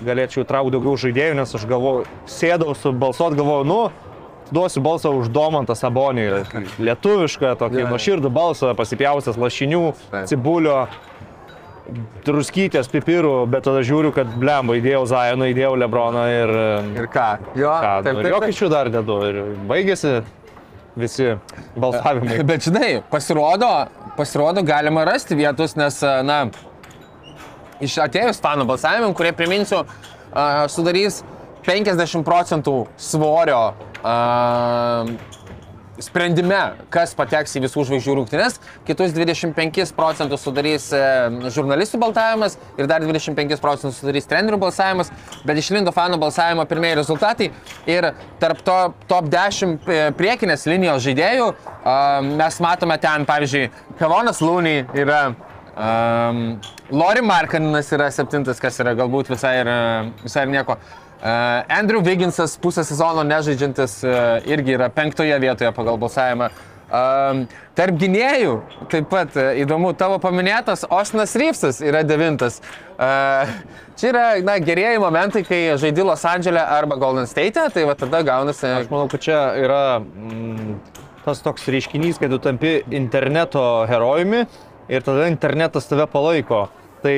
galėčiau 0.06 0.46
traukti 0.48 0.76
daugiau 0.76 0.96
žaidėjų, 1.00 1.36
nes 1.40 1.54
aš 1.58 1.66
galvoju, 1.70 2.06
sėdau 2.30 2.74
su 2.78 2.92
balsuot, 2.94 3.36
galvoju, 3.38 3.68
nu, 3.68 3.80
duosiu 4.52 4.82
balsą 4.84 5.12
už 5.16 5.30
Domantą 5.32 5.76
Sabonį, 5.78 6.26
lietuvišką, 6.82 7.54
tokį 7.60 7.84
Jo. 7.84 7.88
nuoširdų 7.92 8.30
balsą, 8.32 8.74
pasipjausias 8.78 9.38
lašinių, 9.40 9.82
cibulio, 10.30 10.84
druskytės, 12.26 12.86
pipirų, 12.92 13.46
bet 13.50 13.64
tada 13.66 13.82
žiūriu, 13.84 14.12
kad 14.14 14.30
blemba, 14.38 14.76
įdėjau 14.78 15.02
Zajoną, 15.10 15.48
įdėjau 15.52 15.72
Lebroną 15.82 16.26
ir... 16.30 16.52
Ir 17.02 17.08
ką? 17.12 17.26
Jo, 17.58 17.72
Ką, 17.82 17.96
taip, 18.04 18.06
taip, 18.06 18.20
taip. 18.22 18.30
Jokičių 18.36 18.70
dar 18.72 18.90
dedu 18.94 19.18
ir 19.28 19.40
baigėsi 19.68 20.20
visi 20.98 21.32
balsavimai. 21.76 22.38
Bet 22.52 22.68
žinai, 22.68 22.90
pasirodo, 23.10 23.70
pasirodo 24.18 24.62
galima 24.66 25.04
rasti 25.08 25.36
vietos, 25.38 25.74
nes, 25.80 25.98
na, 26.28 26.44
iš 27.84 27.98
atėjus 28.06 28.40
fanų 28.42 28.66
balsavimam, 28.70 29.14
kurie, 29.16 29.34
priminsiu, 29.36 29.82
sudarys 30.72 31.22
50 31.66 32.24
procentų 32.26 32.76
svorio 33.00 33.62
sprendime, 36.02 36.58
kas 36.92 37.12
pateks 37.16 37.54
į 37.58 37.64
visų 37.66 37.84
žvaigždžių 37.88 38.14
rungtynes, 38.16 38.58
kitus 38.88 39.12
25 39.14 39.92
procentus 39.96 40.44
sudarys 40.44 40.88
e, 40.96 41.02
žurnalistų 41.52 42.00
balsavimas 42.02 42.56
ir 42.80 42.88
dar 42.90 43.04
25 43.04 43.60
procentus 43.62 44.00
sudarys 44.00 44.28
trenerių 44.30 44.58
balsavimas, 44.62 45.12
bet 45.46 45.60
išlindo 45.60 45.94
fanų 45.94 46.18
balsavimo 46.22 46.66
pirmieji 46.70 46.98
rezultatai 47.02 47.50
ir 47.90 48.10
tarp 48.42 48.64
to 48.66 48.78
top 49.10 49.30
10 49.32 49.78
e, 49.86 50.02
priekinės 50.18 50.66
linijos 50.70 51.04
žaidėjų 51.06 51.52
mes 52.38 52.60
matome 52.62 52.98
ten, 53.02 53.26
pavyzdžiui, 53.28 53.70
Kavonas 53.98 54.42
Lūny 54.44 54.82
yra 54.98 55.24
Um, 55.72 56.61
Lori 56.90 57.22
Markaninas 57.24 57.88
yra 57.96 58.11
septintas, 58.12 58.58
kas 58.61 58.76
yra 58.82 58.92
galbūt 58.96 59.30
visai 59.32 59.54
ir, 59.62 59.70
visai 60.20 60.44
ir 60.44 60.52
nieko. 60.52 60.76
Uh, 61.22 61.62
Andrew 61.70 62.02
Wigginsas 62.04 62.58
pusę 62.61 62.85
sezono 62.85 63.22
nežaidžiantis 63.24 64.00
uh, 64.04 64.42
irgi 64.50 64.74
yra 64.76 64.90
penktoje 64.92 65.38
vietoje 65.40 65.70
pagal 65.72 65.96
balsavimą. 66.02 66.50
Um, 66.92 67.46
tarp 67.72 67.96
gynėjų, 67.96 68.56
taip 68.92 69.06
pat 69.08 69.38
uh, 69.38 69.54
įdomu, 69.56 69.94
tavo 69.96 70.18
paminėtas 70.20 70.82
Osnas 70.92 71.32
Ryfsas 71.40 71.78
yra 71.80 72.02
devintas. 72.04 72.58
Uh, 72.98 73.48
čia 73.96 74.11
yra 74.11 74.24
na, 74.44 74.58
gerieji 74.61 75.00
momentai, 75.00 75.40
kai 75.46 75.62
žaidži 75.80 76.04
Los 76.04 76.26
Andželė 76.28 76.66
arba 76.74 76.98
Golden 77.00 77.30
State, 77.30 77.64
tai 77.72 77.87
va 77.88 77.96
tada 77.96 78.20
gaunasi. 78.26 78.66
Aš 78.82 78.92
manau, 78.92 79.06
kad 79.08 79.24
čia 79.24 79.38
yra 79.62 79.80
mm, 80.02 80.76
tas 81.24 81.40
toks 81.40 81.64
reiškinys, 81.72 82.20
kai 82.20 82.28
tu 82.28 82.42
tampi 82.42 82.82
interneto 82.92 83.64
herojumi 83.88 84.44
ir 84.88 85.02
tada 85.02 85.28
internetas 85.30 85.86
tave 85.90 86.06
palaiko. 86.10 86.66
Tai 87.02 87.16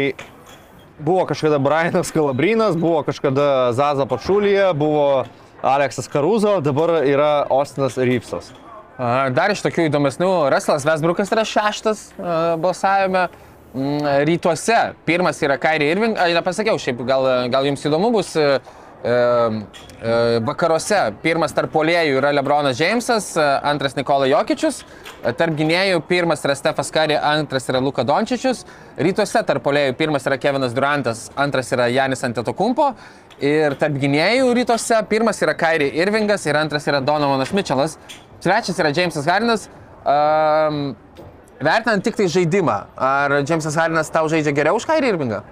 buvo 0.98 1.24
kažkada 1.28 1.58
Brianas 1.58 2.12
Kalabrinas, 2.14 2.76
buvo 2.76 3.02
kažkada 3.02 3.72
Zaza 3.72 4.06
Pačulija, 4.06 4.72
buvo 4.72 5.24
Aleksas 5.62 6.08
Karuzo, 6.08 6.60
dabar 6.60 7.00
yra 7.04 7.46
Ostinas 7.50 7.96
Rypsas. 7.96 8.52
Dar 9.34 9.50
iš 9.50 9.64
tokių 9.64 9.88
įdomesnių, 9.88 10.30
Ruslas 10.54 10.84
Vesbrukas 10.86 11.32
yra 11.34 11.42
šeštas 11.48 12.06
balsavime. 12.62 13.26
Mm, 13.74 14.04
Rytuose 14.28 14.92
pirmas 15.02 15.40
yra 15.42 15.56
Kairi 15.58 15.88
Irving, 15.90 16.14
nepasakiau, 16.36 16.78
šiaip 16.78 17.00
gal, 17.08 17.26
gal 17.50 17.66
jums 17.66 17.82
įdomu 17.82 18.12
bus. 18.14 18.30
Vakaruose 19.04 20.96
pirmas 21.20 21.52
tarp 21.52 21.72
polėjų 21.74 22.18
yra 22.22 22.30
Lebronas 22.32 22.78
Džeimsas, 22.78 23.34
e, 23.36 23.44
antras 23.68 23.96
Nikola 23.98 24.24
Jokičius, 24.30 24.78
e, 24.80 25.32
tarp 25.36 25.58
gynėjų 25.58 26.00
pirmas 26.08 26.44
yra 26.44 26.54
Stefas 26.56 26.90
Kari, 26.90 27.16
antras 27.16 27.68
yra 27.68 27.82
Luka 27.84 28.04
Dončičius, 28.04 28.64
rytuose 28.96 29.42
tarp 29.44 29.62
polėjų 29.66 29.92
pirmas 29.98 30.24
yra 30.24 30.38
Kevinas 30.40 30.72
Durantas, 30.72 31.30
antras 31.36 31.68
yra 31.76 31.90
Janis 31.92 32.24
Antetokumpo 32.24 32.94
ir 33.44 33.76
tarp 33.76 34.00
gynėjų 34.00 34.48
rytuose 34.56 35.02
pirmas 35.10 35.42
yra 35.44 35.52
Kairi 35.52 35.90
Irvingas 36.00 36.46
ir 36.46 36.56
antras 36.56 36.88
yra 36.88 37.00
Donovanas 37.04 37.52
Mitčelas, 37.52 37.98
trečias 38.40 38.80
yra 38.80 38.92
Džeimsas 38.92 39.28
Hardinas. 39.28 39.68
Um, 40.04 40.96
Vertinant 41.64 42.02
tik 42.04 42.16
tai 42.16 42.26
žaidimą, 42.28 42.80
ar 42.96 43.38
Džeimsas 43.44 43.76
Hardinas 43.78 44.10
tau 44.12 44.26
žaidžia 44.28 44.52
geriau 44.56 44.80
už 44.80 44.88
Kairi 44.88 45.12
Irvingą? 45.12 45.44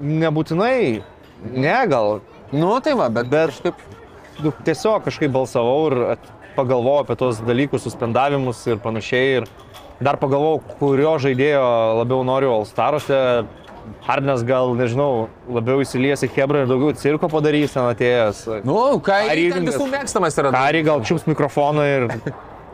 Nebūtinai, 0.00 1.02
ne 1.52 1.86
gal, 1.86 2.20
Nu 2.52 2.80
tai 2.80 2.94
va, 2.98 3.08
bet, 3.08 3.28
Bet- 3.30 3.50
kažkaip 3.52 3.74
nu, 4.42 4.50
tiesiog 4.66 5.04
kažkaip 5.04 5.30
balsavau 5.30 5.86
ir 5.92 6.16
pagalvojau 6.56 7.04
apie 7.04 7.14
tos 7.16 7.38
dalykus, 7.46 7.84
suspendavimus 7.86 8.66
ir 8.66 8.76
panašiai. 8.82 9.36
Ir 9.38 9.44
dar 10.02 10.16
pagalvojau, 10.18 10.58
kurio 10.80 11.12
žaidėjo 11.22 11.62
labiau 12.00 12.24
noriu 12.26 12.50
Alstaruose. 12.56 13.46
Hardinas 14.02 14.42
gal, 14.42 14.74
nežinau, 14.74 15.28
labiau 15.48 15.78
įsilies 15.80 16.26
į 16.26 16.28
Hebrą 16.34 16.64
ir 16.64 16.66
daugiau 16.66 16.92
cirko 16.98 17.30
padarys 17.30 17.72
ten 17.72 17.86
atėjęs. 17.86 18.42
Nu, 18.66 18.98
ką 18.98 19.20
Irvingas- 19.30 19.78
visų 19.78 19.86
mėgstamas 19.94 20.36
yra. 20.42 20.50
Kari 20.50 20.82
gal 20.82 21.00
čiups 21.06 21.24
mikrofoną 21.30 21.86
ir 21.86 22.08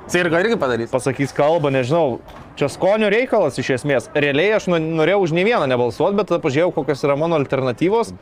Cirko 0.09 0.39
irgi 0.41 0.57
padarys. 0.57 0.91
pasakys 0.91 1.33
kalbą, 1.37 1.69
nežinau. 1.71 2.19
Čia 2.57 2.69
skonio 2.71 3.11
reikalas 3.11 3.59
iš 3.59 3.71
esmės. 3.77 4.09
Realiai 4.15 4.55
aš 4.57 4.69
nu- 4.69 4.79
norėjau 4.79 5.21
už 5.23 5.33
nei 5.33 5.45
vieną 5.45 5.67
nebalsuoti, 5.69 6.17
bet 6.17 6.27
tada 6.29 6.41
pažiūrėjau, 6.41 6.73
kokios 6.75 7.05
yra 7.05 7.17
mano 7.19 7.37
alternatyvos. 7.37 8.15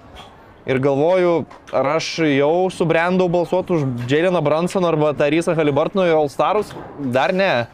Ir 0.64 0.78
galvoju, 0.80 1.44
ar 1.76 1.90
aš 1.98 2.06
jau 2.24 2.70
subrendau 2.72 3.28
balsuoti 3.28 3.74
už 3.76 3.82
Jaileną 4.08 4.40
Bransoną 4.40 4.88
arba 4.88 5.12
Tarysą 5.12 5.52
Halibartoną 5.58 6.06
į 6.08 6.14
All 6.16 6.30
Starus? 6.32 6.70
Dar 7.12 7.34
ne. 7.36 7.66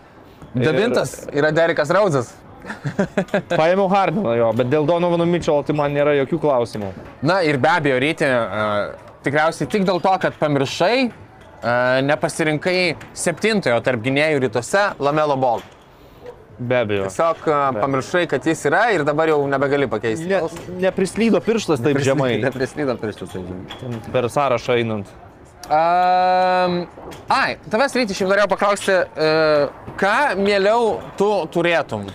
Devintas 0.55 1.21
yra 1.31 1.53
Derekas 1.55 1.93
Rauzas. 1.95 2.33
Paėmiau 3.55 3.87
Hardiną 3.93 4.35
jo, 4.37 4.51
bet 4.59 4.69
dėl 4.73 4.89
Donovano 4.89 5.25
Mitchell 5.29 5.63
tai 5.65 5.77
man 5.79 5.95
nėra 5.95 6.17
jokių 6.19 6.41
klausimų. 6.43 6.91
Na 7.23 7.41
ir 7.47 7.61
be 7.63 7.71
abejo, 7.71 8.01
ryti, 8.03 8.27
uh, 8.27 9.15
tikriausiai 9.25 9.71
tik 9.71 9.87
dėl 9.89 10.03
to, 10.03 10.13
kad 10.27 10.37
pamiršai, 10.43 10.95
uh, 11.07 12.01
nepasirinkai 12.11 12.79
septintojo 13.17 13.79
tarp 13.87 14.03
gynėjų 14.05 14.43
rytuose 14.49 14.91
Lamelo 14.99 15.39
Ball. 15.41 15.63
Be 16.61 16.77
abejo. 16.77 17.07
Tiesiog 17.09 17.47
uh, 17.49 17.81
pamiršai, 17.81 18.27
kad 18.29 18.45
jis 18.45 18.67
yra 18.69 18.83
ir 18.93 19.05
dabar 19.09 19.31
jau 19.33 19.39
nebegali 19.49 19.87
pakeisti. 19.89 20.27
Ne, 20.29 20.43
neprislydo 20.83 21.41
pirštas 21.41 21.81
taip 21.81 22.03
žemai 22.05 22.35
Neprislydo 22.45 22.99
pirštus. 23.01 23.33
tai 23.33 23.41
žinai. 23.41 24.01
per 24.13 24.29
sąrašą 24.29 24.77
einant. 24.77 25.09
Um, 25.71 26.75
ai, 27.33 27.55
tavęs 27.73 27.95
ryti 27.97 28.17
šiaip 28.19 28.29
norėjau 28.33 28.51
paklausti, 28.51 28.93
uh, 28.93 29.95
ką 30.01 30.15
mieliau 30.41 30.99
tu 31.17 31.31
turėtum? 31.55 32.09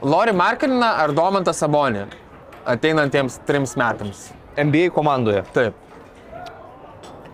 Lori 0.00 0.32
Markaliną 0.32 0.94
ar 1.02 1.12
Domantą 1.12 1.52
Sabonį 1.52 2.06
ateinantiems 2.72 3.36
trims 3.48 3.76
metams? 3.76 4.30
NBA 4.56 4.88
komandoje. 4.96 5.42
Taip. 5.52 5.76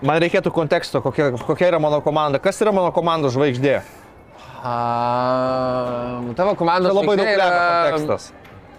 Man 0.02 0.18
reikėtų 0.20 0.50
konteksto, 0.52 1.00
kokia, 1.04 1.30
kokia 1.46 1.70
yra 1.70 1.78
mano 1.80 2.02
komanda. 2.04 2.42
Kas 2.42 2.58
yra 2.60 2.74
mano 2.74 2.90
komandos 2.92 3.36
žvaigždė? 3.38 3.78
Um, 4.56 6.32
tavo 6.34 6.54
komandos 6.58 6.90
Tai 6.90 6.96
labai 7.00 7.16
daug 7.16 7.28
lemia 7.28 7.90
kontekstas. 7.92 8.32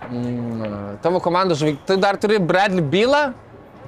Mm, 0.07 0.97
tavo 1.03 1.21
komandos 1.23 1.61
žvaigždė. 1.61 1.85
Tu 1.87 1.97
dar 2.01 2.17
turi 2.21 2.39
Bradley 2.39 2.83
Bylą. 2.83 3.23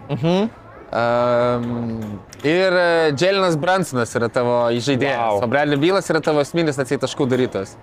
Mhm. 0.10 0.50
Um, 0.90 2.20
ir 2.42 2.74
Jelinas 3.14 3.54
Bransonas 3.62 4.16
yra 4.18 4.26
tavo 4.34 4.56
įžaidėjas, 4.74 5.20
Wow. 5.22 5.44
o 5.46 5.48
Bradley 5.48 5.78
Bylas 5.78 6.10
yra 6.10 6.22
tavo 6.26 6.42
esminis 6.42 6.80
atsitaškų 6.82 7.28
darytojas. 7.30 7.76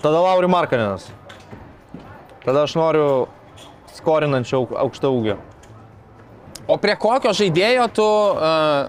Tada 0.00 0.20
Lauri 0.24 0.48
Markaninas. 0.48 1.04
Tada 2.44 2.62
aš 2.64 2.76
noriu 2.80 3.26
skorinančio 3.92 4.62
aukštą 4.72 5.10
ūgį. 5.18 5.36
O 6.68 6.76
prie 6.80 6.96
kokio 6.96 7.32
žaidėjo 7.36 7.86
tu, 7.92 8.04
uh, 8.04 8.88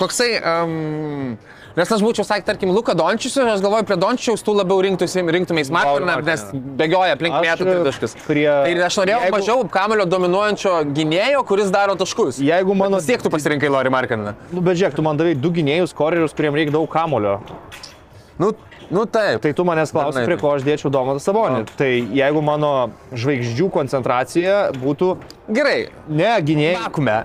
koksai, 0.00 0.30
um, 0.40 1.36
nes 1.78 1.92
aš 1.96 2.02
būčiau 2.04 2.26
sakęs, 2.26 2.46
tarkim, 2.48 2.72
Luka 2.74 2.94
Dončius, 2.98 3.36
aš 3.38 3.62
galvoju, 3.64 3.86
prie 3.88 3.96
Dončiaus 4.02 4.42
tu 4.44 4.54
labiau 4.56 4.80
rinktumės 4.84 5.70
Markiną, 5.72 6.18
nes 6.26 6.44
bėgioja 6.52 7.14
aplink 7.16 7.38
mėtų 7.44 7.66
tritaškius. 7.70 8.16
prie- 8.26 8.46
Tai 8.50 8.74
aš 8.88 8.98
norėjau 9.00 9.20
jeigu- 9.24 9.36
mažiau 9.38 9.64
kamulio 9.78 10.06
dominuojančio 10.06 10.74
gynėjo, 10.98 11.44
kuris 11.46 11.70
daro 11.70 11.94
taškus. 11.94 12.38
Jeigu 12.42 12.74
mano... 12.76 12.98
Vis 13.00 13.06
tiek 13.06 13.22
tu 13.22 13.30
pasirinkai 13.30 13.70
Lori 13.70 13.90
Markiną. 13.90 14.34
Nu, 14.52 14.60
bet 14.60 14.76
žiūrėk, 14.76 14.94
tu 14.98 15.02
man 15.02 15.16
davai 15.16 15.34
du 15.38 15.50
gynėjus, 15.50 15.94
korerius, 15.94 16.34
kuriem 16.36 16.54
reikia 16.58 16.72
daug 16.74 16.88
kamulio. 16.90 17.38
Nu, 18.38 18.52
nu 18.90 19.04
taip. 19.06 19.40
Tai 19.42 19.52
tu 19.52 19.64
manęs 19.66 19.90
klausi, 19.92 20.18
Dažnai 20.18 20.26
prie 20.28 20.36
ko 20.40 20.52
aš 20.54 20.62
dėčiau 20.66 20.90
Domantą 20.94 21.20
Sabonį. 21.22 21.64
Tai 21.78 21.88
jeigu 22.14 22.42
mano 22.42 22.90
žvaigždžių 23.12 23.70
koncentracija 23.74 24.58
būtų 24.78 25.16
Gerai. 25.50 25.88
ne 26.08 26.30
gynėjai. 26.40 26.78
Vakume. 26.84 27.18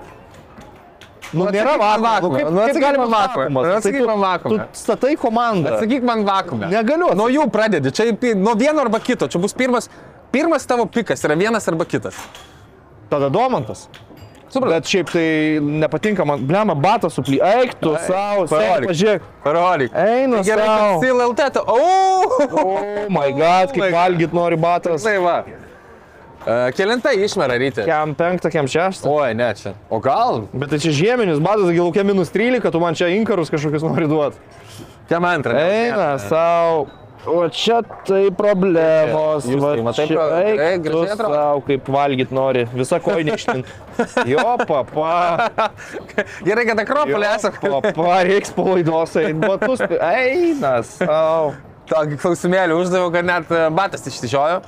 Nu, 1.34 1.44
Nu, 1.44 1.50
nėra 1.50 1.74
atsakyk 1.74 2.02
vakuumo. 2.04 2.36
kaip- 2.38 2.50
Nu, 2.50 2.56
kaip 2.60 2.68
atsakyk 2.68 2.82
galima 2.86 3.06
vakuumas? 3.06 3.50
Nu, 3.52 3.62
Tai 3.62 3.76
atsakyk 3.80 4.00
tu- 4.00 4.06
man 4.06 4.18
vakuume. 4.24 4.58
Tu 4.72 4.78
statai 4.78 5.16
komandą. 5.16 5.68
Atsakyk 5.74 6.02
man 6.02 6.24
vakume. 6.24 6.66
Negaliu 6.70 7.14
Nuo 7.14 7.28
jų 7.28 7.50
pradedi. 7.50 7.90
Čia 7.92 8.04
nuo 8.36 8.54
vieno 8.54 8.80
arba 8.80 8.98
kito. 9.00 9.26
Čia 9.28 9.38
bus 9.40 9.52
pirmas. 9.52 9.88
Pirmas 10.32 10.66
tavo 10.66 10.86
pikas 10.86 11.22
yra 11.24 11.34
vienas 11.36 11.68
arba 11.68 11.84
kitas. 11.84 12.14
Tada 13.10 13.28
Domantas. 13.30 13.88
Supratau. 14.50 14.70
Bet 14.74 14.84
šiaip 14.84 15.10
tai 15.10 15.58
nepatinka 15.60 16.24
man. 16.24 16.38
Blema, 16.46 16.74
batas 16.74 17.14
suply. 17.14 17.40
Eik 17.42 17.74
tu 17.80 17.96
savo, 18.06 18.46
parodyk. 18.46 18.88
pažiūrėk. 18.90 19.20
Parodyk. 19.44 19.90
Eina 19.94 20.42
Gerai, 20.44 20.66
sau. 20.66 21.00
kad 21.00 21.08
CLLT. 21.08 21.58
O! 21.66 21.78
Oh 22.52 23.08
my 23.10 23.32
god, 23.32 23.72
kaip 23.74 23.90
valgyt 23.92 24.32
nori 24.32 24.56
batas. 24.56 25.02
Tai 25.02 25.18
va. 25.18 25.44
Uh, 26.44 26.68
Kelintai 26.76 27.14
išmera 27.24 27.56
ryti. 27.60 27.84
Kiam 27.88 28.12
penktą, 28.18 28.50
kiam 28.52 28.66
šeštą. 28.68 29.08
Oi, 29.08 29.30
ne 29.38 29.46
čia. 29.56 29.72
O 29.88 29.96
gal? 30.04 30.42
Bet 30.52 30.74
tai 30.74 30.80
čia 30.82 30.92
žieminis 30.92 31.40
batas, 31.40 31.70
gal 31.72 31.86
laukia 31.88 32.04
minus 32.04 32.28
13, 32.34 32.68
tu 32.68 32.82
man 32.82 32.96
čia 32.98 33.08
inkarus 33.16 33.48
kažkokius 33.52 33.86
nori 33.86 34.10
duoti. 34.10 34.36
Kiam 35.08 35.24
antrą. 35.28 35.56
Eina 35.56 36.12
savo. 36.20 36.84
O 37.24 37.46
čia 37.48 37.78
tai 38.04 38.26
problemos. 38.36 39.46
Jūs 39.48 39.62
va 39.64 39.92
tai 39.96 40.04
čia- 40.10 40.24
eik 40.44 40.58
ei, 40.60 40.80
tu 40.84 41.04
sau, 41.08 41.62
kaip 41.64 41.86
valgyt 41.88 42.34
nori. 42.36 42.66
Visa 42.76 43.00
koinė 43.00 43.38
ištin. 43.40 43.64
Jo, 44.32 44.58
papa. 44.66 45.48
Gerai, 46.46 46.64
kad 46.68 46.82
Akropolė 46.82 47.30
esame. 47.38 47.60
Papa, 47.62 48.18
reiks 48.28 48.52
po 48.52 48.66
laidos 48.74 49.16
eiti 49.16 49.38
batus. 49.40 49.80
Eina 49.96 50.82
savo. 50.84 51.54
Tokį 51.88 52.16
klausimėlį 52.20 52.76
uždaviau, 52.80 53.10
kad 53.12 53.26
net 53.28 53.50
e, 53.52 53.64
batas 53.76 54.04
išsižiojo. 54.08 54.60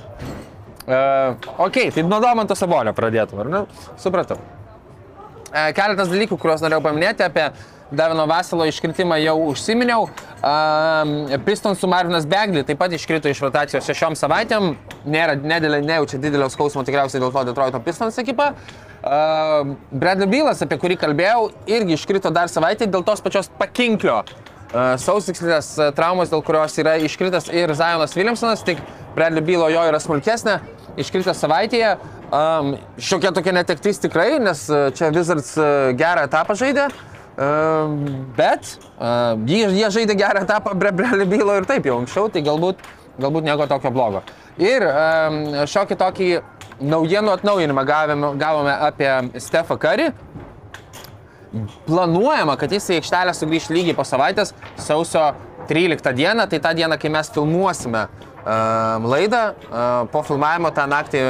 Uh, 0.87 1.35
ok, 1.57 1.91
tai 1.91 2.03
nuo 2.07 2.21
Domanto 2.23 2.55
Sabonio 2.55 2.93
pradėtum, 2.95 3.41
ar 3.43 3.49
ne? 3.51 3.59
Supratau. 3.99 4.37
Uh, 4.39 5.73
keletas 5.75 6.07
dalykų, 6.07 6.37
kuriuos 6.39 6.63
norėjau 6.63 6.79
paminėti 6.85 7.25
apie 7.25 7.49
Davino 7.91 8.23
Vasilo 8.27 8.63
iškritimą 8.67 9.17
jau 9.19 9.35
užsiminiau. 9.49 10.07
Uh, 10.39 11.35
Pistonsų 11.43 11.91
Marvinas 11.91 12.27
Begli 12.29 12.63
taip 12.63 12.79
pat 12.79 12.95
iškrito 12.95 13.27
iš 13.27 13.43
rotacijos 13.43 13.83
šešiom 13.83 14.15
savaitėm. 14.15 14.77
Nėra, 15.03 15.35
nedėlė, 15.35 15.81
nejaučia 15.83 16.21
didelio 16.23 16.47
skausmo 16.55 16.87
tikriausiai 16.87 17.19
dėl 17.19 17.35
to 17.35 17.43
Detroito 17.51 17.83
Pistons 17.83 18.23
ekipa. 18.23 18.53
Uh, 19.03 19.75
Bradley 19.91 20.31
Bylas, 20.31 20.63
apie 20.63 20.79
kurį 20.79 21.01
kalbėjau, 21.03 21.49
irgi 21.67 21.99
iškrito 21.99 22.31
dar 22.31 22.47
savaitę 22.47 22.87
dėl 22.87 23.03
tos 23.07 23.19
pačios 23.23 23.51
pakinklio 23.59 24.21
uh, 24.73 24.95
sausikslės 25.01 25.73
uh, 25.79 25.89
traumos, 25.95 26.31
dėl 26.31 26.43
kurios 26.45 26.77
yra 26.81 26.97
iškritęs 27.07 27.49
ir 27.53 27.73
Zionas 27.77 28.15
Williamsonas, 28.17 28.63
tik 28.67 28.81
Bradley 29.15 29.43
Bylo 29.45 29.69
jo 29.73 29.83
yra 29.89 29.99
smulkesnė, 30.03 30.59
iškritęs 30.99 31.43
savaitėje. 31.43 31.95
Um, 32.27 32.73
šiokia 32.99 33.31
tokia 33.35 33.53
netektis 33.55 34.01
tikrai, 34.03 34.33
nes 34.43 34.65
čia 34.97 35.11
Wizards 35.15 35.53
gerą 35.99 36.25
etapą 36.27 36.57
žaidė. 36.59 36.89
Um, 37.37 38.25
bet 38.33 38.75
uh, 38.97 39.37
jie, 39.45 39.67
jie 39.77 39.89
žaidė 39.93 40.17
gerą 40.17 40.41
etapą 40.43 40.73
Bradley 40.75 41.29
Bylo 41.29 41.59
ir 41.59 41.69
taip 41.69 41.85
jau 41.85 41.99
anksčiau, 42.01 42.31
tai 42.33 42.41
galbūt, 42.45 42.81
galbūt 43.21 43.45
nieko 43.45 43.69
tokio 43.69 43.93
blogo. 43.93 44.23
Ir 44.57 44.83
um, 44.89 45.43
šiokį 45.69 45.99
tokį 46.01 46.29
naujienų 46.81 47.33
atnaujinimą 47.37 47.83
gavome, 47.85 48.31
gavome 48.37 48.73
apie 48.87 49.11
Stefą 49.41 49.77
Curry. 49.81 50.11
Planuojama, 51.87 52.55
kad 52.59 52.71
jis 52.75 52.89
į 52.91 52.99
aikštelę 53.01 53.33
sugrįž 53.37 53.69
lygiai 53.73 53.95
po 53.97 54.05
savaitės, 54.07 54.53
sausio 54.81 55.29
13 55.69 56.13
dieną, 56.15 56.47
tai 56.51 56.59
tą 56.63 56.71
dieną, 56.77 56.97
kai 57.01 57.11
mes 57.11 57.29
filmuosime 57.35 58.05
um, 58.07 59.07
laidą, 59.11 59.41
uh, 59.67 60.07
po 60.13 60.21
filmavimo 60.27 60.71
tą 60.75 60.85
naktį 60.91 61.23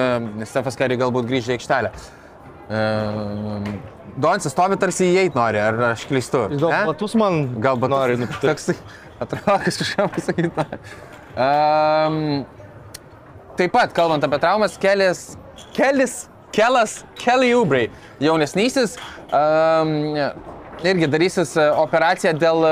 Stefas 0.50 0.78
Curry 0.78 0.98
galbūt 1.02 1.30
grįž 1.30 1.50
į 1.52 1.56
aikštelę. 1.58 1.94
Um, 2.68 3.64
Doncis 4.18 4.52
stovi 4.52 4.78
tarsi 4.82 5.12
įeit 5.14 5.36
nori, 5.38 5.60
ar 5.62 5.76
aš 5.92 6.08
klystu? 6.10 6.48
Gal 6.58 6.72
ne? 6.74 6.80
batus 6.90 7.14
man 7.20 7.44
Galbūt 7.62 7.92
nori 7.94 8.16
nori. 8.18 8.24
nupirkti. 8.26 8.48
Toks, 8.50 8.72
atrodo, 9.22 9.58
kažką 9.68 10.08
pasakyti. 10.16 10.80
Um, 11.38 12.18
taip 13.60 13.74
pat, 13.76 13.94
kalbant 13.94 14.26
apie 14.26 14.40
traumas, 14.42 14.78
Kelis, 14.82 15.22
Kelis, 15.78 16.24
Kelas, 16.58 17.04
Kelly 17.22 17.52
Ubrai, 17.54 17.86
jaunesnysis, 18.18 18.96
um, 19.30 19.92
irgi 20.82 21.06
darysis 21.06 21.52
e, 21.54 21.66
operaciją 21.84 22.32
dėl 22.42 22.66
e, 22.66 22.72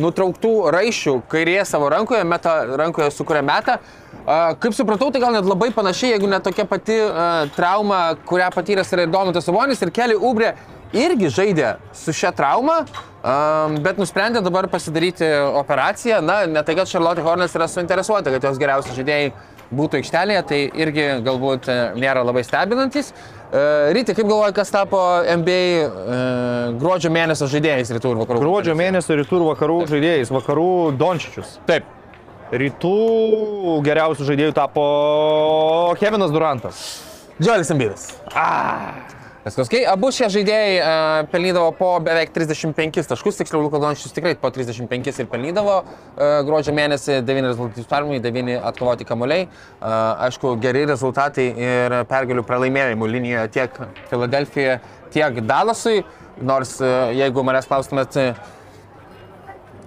nutrauktų 0.00 0.52
raiščių 0.72 1.18
kairėje 1.28 1.66
savo 1.68 1.90
rankoje, 1.92 2.22
meta 2.24 2.54
rankoje, 2.80 3.10
su 3.12 3.26
kuria 3.28 3.44
meta. 3.44 3.76
Uh, 4.24 4.54
kaip 4.56 4.72
supratau, 4.72 5.10
tai 5.12 5.20
gal 5.20 5.34
net 5.34 5.44
labai 5.44 5.66
panašiai, 5.76 6.14
jeigu 6.14 6.30
ne 6.32 6.38
tokia 6.40 6.64
pati 6.64 6.94
uh, 6.96 7.42
trauma, 7.52 8.14
kurią 8.24 8.46
patyręs 8.54 8.94
yra 8.96 9.04
ir 9.04 9.10
Domantas 9.12 9.44
Savonis 9.44 9.84
ir 9.84 9.92
Kelly 9.92 10.16
Ubrė 10.16 10.54
irgi 10.96 11.28
žaidė 11.34 11.74
su 11.92 12.14
šia 12.16 12.30
trauma, 12.32 12.86
um, 13.20 13.76
bet 13.84 14.00
nusprendė 14.00 14.40
dabar 14.40 14.70
pasidaryti 14.72 15.28
operaciją. 15.60 16.22
Na, 16.24 16.38
ne 16.48 16.62
tai, 16.64 16.78
kad 16.78 16.88
Charlotte 16.88 17.20
Hornets 17.26 17.58
yra 17.58 17.68
suinteresuota, 17.68 18.32
kad 18.32 18.48
jos 18.48 18.62
geriausi 18.62 18.96
žaidėjai 18.96 19.34
būtų 19.72 20.00
aikštelėje, 20.00 20.42
tai 20.50 20.60
irgi 20.84 21.06
galbūt 21.24 21.70
e, 21.70 21.78
nėra 22.00 22.24
labai 22.26 22.44
stebinantis. 22.46 23.12
Uh, 23.54 23.92
Ryti, 23.94 24.16
kaip 24.16 24.26
galvoji, 24.26 24.54
kas 24.56 24.72
tapo 24.74 24.98
NBA 25.22 25.58
uh, 25.86 26.72
gruodžio 26.80 27.12
mėnesio 27.14 27.46
žaidėjais 27.52 27.92
rytų 27.94 28.10
ir 28.10 28.20
vakarų? 28.24 28.40
Gruodžio 28.42 28.74
mėnesio 28.78 29.14
rytų 29.20 29.38
ir 29.38 29.44
vakarų 29.52 29.76
žaidėjais. 29.92 30.32
Vakarų 30.34 30.68
Dončičius. 30.98 31.58
Taip. 31.68 31.86
Rytų 32.50 33.78
geriausių 33.86 34.26
žaidėjų 34.32 34.56
tapo 34.58 34.84
Kevinas 36.02 36.34
Durantas. 36.34 36.86
Džolis 37.38 37.70
Embidas. 37.74 38.08
Viskas, 39.44 39.68
kai 39.68 39.82
abu 39.84 40.08
šie 40.08 40.30
žaidėjai 40.32 40.76
uh, 40.80 41.26
pelnydavo 41.28 41.74
po 41.76 41.90
beveik 42.00 42.30
35 42.32 43.10
taškus, 43.10 43.36
tiksliau 43.42 43.60
Lukas 43.66 43.82
Dončius 43.82 44.14
tikrai 44.16 44.32
po 44.40 44.48
35 44.48 45.20
ir 45.20 45.28
pelnydavo 45.28 45.74
uh, 45.82 46.38
gruodžio 46.46 46.72
mėnesį 46.72 47.18
9 47.28 47.50
rezultatų 47.50 47.84
perdavimai, 47.90 48.22
9 48.24 48.56
atkovoti 48.70 49.04
kamuoliai. 49.04 49.44
Uh, 49.44 50.24
aišku, 50.30 50.54
geri 50.64 50.86
rezultatai 50.88 51.50
ir 51.60 51.98
pergalių 52.08 52.46
pralaimėjimų 52.48 53.10
linijoje 53.18 53.52
tiek 53.58 53.78
Filadelfijoje, 54.08 54.80
tiek 55.12 55.44
Dalasui. 55.44 56.00
Nors 56.40 56.78
uh, 56.80 57.12
jeigu 57.12 57.44
manęs 57.44 57.68
klaustumėt, 57.68 58.16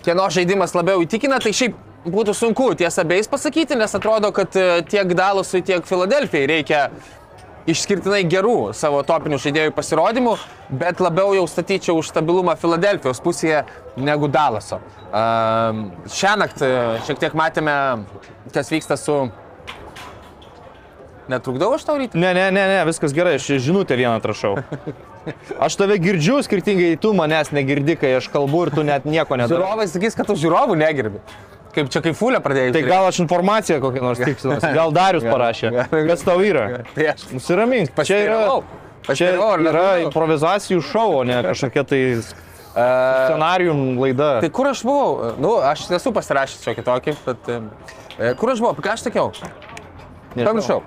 kieno 0.06 0.30
žaidimas 0.32 0.78
labiau 0.78 1.02
įtikina, 1.02 1.42
tai 1.42 1.52
šiaip 1.58 1.82
būtų 2.08 2.38
sunku 2.38 2.70
ties 2.80 2.98
abiejais 3.02 3.30
pasakyti, 3.32 3.76
nes 3.76 3.96
atrodo, 3.98 4.32
kad 4.36 4.56
e, 4.56 4.68
tiek 4.88 5.12
Dalasui, 5.18 5.64
tiek 5.66 5.86
Filadelfijai 5.88 6.48
reikia 6.54 6.82
išskirtinai 7.68 8.22
gerų 8.30 8.74
savo 8.78 9.02
topinių 9.08 9.40
žaidėjų 9.44 9.74
pasirodymų, 9.76 10.36
bet 10.82 11.02
labiau 11.04 11.34
jau 11.36 11.48
statyčiau 11.50 11.98
už 12.00 12.12
stabilumą 12.14 12.56
Filadelfijos 12.60 13.20
pusėje 13.24 13.66
negu 14.00 14.30
Dalaso. 14.32 14.80
Um, 15.08 15.90
šią 16.12 16.38
naktį 16.44 16.72
šiek 17.08 17.22
tiek 17.26 17.36
matėme, 17.38 17.76
kas 18.56 18.72
vyksta 18.74 18.98
su... 19.00 19.28
Netrukdau 21.28 21.74
aš 21.76 21.84
tau 21.84 21.98
ryte? 22.00 22.16
Ne, 22.16 22.32
ne, 22.32 22.48
ne, 22.56 22.64
ne, 22.72 22.80
viskas 22.88 23.12
gerai, 23.16 23.36
aš 23.36 23.50
žinutę 23.60 23.98
vieną 24.00 24.16
atrašau. 24.22 24.56
Aš 25.60 25.76
tave 25.76 25.98
girdžiu, 26.00 26.38
skirtingai 26.40 26.94
tu 27.04 27.10
manęs 27.12 27.50
negirdi, 27.52 27.98
kai 28.00 28.14
aš 28.16 28.30
kalbu 28.32 28.62
ir 28.64 28.70
tu 28.72 28.86
net 28.88 29.04
nieko 29.04 29.36
nedarai. 29.36 29.58
Žiūrovai 29.60 29.88
sakys, 29.92 30.16
kad 30.16 30.30
tu 30.30 30.38
žiūrovų 30.40 30.78
negirbi. 30.80 31.20
Kaip 31.78 31.92
čia 31.94 32.02
kaip 32.02 32.18
fulė 32.18 32.42
pradėjai. 32.42 32.74
Tai 32.74 32.82
gal 32.88 33.08
aš 33.12 33.22
informaciją 33.22 33.78
kokią 33.84 34.02
nors 34.02 34.22
tikslinuosi, 34.24 34.74
gal 34.74 34.94
Darius 34.96 35.28
parašė. 35.28 35.72
Kas 35.94 36.26
tau 36.26 36.42
yra? 36.42 36.66
Tai 36.96 37.08
Nusiramink, 37.36 37.94
čia 38.08 38.20
yra, 38.26 38.42
čia 39.14 39.32
yra 39.38 39.88
improvizacijų 40.08 40.82
šou, 40.90 41.08
o 41.20 41.24
ne 41.28 41.38
kažkokia 41.46 41.86
tai 41.88 42.02
scenarijum 42.78 43.98
laida. 44.02 44.32
Tai 44.44 44.50
kur 44.54 44.70
aš 44.72 44.84
buvau? 44.86 45.34
Nu, 45.42 45.56
aš 45.66 45.88
esu 45.98 46.14
pasirašęs 46.16 46.66
šiokį 46.68 46.86
tokį, 46.88 47.16
bet... 47.26 47.50
e, 48.18 48.34
Kur 48.38 48.54
aš 48.54 48.62
buvau? 48.64 48.76
Ką 48.82 48.94
aš 48.96 49.08
sakiau? 49.08 49.32
Pamiršau. 50.38 50.82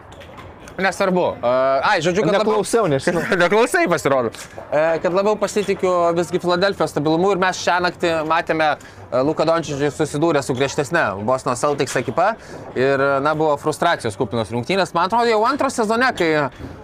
Nesvarbu. 0.85 1.26
Uh, 1.39 1.91
ai, 1.91 1.99
žodžiu, 2.05 2.24
kad 2.26 2.39
Neklausiau, 2.39 2.89
labiau... 2.89 3.39
Neklausai 3.45 3.87
pasirodo. 3.91 4.33
Uh, 4.33 4.97
kad 5.03 5.14
labiau 5.14 5.37
pasitikiu 5.41 5.93
visgi 6.16 6.41
Filadelfijos 6.43 6.95
stabilumu 6.95 7.35
ir 7.35 7.43
mes 7.43 7.61
šią 7.61 7.78
naktį 7.87 8.12
matėme 8.31 8.70
uh, 8.74 9.20
Luka 9.26 9.47
Dončičiui 9.49 9.93
susidūrė 9.95 10.43
su 10.47 10.55
griežtesne 10.59 11.05
Bosno 11.26 11.57
Celtics 11.59 11.97
ekipa 12.01 12.35
ir, 12.78 13.03
na, 13.24 13.35
buvo 13.39 13.57
frustracijos 13.61 14.18
kupinos 14.18 14.53
rungtynės. 14.55 14.95
Man 14.97 15.11
atrodo, 15.11 15.31
jau 15.31 15.43
antro 15.49 15.70
sezone, 15.72 16.12
kai 16.16 16.33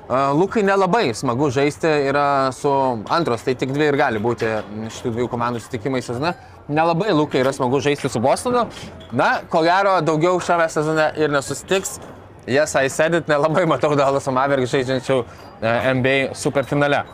Lukai 0.07 0.62
nelabai 0.62 1.14
smagu 1.18 1.49
žaisti 1.51 1.90
yra 2.07 2.53
su 2.55 2.70
antros, 3.11 3.42
tai 3.42 3.57
tik 3.59 3.72
dvi 3.74 3.88
ir 3.90 3.97
gali 3.99 4.20
būti 4.22 4.53
šitų 4.94 5.11
dviejų 5.16 5.30
komandų 5.32 5.62
susitikimai 5.64 6.03
sezone. 6.07 6.30
Nelabai 6.70 7.11
Lukai 7.14 7.42
yra 7.42 7.51
smagu 7.55 7.80
žaisti 7.82 8.11
su 8.11 8.22
Bostonu. 8.22 8.68
Na, 9.11 9.40
ko 9.51 9.64
gero, 9.66 9.97
daugiau 10.07 10.38
šiame 10.42 10.68
sezone 10.70 11.09
ir 11.18 11.34
nesusitiks. 11.34 11.99
Yes, 12.47 12.76
I 12.76 12.88
said 12.88 13.14
it, 13.14 13.30
nelabai 13.30 13.66
matau 13.72 13.94
Dalaso 13.99 14.34
Mavericks 14.34 14.74
žaidžiančių 14.74 15.16
e, 15.22 15.76
NBA 15.99 16.18
superfinale. 16.38 17.05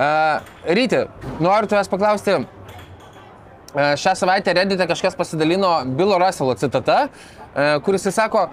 Uh, 0.00 0.40
Ryti, 0.64 1.04
noriu 1.44 1.68
tavęs 1.68 1.90
paklausti, 1.92 2.38
E, 3.74 3.96
Šią 3.96 4.14
savaitę 4.14 4.52
Reddite 4.54 4.86
kažkas 4.86 5.14
pasidalino 5.14 5.84
Bilo 5.84 6.18
Russelo 6.18 6.54
citata, 6.54 7.08
e, 7.54 7.80
kuris 7.84 8.04
jis 8.06 8.16
sako, 8.18 8.48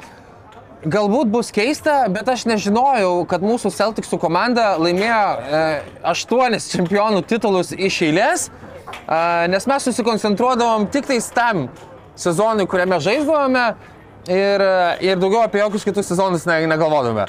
galbūt 0.86 1.32
bus 1.34 1.50
keista, 1.52 2.04
bet 2.14 2.30
aš 2.30 2.46
nežinojau, 2.46 3.26
kad 3.30 3.42
mūsų 3.42 3.72
Celticsų 3.74 4.20
komanda 4.22 4.76
laimėjo 4.78 5.24
e, 5.42 5.64
aštuonis 6.14 6.70
čempionų 6.70 7.24
titulus 7.26 7.74
iš 7.74 8.02
eilės, 8.12 8.48
e, 8.50 9.22
nes 9.50 9.66
mes 9.66 9.90
susikoncentruodavom 9.90 10.86
tik 10.94 11.10
tais 11.10 11.32
tam 11.34 11.66
sezonui, 12.18 12.70
kuriame 12.70 13.02
žaisdavome 13.02 13.72
ir, 14.28 14.64
ir 15.04 15.20
daugiau 15.22 15.44
apie 15.48 15.62
jokius 15.64 15.88
kitus 15.88 16.10
sezonus 16.12 16.46
ne, 16.50 16.62
negalvodavome. 16.70 17.28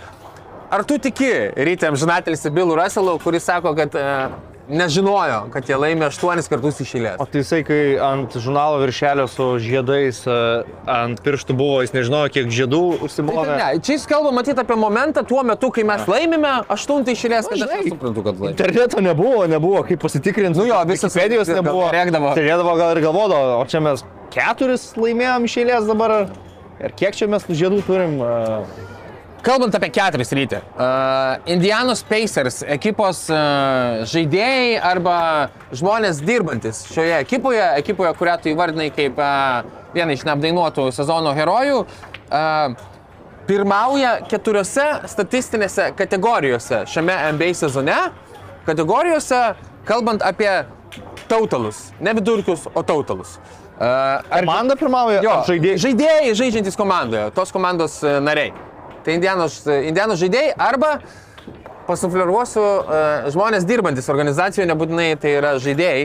Ar 0.69 0.85
tu 0.85 0.99
tiki 1.01 1.31
rytėm 1.57 1.97
žinatelisi 1.97 2.51
Bilu 2.53 2.77
Russelu, 2.77 3.15
kuris 3.23 3.47
sako, 3.49 3.71
kad 3.73 3.95
e, 3.97 4.03
nežinojo, 4.69 5.47
kad 5.55 5.65
jie 5.65 5.79
laimė 5.81 6.11
aštuonis 6.11 6.51
kartus 6.53 6.83
iš 6.85 6.91
eilės? 6.99 7.15
O 7.23 7.25
tai 7.25 7.41
jisai, 7.41 7.63
kai 7.65 7.79
ant 8.05 8.37
žurnalo 8.37 8.83
viršelio 8.83 9.25
su 9.33 9.47
žiedais 9.65 10.19
e, 10.29 10.35
ant 10.93 11.23
pirštų 11.25 11.57
buvo, 11.57 11.79
jis 11.87 11.95
nežinojo, 11.97 12.29
kiek 12.35 12.51
žiedų 12.53 12.81
užsimovė. 13.07 13.55
Ne, 13.57 13.69
čia 13.81 13.97
jis 13.97 14.05
kalba 14.11 14.35
matyti 14.37 14.61
apie 14.61 14.77
momentą 14.77 15.23
tuo 15.31 15.41
metu, 15.49 15.71
kai 15.73 15.87
mes 15.89 16.05
laimime 16.11 16.51
aštuntą 16.77 17.15
iš 17.17 17.23
eilės, 17.31 17.49
kad 17.49 17.65
aš 17.65 17.89
suprantu, 17.95 18.27
kad 18.27 18.43
laimė. 18.43 18.53
Interneto 18.53 19.01
nebuvo, 19.09 19.47
nebuvo 19.49 19.81
kaip 19.89 20.05
pasitikrinti. 20.05 20.61
Nu 20.61 20.69
jo, 20.69 20.83
visas- 20.91 21.17
gal 21.17 21.63
nebuvo. 21.63 21.89
rėkdavo. 21.97 22.35
Sėdėdavo 22.37 22.77
gal 22.83 22.93
ir 22.93 23.01
galvodavo, 23.07 23.57
o 23.63 23.65
čia 23.73 23.81
mes 23.89 24.05
keturis 24.37 24.91
laimėjom 25.01 25.49
iš 25.49 25.57
eilės 25.65 25.89
dabar. 25.89 26.29
Ir 26.79 26.95
kiek 26.95 27.17
čia 27.19 27.27
mes 27.31 27.43
žiedų 27.49 27.83
turim? 27.87 28.21
e, 28.23 28.97
Kalbant 29.43 29.75
apie 29.79 29.89
keturis 29.95 30.33
rytį. 30.35 30.59
Uh, 30.75 31.39
Indianos 31.55 32.01
Pacers 32.07 32.59
ekipos 32.75 33.21
uh, 33.31 34.01
žaidėjai 34.11 34.81
arba 34.83 35.19
žmonės 35.79 36.19
dirbantis 36.27 36.81
šioje 36.91 37.21
ekipoje, 37.23 37.63
ekipoje, 37.79 38.11
kurią 38.19 38.35
tu 38.43 38.51
įvardinai 38.51 38.89
kaip 38.95 39.21
uh, 39.23 39.63
vieną 39.95 40.17
iš 40.17 40.25
neapdainuotų 40.27 40.89
sezono 40.97 41.37
herojų, 41.39 41.85
uh, 41.87 42.75
pirmauja 43.47 44.17
keturiose 44.29 44.89
statistinėse 45.15 45.93
kategorijose 45.97 46.83
šiame 46.91 47.17
NBA 47.39 47.53
sezone. 47.63 48.01
Kategorijose, 48.67 49.41
kalbant 49.89 50.27
apie 50.27 50.51
tautalus, 51.31 51.87
ne 52.03 52.19
vidurkius, 52.19 52.67
o 52.75 52.83
tautalus. 52.83 53.39
Uh, 53.39 53.58
ar 53.79 54.43
Komanda 54.43 54.77
pirmauja? 54.79 55.23
Jo, 55.23 55.39
žaidėjai. 55.47 55.79
žaidėjai 55.85 56.35
žaidžiantys 56.41 56.79
komandoje, 56.79 57.31
tos 57.37 57.55
komandos 57.55 58.01
e, 58.03 58.19
nariai. 58.25 58.53
Tai 59.07 59.15
Indianos, 59.15 59.63
Indianos 59.67 60.21
žaidėjai 60.21 60.53
arba 60.59 60.99
pasufliruosiu 61.89 62.61
uh, 62.61 63.29
žmonės 63.33 63.65
dirbantis 63.65 64.11
organizacijoje, 64.13 64.67
nebūtinai 64.69 65.07
tai 65.23 65.31
yra 65.39 65.55
žaidėjai. 65.63 66.03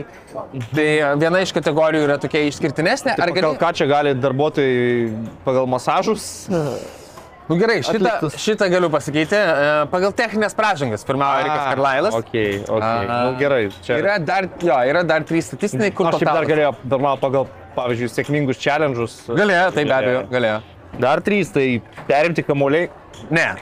Tai 0.72 0.86
e, 0.86 1.10
viena 1.20 1.42
iš 1.44 1.52
kategorijų 1.52 2.06
yra 2.06 2.16
tokia 2.22 2.46
išskirtinesnė. 2.48 3.18
Ar 3.18 3.34
Pagal 3.34 3.50
gali... 3.50 3.60
ką 3.60 3.72
čia 3.76 3.90
gali 3.90 4.14
darbuotojai 4.16 5.10
pagal 5.44 5.68
masažus? 5.68 6.30
Nu, 7.44 7.58
gerai, 7.60 7.82
šitą, 7.84 7.98
atliktus? 8.00 8.36
šitą 8.40 8.68
galiu 8.72 8.88
pasakyti. 8.92 9.36
Uh, 9.36 9.84
pagal 9.92 10.14
techninės 10.16 10.56
pražangas 10.56 11.04
pirmavo 11.04 11.42
Erikas 11.42 11.66
Karlailas. 11.74 12.16
Ok, 12.16 12.32
ok. 12.64 12.80
A, 12.80 12.92
Nu, 13.10 13.34
gerai, 13.40 13.66
čia. 13.84 13.98
Yra 14.00 14.16
dar, 14.22 14.48
jo, 14.64 14.78
yra 14.88 15.04
dar 15.04 15.26
trys 15.28 15.50
statistiniai, 15.52 15.92
kur 15.92 16.08
Aš 16.08 16.24
dar 16.24 16.48
galėjau, 16.48 16.72
pirmą 16.88 17.14
pagal, 17.20 17.48
pavyzdžiui, 17.76 18.08
sėkmingus 18.14 18.62
challenge'us. 18.64 19.18
Galėjo, 19.28 19.68
tai 19.76 19.84
be 19.84 19.96
abejo, 19.98 20.24
galėjo. 20.32 20.60
Dar 21.04 21.20
trys, 21.26 21.50
tai 21.52 21.66
perimti 22.08 22.44
kamuoliai, 22.46 22.88
Ne, 23.30 23.54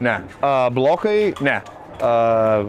ne, 0.00 0.20
a, 0.40 0.70
blokai, 0.72 1.34
ne. 1.44 1.60
a, 2.00 2.64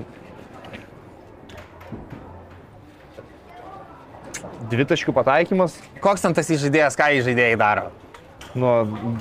dvitaškių 4.71 5.13
pataikymas, 5.15 5.75
Koks 6.03 6.23
ten 6.25 6.35
tas 6.35 6.47
žaidėjas, 6.47 6.97
ką 6.99 7.11
žaidėjai 7.27 7.57
daro? 7.59 7.89
Nuo 8.55 8.73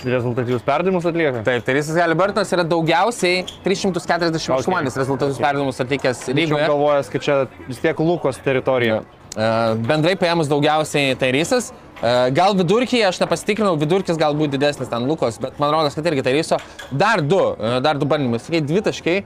rezultatyvius 0.05 0.63
perdavimus 0.67 1.07
atlieka. 1.07 1.43
Taip, 1.47 1.63
tai 1.67 1.75
Rysas 1.77 1.97
Haliburtonas 2.01 2.51
yra 2.57 2.65
daugiausiai 2.67 3.45
348 3.65 4.57
Okay. 4.61 4.85
rezultatus 4.99 5.39
perdavimus 5.39 5.81
atlikęs 5.81 6.25
Aš 6.29 6.35
lygoje. 6.35 6.67
galvojęs, 6.67 7.11
kad 7.13 7.23
čia 7.23 7.37
vis 7.69 7.79
tiek 7.79 7.99
Lukos 8.01 8.39
teritorija. 8.45 9.03
E, 9.37 9.51
Bendrai 9.87 10.17
paėmus 10.19 10.49
daugiausiai 10.51 11.15
tai 11.19 11.31
Rysas. 11.37 11.71
E, 12.03 12.31
Gal 12.35 12.55
vidurkiai, 12.59 13.05
aš 13.07 13.21
nepasitikrinau, 13.23 13.77
vidurkis 13.79 14.19
galbūt 14.19 14.51
didesnis 14.57 14.89
ten 14.91 15.07
Lukos, 15.07 15.39
bet 15.39 15.59
man 15.63 15.71
rodos, 15.71 15.95
kad 15.95 16.07
irgi 16.11 16.25
tai 16.27 16.33
Ryso. 16.39 16.59
Dar 16.91 17.21
du, 17.23 17.39
e, 17.59 17.79
dar 17.85 17.99
du 18.01 18.07
bandymus, 18.11 18.43
sakai, 18.49 18.61
dvi 18.67 18.83
taškai. 18.83 19.19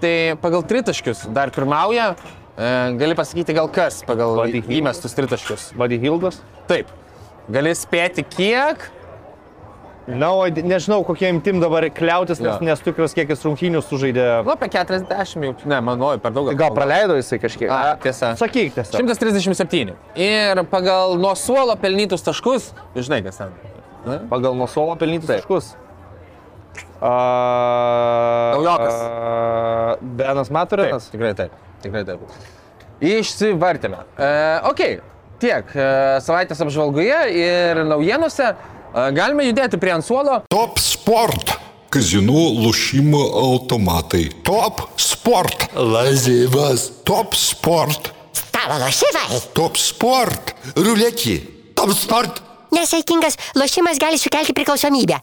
Tai 0.00 0.14
pagal 0.42 0.62
tritaškius 0.68 1.26
dar 1.32 1.48
pirmauja. 1.50 2.14
Gali 2.96 3.12
pasakyti 3.16 3.52
gal 3.52 3.68
kas 3.68 3.98
pagal 4.08 4.46
įmestus 4.48 5.12
tritaškius. 5.16 5.74
Buddy 5.76 5.98
Hildas. 6.00 6.38
Taip. 6.68 6.88
Gali 7.52 7.74
spėti 7.76 8.24
kiek. 8.24 8.80
Na, 10.06 10.28
o 10.30 10.44
nežinau, 10.46 11.00
kokiem 11.02 11.40
tim 11.42 11.58
dabar 11.58 11.82
kliautis, 11.90 12.38
nes 12.38 12.52
Jo. 12.60 12.62
nesu 12.62 12.84
tikras, 12.86 13.10
kiek 13.16 13.26
jis 13.32 13.40
rungtynių 13.42 13.80
sužaidė. 13.82 14.26
Nu, 14.46 14.52
apie 14.54 14.68
40 14.70 15.42
jau. 15.42 15.54
Ne, 15.66 15.80
manau, 15.82 16.12
per 16.22 16.30
daug. 16.30 16.52
Gal 16.54 16.70
praleido 16.76 17.16
jisai 17.18 17.40
kažkiek? 17.42 17.66
A, 17.74 17.96
tiesa. 17.98 18.36
Sakyk 18.38 18.76
tiesa. 18.76 18.94
137. 19.02 19.96
Ir 20.14 20.62
pagal 20.70 21.16
nuo 21.18 21.32
suolo 21.34 21.74
pelnytus 21.76 22.22
taškus, 22.22 22.70
žinai 22.94 23.18
kas 23.26 23.40
ten. 23.42 23.50
Na? 24.06 24.20
Pagal 24.30 24.54
nuo 24.54 24.68
suolo 24.70 24.94
pelnytus 25.00 25.26
taškus. 25.32 25.72
A, 27.02 28.52
Naujokas. 28.54 28.94
a, 28.94 29.96
Benas 30.00 30.50
Maturinas. 30.54 31.10
Tikrai 31.10 31.34
taip. 31.34 31.52
Tikrai 31.82 32.04
taip. 32.06 32.22
Išsivartėme. 33.02 34.04
E, 34.16 34.30
ok, 34.70 34.80
tiek 35.42 35.74
e, 35.76 35.88
savaitės 36.24 36.62
apžvalgoje 36.64 37.18
ir 37.36 37.82
naujienose. 37.90 38.54
Galime 38.96 39.44
judėti 39.50 39.76
prie 39.76 39.92
ant 39.92 40.04
suolo. 40.04 40.38
Top 40.48 40.78
sport. 40.80 41.52
Kazinų 41.92 42.44
lošimo 42.64 43.20
automatai. 43.42 44.24
Top 44.46 44.86
sport. 44.96 45.68
Lazivas. 45.76 46.88
Top 47.04 47.36
sport. 47.36 48.08
Stalo 48.32 48.80
lošimai. 48.80 49.42
Top 49.52 49.76
sport. 49.76 50.54
Ruletį. 50.80 51.36
Top 51.76 51.92
sport. 51.92 52.40
Nesaikingas 52.72 53.36
lošimas 53.60 54.00
gali 54.00 54.16
sukelti 54.16 54.56
priklausomybę. 54.56 55.20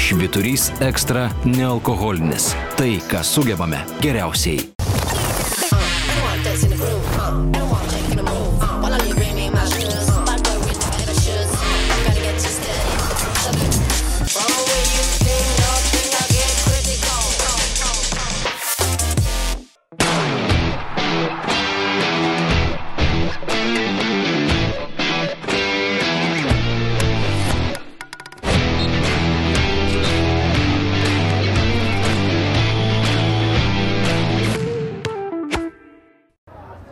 Šviturys 0.00 0.70
ekstra 0.84 1.28
nealkoholinis. 1.44 2.54
Tai, 2.80 2.90
ką 3.08 3.20
sugebame 3.24 3.84
geriausiai. 4.00 4.72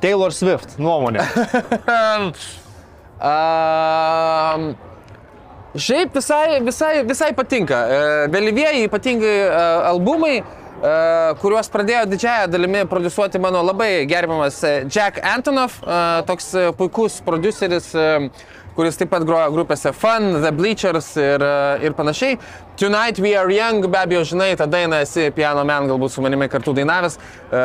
Taylor 0.02 0.34
Swift 0.34 0.76
nuomonė. 0.82 1.24
Um, 3.22 4.72
šiaip 5.78 6.16
visai, 6.16 6.58
visai, 6.66 7.04
visai 7.06 7.28
patinka. 7.38 7.76
E, 7.86 8.00
Vėlyvieji 8.32 8.88
ypatingai 8.88 9.34
e, 9.44 9.60
albumai, 9.92 10.32
e, 10.42 10.94
kuriuos 11.38 11.70
pradėjo 11.70 12.08
didžiąją 12.10 12.48
dalimi 12.50 12.82
produsuoti 12.90 13.38
mano 13.38 13.62
labai 13.62 13.92
gerbiamas 14.10 14.58
Jack 14.90 15.22
Antonoff, 15.22 15.78
toks 16.26 16.50
puikus 16.80 17.20
produceris, 17.22 17.92
e, 17.94 18.08
kuris 18.76 18.96
taip 18.96 19.10
pat 19.12 19.24
groja 19.28 19.50
grupėse 19.52 19.92
Fun, 19.96 20.38
The 20.42 20.52
Bleachers 20.56 21.12
ir, 21.20 21.42
e, 21.44 21.86
ir 21.86 21.96
panašiai. 21.96 22.38
Tonight 22.80 23.18
We 23.20 23.34
Are 23.36 23.52
Young, 23.52 23.84
be 23.90 23.98
abejo, 24.00 24.22
žinai, 24.32 24.54
tą 24.56 24.66
dainą 24.70 25.02
esi 25.04 25.28
Piano 25.36 25.64
Man 25.68 25.88
galbūt 25.90 26.14
su 26.14 26.24
manimi 26.24 26.48
kartu 26.52 26.72
dainavęs, 26.76 27.18
e, 27.18 27.64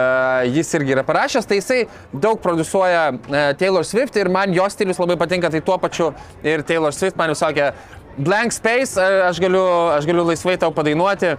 jis 0.57 0.73
irgi 0.79 0.95
yra 0.97 1.05
parašęs, 1.07 1.47
tai 1.47 1.61
jisai 1.61 1.79
daug 2.11 2.41
produsuoja 2.43 3.05
e, 3.13 3.43
Taylor 3.59 3.87
Swift 3.87 4.19
ir 4.19 4.31
man 4.33 4.55
jo 4.55 4.67
stilius 4.69 4.99
labai 4.99 5.17
patinka, 5.19 5.51
tai 5.53 5.63
tuo 5.63 5.77
pačiu 5.79 6.11
ir 6.43 6.65
Taylor 6.67 6.95
Swift 6.95 7.19
man 7.19 7.31
jau 7.31 7.39
sakė, 7.45 7.71
Blank 8.17 8.51
Space, 8.51 8.97
aš 8.97 9.39
galiu, 9.39 9.63
aš 9.93 10.07
galiu 10.09 10.25
laisvai 10.25 10.57
tau 10.57 10.73
padainuoti. 10.73 11.35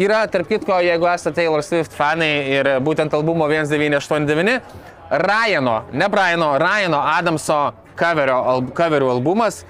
Yra, 0.00 0.24
tarp 0.26 0.48
kitko, 0.50 0.80
jeigu 0.82 1.06
esate 1.06 1.36
Taylor 1.36 1.62
Swift 1.62 1.92
fanai 1.94 2.32
ir 2.56 2.70
būtent 2.82 3.12
albumo 3.14 3.46
1989, 3.46 4.58
Ryano, 5.22 5.82
ne 5.92 6.08
Briano, 6.10 6.54
Ryano 6.58 6.98
Adamso 7.12 7.60
coverio, 7.98 8.40
al, 8.50 8.64
coverių 8.76 9.10
albumas, 9.16 9.62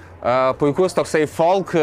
puikus 0.61 0.97
toksai 0.97 1.27
folk, 1.29 1.75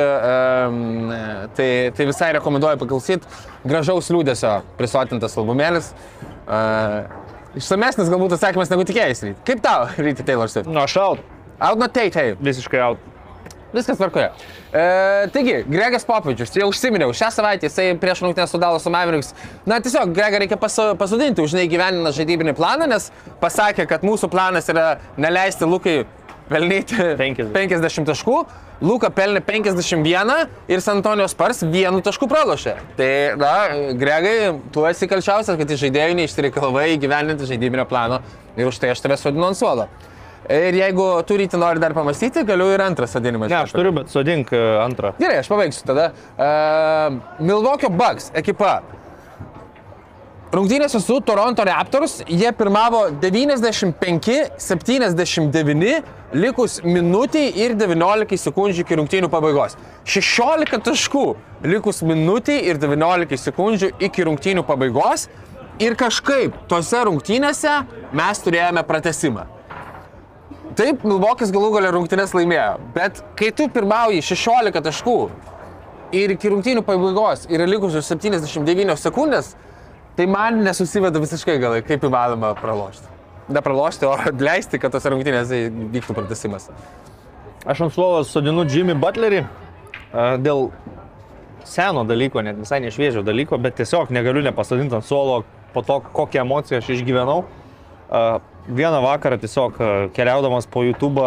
tai, 1.58 1.70
tai 1.98 2.08
visai 2.10 2.32
rekomenduoju 2.38 2.80
paklausyti, 2.82 3.30
gražaus 3.68 4.10
liūdėsio 4.14 4.56
prisotintas 4.80 5.38
albumėlis. 5.38 5.92
Išsamesnis 7.62 8.10
galbūt 8.10 8.38
atsakymas 8.38 8.72
negu 8.72 8.88
tikėjais 8.88 9.26
ryt. 9.28 9.40
Kaip 9.48 9.62
tau, 9.64 9.90
ryti 10.00 10.26
Taylor 10.26 10.50
Swift? 10.50 10.72
Nu, 10.72 10.82
aš 10.86 10.98
out. 11.04 11.26
Out 11.62 11.82
nuo 11.82 11.92
Tate, 11.92 12.32
Visiškai 12.40 12.82
out. 12.82 13.10
Viskas 13.72 13.96
tvarkoje. 13.98 14.32
E, 14.72 14.82
taigi, 15.32 15.54
Gregas 15.68 16.04
Popovičius, 16.08 16.52
jau 16.60 16.68
užsiminiau, 16.68 17.14
šią 17.16 17.30
savaitę 17.32 17.70
jisai 17.70 17.94
prieš 18.00 18.24
rungtynę 18.26 18.48
su 18.52 18.60
Dalaso 18.60 18.92
Mavericks. 18.92 19.32
Na, 19.68 19.78
tiesiog 19.84 20.12
Gregą 20.16 20.42
reikia 20.44 20.58
pasu, 20.60 20.90
pasodinti 21.00 21.44
už 21.44 21.56
neįgyveninę 21.56 22.12
žaidybinį 22.16 22.56
planą, 22.58 22.90
nes 22.92 23.08
pasakė, 23.40 23.86
kad 23.88 24.04
mūsų 24.04 24.28
planas 24.32 24.68
yra 24.72 24.98
neleisti 25.16 25.68
Lukai 25.68 26.02
pelnyti 26.52 26.98
50. 27.20 27.54
50 27.56 28.12
taškų. 28.12 28.38
Luka 28.82 29.12
pelnė 29.14 29.44
51 29.46 30.32
ir 30.72 30.82
San 30.82 31.00
Antonijos 31.00 31.36
Spars 31.36 31.62
vienu 31.70 32.02
tašku 32.02 32.26
pralošė. 32.30 32.76
Tai, 32.98 33.10
na, 33.38 33.52
Gregai, 33.98 34.38
tu 34.74 34.86
esi 34.90 35.10
kalčiausias, 35.10 35.58
kad 35.60 35.70
iš 35.70 35.84
žaidėjų 35.86 36.18
neišsireikalavai 36.18 36.88
įgyvendinti 36.96 37.50
žaidybinio 37.50 37.86
plano 37.90 38.24
ir 38.58 38.72
už 38.72 38.82
tai 38.82 38.96
aš 38.96 39.04
tave 39.06 39.20
sodinu 39.22 39.52
ant 39.52 39.60
suolo. 39.60 39.86
Ir 40.52 40.74
jeigu 40.74 41.06
turite 41.30 41.60
nori 41.62 41.80
dar 41.80 41.94
pamastyti, 41.94 42.42
galiu 42.48 42.72
ir 42.74 42.82
antrą 42.82 43.06
sodinimą. 43.08 43.46
Ne, 43.52 43.60
aš 43.68 43.76
turiu, 43.76 43.94
bet 43.94 44.10
sodink 44.10 44.50
e, 44.58 44.62
antrą. 44.82 45.14
Gerai, 45.22 45.38
aš 45.44 45.52
pabaigsiu 45.52 45.86
tada. 45.86 46.08
Uh, 46.34 47.20
Milwaukee 47.46 47.92
Bucks 47.94 48.32
ekipa. 48.42 48.80
Rungtynėse 50.52 51.00
su 51.00 51.16
Toronto 51.24 51.64
Raptors 51.64 52.18
jie 52.28 52.50
pirmavo 52.52 53.06
95-79, 53.24 56.04
likus 56.36 56.84
minutiai 56.84 57.56
ir 57.56 57.72
19 57.80 58.36
sekundžių 58.42 58.84
iki 58.84 58.98
rungtynių 59.00 59.30
pabaigos. 59.32 59.80
16 60.04 60.84
taškų 60.90 61.24
likus 61.72 62.04
minutiai 62.04 62.68
ir 62.68 62.76
19 62.84 63.40
sekundžių 63.46 63.96
iki 64.10 64.28
rungtynių 64.28 64.64
pabaigos. 64.68 65.32
Ir 65.80 65.96
kažkaip 65.96 66.52
tose 66.68 67.00
rungtynėse 67.08 67.88
mes 68.12 68.36
turėjome 68.44 68.84
pratesimą. 68.92 69.48
Taip, 70.76 71.08
Milvokis 71.08 71.48
galų 71.56 71.72
galę 71.78 71.96
rungtynės 71.96 72.36
laimėjo, 72.36 72.76
bet 72.92 73.24
kai 73.40 73.56
tu 73.56 73.72
pirmauji 73.72 74.20
16 74.36 74.84
taškų 74.84 75.32
ir 76.12 76.36
iki 76.36 76.52
rungtynių 76.52 76.84
pabaigos 76.84 77.48
yra 77.48 77.64
likusios 77.72 78.04
79 78.12 79.00
sekundės, 79.00 79.56
tai 80.18 80.28
man 80.30 80.62
nesusiveda 80.66 81.22
visiškai 81.22 81.58
galai, 81.62 81.82
kaip 81.86 82.04
įmanoma 82.08 82.54
pralošti. 82.60 83.10
Ne 83.52 83.62
pralošti, 83.64 84.08
o 84.08 84.16
leisti, 84.48 84.80
kad 84.82 84.94
tos 84.94 85.08
rungtynės 85.12 85.52
vyktų 85.94 86.18
pratesimas. 86.18 86.70
Aš 87.66 87.86
ant 87.86 87.94
suolo 87.94 88.24
sodinu 88.26 88.66
Jimmy 88.66 88.96
Butlerį 88.98 89.42
e, 89.44 89.48
dėl 90.42 90.70
seno 91.68 92.04
dalyko, 92.10 92.42
net 92.42 92.58
visai 92.58 92.82
nešviežio 92.82 93.22
dalyko, 93.26 93.60
bet 93.62 93.78
tiesiog 93.78 94.10
negaliu 94.14 94.42
nepasodinti 94.48 94.98
ant 94.98 95.06
suolo 95.06 95.44
po 95.76 95.84
to, 95.86 96.00
kokią 96.14 96.42
emociją 96.46 96.82
aš 96.82 96.96
išgyvenau. 96.98 97.44
E, 97.44 98.24
Vieną 98.62 99.00
vakarą 99.02 99.40
tiesiog 99.42 99.78
e, 99.82 99.86
keliaudamas 100.14 100.68
po 100.70 100.84
YouTube, 100.86 101.22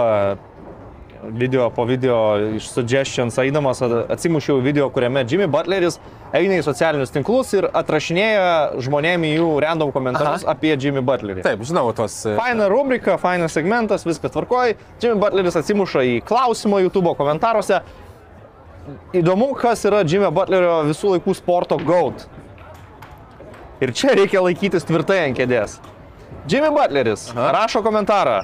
video 1.30 1.70
po 1.70 1.84
video 1.84 2.16
iš 2.56 2.68
suggestions, 2.68 3.38
eidamas 3.38 3.82
atsimušiau 3.82 4.58
video, 4.60 4.90
kuriame 4.90 5.24
Jimmy 5.28 5.46
Butleris 5.50 5.98
eina 6.34 6.58
į 6.58 6.64
socialinius 6.66 7.12
tinklus 7.14 7.52
ir 7.56 7.68
atrašinėja 7.70 8.80
žmonėm 8.84 9.26
į 9.28 9.32
jų 9.36 9.48
random 9.64 9.92
komentarus 9.94 10.44
Aha. 10.44 10.54
apie 10.56 10.74
Jimmy 10.74 11.02
Butlerį. 11.04 11.44
Taip, 11.46 11.62
žinau 11.66 11.86
tos. 11.96 12.16
e, 12.26 12.34
Faina 12.38 12.68
rubrika, 12.72 13.16
fainas 13.20 13.54
segmentas, 13.56 14.06
viskas 14.06 14.34
tvarkoja. 14.34 14.76
Jimmy 15.02 15.20
Butleris 15.22 15.56
atsimuša 15.60 16.04
į 16.10 16.14
klausimą 16.28 16.82
YouTube 16.84 17.14
komentaruose. 17.18 17.80
Įdomu, 19.16 19.54
kas 19.56 19.84
yra 19.88 20.02
Jimmy 20.04 20.28
Butlerio 20.34 20.82
visų 20.90 21.16
laikų 21.16 21.36
sporto 21.38 21.78
GOAT. 21.80 22.26
Ir 23.84 23.92
čia 23.96 24.14
reikia 24.14 24.42
laikytis 24.44 24.84
tvirtai 24.86 25.22
ant 25.24 25.38
kėdės. 25.38 25.78
Jimmy 26.50 26.70
Butleris 26.74 27.30
rašo 27.34 27.80
komentarą. 27.84 28.42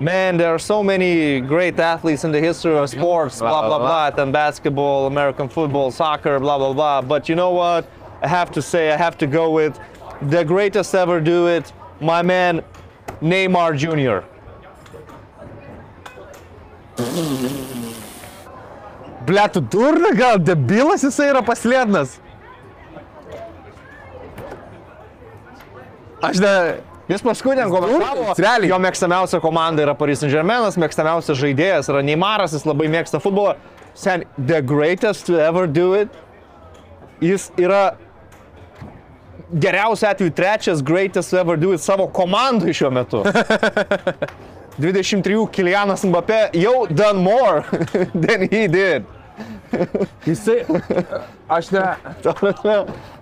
Man, 0.00 0.36
there 0.36 0.52
are 0.52 0.58
so 0.58 0.82
many 0.82 1.40
great 1.40 1.78
athletes 1.78 2.24
in 2.24 2.32
the 2.32 2.40
history 2.40 2.76
of 2.76 2.90
sports, 2.90 3.38
blah, 3.38 3.66
blah, 3.68 3.78
blah, 3.78 4.22
and 4.22 4.32
basketball, 4.32 5.06
American 5.06 5.48
football, 5.48 5.92
soccer, 5.92 6.40
blah, 6.40 6.58
blah, 6.58 6.72
blah. 6.72 7.00
But 7.00 7.28
you 7.28 7.36
know 7.36 7.50
what? 7.50 7.88
I 8.20 8.26
have 8.26 8.50
to 8.52 8.62
say, 8.62 8.90
I 8.90 8.96
have 8.96 9.16
to 9.18 9.26
go 9.26 9.50
with 9.50 9.78
the 10.20 10.44
greatest 10.44 10.94
ever 10.94 11.20
do 11.20 11.46
it, 11.46 11.72
my 12.00 12.22
man, 12.22 12.62
Neymar 13.22 13.76
Jr. 13.78 14.26
Ble, 19.26 19.48
tu 19.48 19.60
durna 19.60 20.14
gal, 20.16 20.38
debilas 20.38 21.04
jisai 21.04 21.30
yra 21.32 21.42
paslėdnas. 21.42 22.18
Aš 26.22 26.42
ne... 26.42 26.54
Jis 27.08 27.20
paskui 27.20 27.52
ten 27.56 27.68
komentavo, 27.68 28.32
Realiai. 28.38 28.70
jo 28.70 28.78
mėgstamiausia 28.80 29.40
komanda 29.44 29.82
yra 29.84 29.92
Paris 29.98 30.22
Saint-Germainas, 30.22 30.78
mėgstamiausias 30.80 31.36
žaidėjas 31.36 31.90
yra 31.92 32.00
Neymaras, 32.06 32.54
jis 32.56 32.64
labai 32.64 32.86
mėgsta 32.88 33.20
futbolą. 33.20 33.56
Sen, 33.94 34.24
the 34.38 34.62
greatest 34.62 35.26
to 35.26 35.36
ever 35.38 35.66
do 35.66 35.92
it. 35.98 36.08
Jis 37.20 37.50
yra 37.60 37.94
geriausiu 39.52 40.08
atveju 40.08 40.32
trečias 40.34 40.80
greatest 40.82 41.30
to 41.30 41.38
ever 41.38 41.56
do 41.60 41.72
it 41.76 41.80
savo 41.84 42.08
komandai 42.08 42.72
šiuo 42.74 42.90
metu. 42.90 43.20
23 44.80 45.46
Kilianas 45.54 46.02
Mbappé 46.08 46.48
jau 46.58 46.86
done 46.90 47.20
more 47.22 47.62
than 48.24 48.48
he 48.50 48.66
did. 48.66 49.04
Jisai... 50.28 50.60
Aš 51.48 51.70
ne... 51.74 51.82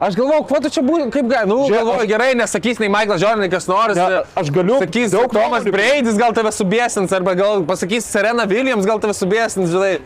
Aš 0.00 0.16
galvoju, 0.18 0.44
kuo 0.48 0.60
tu 0.62 0.70
čia 0.72 0.84
būtum, 0.86 1.10
kaip 1.14 1.30
gali, 1.30 1.48
nu, 1.50 1.62
Žiūrėk, 1.66 1.78
galvoju, 1.78 2.04
aš- 2.04 2.10
gerai, 2.12 2.28
nesakys 2.38 2.82
nei 2.82 2.90
Michael 2.92 3.18
Jordan, 3.22 3.50
kas 3.52 3.66
nors. 3.70 3.98
Ne, 3.98 4.22
aš 4.38 4.52
galiu 4.54 4.78
Sakys, 4.82 5.14
daug 5.14 5.32
Tomas 5.34 5.66
Braidis 5.66 6.20
gal 6.20 6.34
tave 6.36 6.52
subėsins, 6.54 7.14
arba 7.16 7.34
gal 7.38 7.64
pasakys 7.68 8.06
Serena 8.08 8.46
Williams, 8.50 8.86
gal 8.88 9.02
tave 9.02 9.16
subėsins, 9.18 9.72
žinai. 9.74 9.96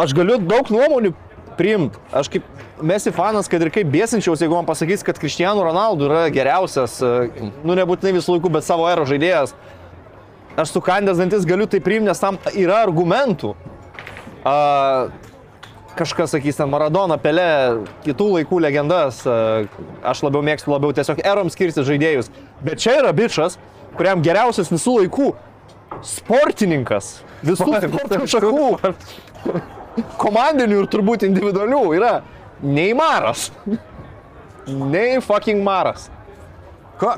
aš 0.00 0.16
galiu 0.16 0.40
daug 0.40 0.72
nuomonių 0.72 1.12
priimti. 1.60 2.00
Aš 2.16 2.32
kaip 2.32 2.48
Mesi 2.80 3.12
fanas, 3.12 3.48
kad 3.50 3.60
ir 3.60 3.68
kaip 3.72 3.88
bėsinčiaus, 3.92 4.40
jeigu 4.40 4.56
man 4.56 4.64
pasakys, 4.68 5.02
kad 5.04 5.18
Cristiano 5.20 5.60
Ronaldo 5.66 6.06
yra 6.08 6.22
geriausias, 6.32 6.96
e, 7.04 7.50
nu 7.60 7.76
nebūtinai 7.76 8.14
visų 8.16 8.38
laikų, 8.38 8.52
bet 8.54 8.64
savo 8.64 8.86
ero 8.88 9.04
žaidėjas. 9.08 9.52
Aš 10.60 10.72
su 10.74 10.80
kandės 10.84 11.20
dantis 11.20 11.44
galiu 11.48 11.68
tai 11.70 11.82
priimti, 11.84 12.08
nes 12.08 12.22
tam 12.22 12.38
yra 12.56 12.80
argumentų. 12.86 13.52
A, 14.44 14.54
kažkas 16.00 16.34
sakys 16.34 16.58
ten 16.58 16.70
Maradona, 16.72 17.18
Pelė, 17.20 17.84
kitų 18.06 18.28
laikų 18.38 18.60
legendas. 18.64 19.22
a, 19.28 19.66
Aš 20.12 20.24
labiau 20.26 20.42
mėgstu 20.46 20.72
labiau 20.72 20.94
tiesiog 20.96 21.20
erom 21.24 21.52
skirsti 21.52 21.84
žaidėjus. 21.86 22.30
Bet 22.64 22.80
čia 22.82 22.96
yra 23.02 23.12
bičias, 23.16 23.58
kuriam 23.98 24.24
geriausias 24.24 24.72
visų 24.72 24.96
laikų 25.02 25.28
sportininkas. 26.06 27.20
Visų 27.44 27.68
sporto 27.84 28.26
šakų 28.30 28.66
komandinių 30.20 30.82
ir 30.82 30.90
turbūt 30.90 31.24
individualių 31.28 31.82
yra 31.98 32.14
Neymaras. 32.62 33.48
Nei 34.68 35.20
fucking 35.24 35.62
Maras. 35.64 36.08
Ką, 37.00 37.16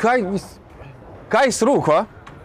ką, 0.00 0.18
jis, 0.20 0.44
ką 1.32 1.46
jis 1.48 1.62
rūko 1.64 2.02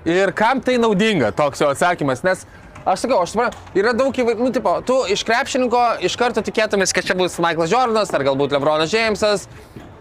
ir 0.08 0.32
kam 0.36 0.62
tai 0.64 0.78
naudinga, 0.80 1.34
toks 1.36 1.60
jo 1.62 1.68
atsakymas, 1.74 2.24
nes 2.24 2.46
aš 2.92 3.06
sakau, 3.06 3.20
aš 3.24 3.34
suprantu, 3.34 3.60
yra 3.78 3.94
daug 3.98 4.16
įvairių, 4.16 4.48
nu, 4.48 4.54
tipo, 4.56 4.74
tu 4.86 5.02
iš 5.12 5.24
krepšininko 5.28 5.84
iš 6.06 6.18
karto 6.20 6.44
tikėtumės, 6.46 6.94
kad 6.96 7.08
čia 7.08 7.18
bus 7.20 7.38
Michaelas 7.42 7.74
Jordanas, 7.74 8.14
ar 8.16 8.26
galbūt 8.28 8.56
Lebronas 8.56 8.94
Jamesas, 8.94 9.46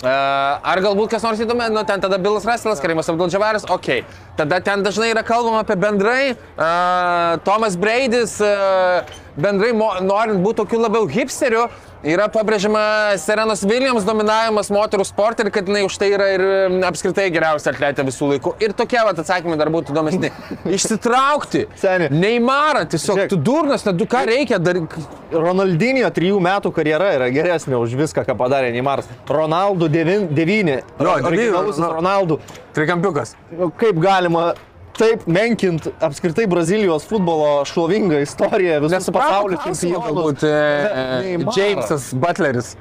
e, 0.01 0.09
ar 0.09 0.83
galbūt 0.85 1.13
kas 1.15 1.27
nors 1.27 1.43
įdomi, 1.45 1.69
nu, 1.75 1.85
ten 1.89 2.03
tada 2.05 2.21
Bilas 2.23 2.49
Russellas, 2.49 2.83
Karimas 2.83 3.11
Abdul-Javaras, 3.13 3.69
okei. 3.69 4.03
Okay. 4.03 4.25
Tada 4.39 4.61
ten 4.63 4.85
dažnai 4.87 5.11
yra 5.11 5.25
kalbama 5.27 5.65
apie 5.65 5.75
bendrai, 5.75 6.37
uh, 6.37 7.39
Tomas 7.43 7.75
Braidis, 7.75 8.37
uh, 8.39 9.03
bendrai 9.35 9.73
mo, 9.75 9.89
norint 10.05 10.39
būti 10.45 10.61
tokiu 10.63 10.79
labiau 10.85 11.09
hipsteriu, 11.11 11.65
yra 12.07 12.29
pabrėžiama 12.31 13.17
Serenos 13.21 13.63
Williams 13.67 14.07
dominavimas 14.07 14.71
moterų 14.73 15.07
sporte 15.09 15.45
ir 15.45 15.51
kad 15.55 15.69
jinai 15.69 15.85
už 15.87 15.97
tai 16.01 16.11
yra 16.15 16.29
ir 16.35 16.45
apskritai 16.89 17.29
geriausia 17.35 17.73
atletė 17.73 18.05
visų 18.07 18.31
laikų. 18.35 18.55
Ir 18.63 18.75
tokie 18.79 19.01
vat 19.05 19.19
atsakymai 19.23 19.59
dar 19.61 19.71
būtų 19.75 19.95
įdomesni. 19.95 20.31
Išsitraukti. 20.77 21.67
Seni. 21.81 22.11
Neįmara, 22.15 22.85
tiesiog 22.91 23.23
Žiūrėk. 23.23 23.33
tu 23.33 23.41
durnas, 23.51 23.87
ne, 23.89 23.97
tu 23.99 24.07
ką 24.11 24.25
reikia 24.31 24.61
daryti. 24.63 25.03
Ronaldinio 25.35 26.09
trijų 26.15 26.39
metų 26.45 26.73
karjera 26.77 27.11
yra 27.17 27.29
geresnė 27.35 27.81
už 27.83 27.99
viską, 27.99 28.25
ką 28.29 28.39
padarė 28.39 28.71
Neymaras. 28.77 29.11
Ronaldo 29.29 29.91
9. 29.91 30.31
Jo, 30.33 31.19
Originalusis 31.19 31.83
devyni, 31.83 31.85
nu. 31.85 31.93
Ronaldo. 31.99 32.41
Trikampiukas. 32.79 33.35
Kaip 33.81 33.99
galima 34.01 34.53
taip 34.99 35.25
menkint 35.31 35.89
apskritai 36.05 36.47
Brazilijos 36.51 37.07
futbolo 37.09 37.63
šlovingą 37.69 38.21
istoriją 38.25 38.81
visų 38.85 39.15
pasaulio 39.15 39.61
čempionų. 39.63 40.27
e, 40.49 40.53
e. 40.53 41.39
Jamesas 41.57 42.11
Butleris. 42.15 42.75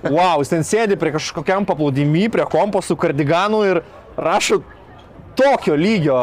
Wow, 0.00 0.40
jis 0.40 0.48
ten 0.48 0.64
sėdi 0.64 0.96
prie 0.96 1.12
kažkokiam 1.12 1.66
paplūdimy, 1.68 2.30
prie 2.32 2.46
kompo 2.48 2.80
su 2.80 2.96
kardiganu 2.96 3.60
ir 3.68 3.82
rašo 4.16 4.62
tokio 5.36 5.76
lygio 5.76 6.20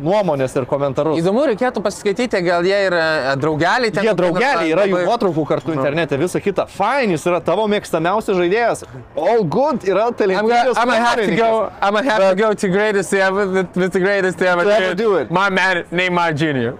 nuomonės 0.00 0.54
ir 0.56 0.66
komentarus. 0.70 1.18
Įdomu, 1.20 1.44
reikėtų 1.50 1.82
pasiskaityti, 1.84 2.40
gal 2.46 2.66
jie 2.66 2.78
yra 2.88 3.02
e, 3.32 3.34
draugeliai. 3.42 3.92
ten 3.94 4.06
Jie 4.08 4.14
draugeliai, 4.18 4.70
yra 4.72 4.86
jų 4.88 5.02
nuotraukų 5.06 5.46
kartu 5.48 5.74
internete, 5.76 6.18
visa 6.20 6.40
kita. 6.42 6.66
Fine, 6.72 7.16
jis 7.16 7.26
yra 7.30 7.42
tavo 7.44 7.66
mėgstamiausias 7.72 8.38
žaidėjas. 8.38 8.86
All 9.16 9.44
good, 9.44 9.86
yra 9.88 10.08
talentingas. 10.16 10.76
I'm 10.76 10.88
gonna 10.88 11.02
have 11.02 11.20
to 11.20 11.36
go. 11.36 11.50
I'm 11.80 11.98
gonna 11.98 12.10
have 12.10 12.30
to 12.30 12.36
go 12.38 12.52
to 12.54 12.72
greatest 12.72 13.14
ever 13.14 13.46
with, 13.48 13.92
the 13.92 14.00
greatest 14.00 14.42
ever. 14.42 14.64
To 14.64 14.74
ever 14.76 14.94
dude. 14.94 15.04
do 15.04 15.16
it. 15.16 15.30
My 15.30 15.50
man, 15.50 15.84
Neymar 15.90 16.32
Jr. 16.36 16.78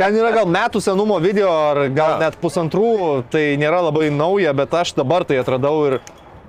Ten 0.00 0.16
yra 0.16 0.30
gal 0.32 0.48
metų 0.48 0.80
senumo 0.80 1.18
video, 1.20 1.50
ar 1.52 1.82
gal 1.92 2.16
net 2.22 2.38
pusantrų, 2.40 3.24
tai 3.30 3.58
nėra 3.60 3.82
labai 3.84 4.08
nauja, 4.14 4.54
bet 4.56 4.72
aš 4.80 4.94
dabar 4.96 5.26
tai 5.28 5.36
atradau 5.42 5.74
ir 5.90 5.98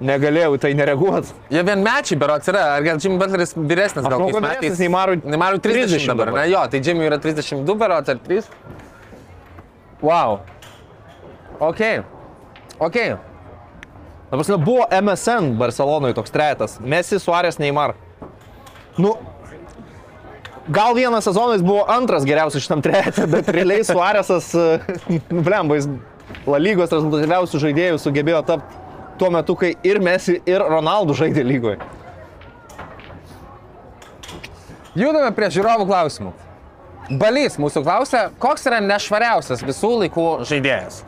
negalėjau 0.01 0.57
tai 0.61 0.71
nereaguoti. 0.77 1.33
Jie 1.53 1.63
vienmečiai 1.65 2.17
berots 2.21 2.49
yra, 2.51 2.63
ar 2.75 2.85
gal 2.85 3.01
Jimmy 3.01 3.19
Butleris 3.21 3.53
vyresnis, 3.55 4.05
gal 4.05 4.17
kokiais 4.17 4.37
metais? 4.37 4.59
vyresnis, 4.59 4.81
Neymarui 4.81 5.21
Neymarui 5.23 5.61
30, 5.63 5.93
30 5.93 6.07
dabar. 6.11 6.31
dabar. 6.31 6.39
Na 6.41 6.45
jo, 6.49 6.61
tai 6.73 6.81
Jimmy 6.85 7.07
yra 7.09 7.19
32 7.21 7.75
berots 7.81 8.13
ar 8.13 8.21
3. 8.27 8.49
Wow. 10.01 10.39
Ok. 11.61 11.81
Ok. 12.81 12.97
Ta 14.31 14.39
prasme, 14.39 14.57
buvo 14.57 14.87
MSN 14.89 15.51
Barcelonoje 15.59 16.17
toks 16.17 16.33
trejetas. 16.33 16.77
Messi, 16.81 17.19
Suarės, 17.21 17.59
Neymar. 17.61 17.93
Nu, 18.97 19.15
gal 20.71 20.95
vienas 20.97 21.27
sezonas 21.27 21.61
buvo 21.65 21.83
antras 21.91 22.25
geriausias 22.27 22.63
šitam 22.63 22.81
trejete, 22.85 23.27
bet 23.29 23.51
realiai 23.53 23.85
Suarėsas, 23.85 24.53
nu, 25.29 25.43
blemba, 25.45 25.77
jis 25.77 25.91
La 26.47 26.59
lygos 26.61 26.91
rezultatyviausių 26.93 27.59
žaidėjų 27.61 27.97
sugebėjo 28.01 28.41
tapti 28.47 28.79
tuo 29.21 29.29
metu, 29.33 29.55
kai 29.55 29.75
ir 29.85 30.01
Messi, 30.01 30.39
ir 30.49 30.63
Ronaldo 30.65 31.13
žaidė 31.17 31.45
lygoje. 31.45 31.77
Judame 34.97 35.29
prie 35.35 35.51
žiūrovų 35.53 35.85
klausimų. 35.87 36.33
Balys 37.21 37.57
mūsų 37.59 37.83
klausia, 37.85 38.29
koks 38.41 38.65
yra 38.69 38.79
nešvariausias 38.83 39.61
visų 39.67 39.91
laikų 40.03 40.25
žaidėjas? 40.47 41.03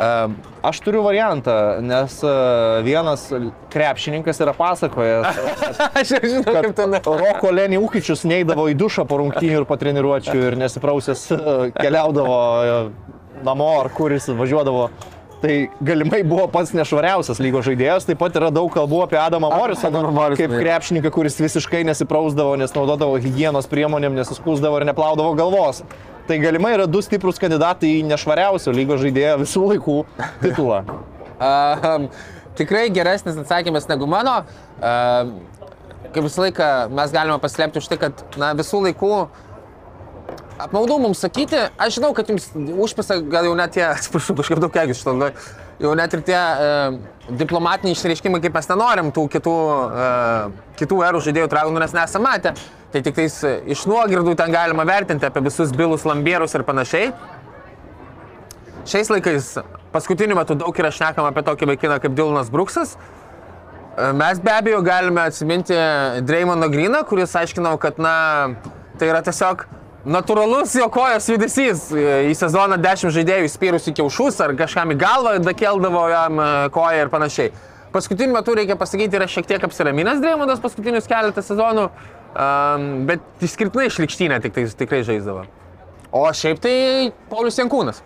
Um, 0.00 0.36
aš 0.64 0.78
turiu 0.80 1.02
variantą, 1.04 1.52
nes 1.84 2.14
uh, 2.24 2.78
vienas 2.86 3.26
krepšininkas 3.74 4.38
yra 4.40 4.54
pasakojęs, 4.56 5.40
Aš 6.00 6.12
jau 6.14 6.20
žinau, 6.24 6.54
kaip 6.56 6.76
ten. 6.78 6.94
Roko 7.20 7.50
Lenį 7.52 7.82
Ukičius 7.84 8.22
neįdavo 8.24 8.68
į 8.70 8.78
dušą 8.80 9.04
po 9.10 9.18
rungtynių 9.20 9.60
ir 9.60 9.66
po 9.68 9.76
treniruočių 9.76 10.36
ir 10.46 10.56
nesiprausęs 10.62 11.24
e, 11.34 11.40
keliaudavo 11.74 12.38
e, 12.38 12.78
namo 13.44 13.68
ar 13.82 13.90
kur 13.92 14.14
jis 14.14 14.30
važiuodavo. 14.38 14.86
Tai 15.40 15.54
galimai 15.80 16.20
buvo 16.20 16.44
pats 16.52 16.74
nešvariausias 16.76 17.38
lygos 17.40 17.64
žaidėjas, 17.64 18.04
taip 18.04 18.18
pat 18.20 18.34
yra 18.36 18.50
daug 18.52 18.68
kalbų 18.74 18.98
apie 19.06 19.16
Adamą 19.16 19.48
Adamą 19.48 20.10
Morrisą, 20.12 20.42
kaip 20.42 20.52
krepšininką, 20.52 21.12
kuris 21.14 21.38
visiškai 21.40 21.80
nesiprausdavo, 21.88 22.58
nes 22.60 22.74
naudodavo 22.76 23.16
hygienos 23.24 23.70
priemonėm, 23.70 24.18
nesiskūsdavo 24.20 24.82
ir 24.82 24.86
neplaudavo 24.90 25.32
galvos. 25.38 25.80
Tai 26.28 26.36
galimai 26.42 26.74
yra 26.76 26.84
du 26.86 27.00
stiprus 27.02 27.40
kandidatai 27.40 27.94
į 28.02 28.04
nešvariausio 28.10 28.74
lygos 28.76 29.00
žaidėjo 29.00 29.38
visų 29.40 29.64
laikų 29.72 29.96
titulą. 30.44 30.82
Um, 31.40 32.10
tikrai 32.60 32.90
geresnis 32.92 33.40
atsakymas 33.40 33.88
negu 33.88 34.06
mano. 34.10 34.42
Um, 34.76 35.38
kaip 36.10 36.26
visą 36.26 36.44
laiką 36.44 36.68
mes 36.92 37.16
galime 37.16 37.40
paslėpti 37.40 37.80
už 37.80 37.88
tai, 37.88 37.98
kad 38.04 38.26
na, 38.36 38.52
visų 38.60 38.84
laikų 38.90 39.14
apmaudu 40.60 40.98
mums 41.02 41.22
sakyti, 41.22 41.58
aš 41.80 41.98
žinau, 41.98 42.12
kad 42.16 42.28
jums 42.30 42.50
užpisa 42.54 43.20
gal 43.32 43.48
jau 43.48 43.56
net 43.58 43.74
tie, 43.76 43.86
atsiprašau, 43.94 44.36
kažkaip 44.40 44.62
daug 44.62 44.74
keigiu 44.74 44.96
šitą, 44.98 45.16
nu, 45.18 45.30
jau 45.80 45.94
net 45.98 46.16
ir 46.16 46.24
tie 46.26 46.40
uh, 46.40 46.98
diplomatiniai 47.40 47.96
išreiškimai, 47.96 48.42
kaip 48.44 48.58
mes 48.58 48.68
nenorim 48.72 49.14
tų 49.14 49.26
kitų, 49.36 49.56
uh, 49.86 50.76
kitų 50.80 51.00
erų 51.08 51.24
žaidėjų 51.28 51.50
traukų, 51.52 51.80
nes 51.80 51.96
nesame 51.96 52.28
matę. 52.28 52.54
Tai 52.90 53.02
tik 53.06 53.14
tais 53.14 53.36
e, 53.46 53.52
iš 53.70 53.84
nuogirdų 53.86 54.32
ten 54.38 54.50
galima 54.50 54.82
vertinti 54.82 55.26
apie 55.28 55.44
visus 55.44 55.70
bilus, 55.70 56.02
lambierus 56.08 56.56
ir 56.58 56.64
panašiai. 56.66 57.12
Šiais 58.90 59.12
laikais 59.12 59.52
paskutiniu 59.94 60.34
metu 60.34 60.56
daug 60.58 60.74
yra 60.74 60.90
šnekama 60.94 61.30
apie 61.30 61.44
tokį 61.46 61.68
vaikiną 61.70 62.00
kaip 62.02 62.16
Dilonas 62.18 62.50
Bruksas. 62.50 62.96
E, 63.94 64.10
Mes 64.18 64.42
be 64.42 64.50
abejo 64.56 64.82
galime 64.82 65.22
atsiminti 65.22 65.78
Dreymoną 66.26 66.66
Griną, 66.72 67.04
kuris 67.06 67.36
aiškinau, 67.38 67.76
kad 67.78 68.02
na, 68.02 68.16
tai 68.98 69.12
yra 69.12 69.22
tiesiog 69.22 69.68
natūralus 70.04 70.74
jo 70.78 70.86
kojos 70.92 71.28
judesys. 71.32 71.88
Į 71.92 72.34
sezoną 72.38 72.78
10 72.80 73.12
žaidėjų 73.16 73.48
įspyrus 73.48 73.88
į 73.90 73.92
kiaušus 74.00 74.40
ar 74.44 74.54
kažkam 74.58 74.94
į 74.94 74.96
galvą 75.00 75.32
dakeldavo 75.44 76.06
jam 76.12 76.40
e, 76.40 76.42
koją 76.74 77.04
ir 77.04 77.12
panašiai. 77.12 77.52
Paskutiniu 77.90 78.36
metu 78.36 78.54
reikia 78.54 78.76
pasakyti, 78.78 79.16
yra 79.18 79.26
šiek 79.30 79.48
tiek 79.50 79.64
apsiraminęs 79.66 80.20
Dreymonas 80.22 80.62
paskutinius 80.62 81.10
keletą 81.10 81.42
sezonų, 81.42 81.88
um, 81.90 82.84
bet 83.08 83.42
išskirtinai 83.42 83.88
išlikštynę 83.90 84.38
tik 84.44 84.54
tai 84.54 84.62
tikrai 84.78 85.02
žaisdavo. 85.08 85.42
O 86.14 86.22
šiaip 86.34 86.58
tai 86.62 86.74
Paulius 87.30 87.58
Jankūnas. 87.58 87.98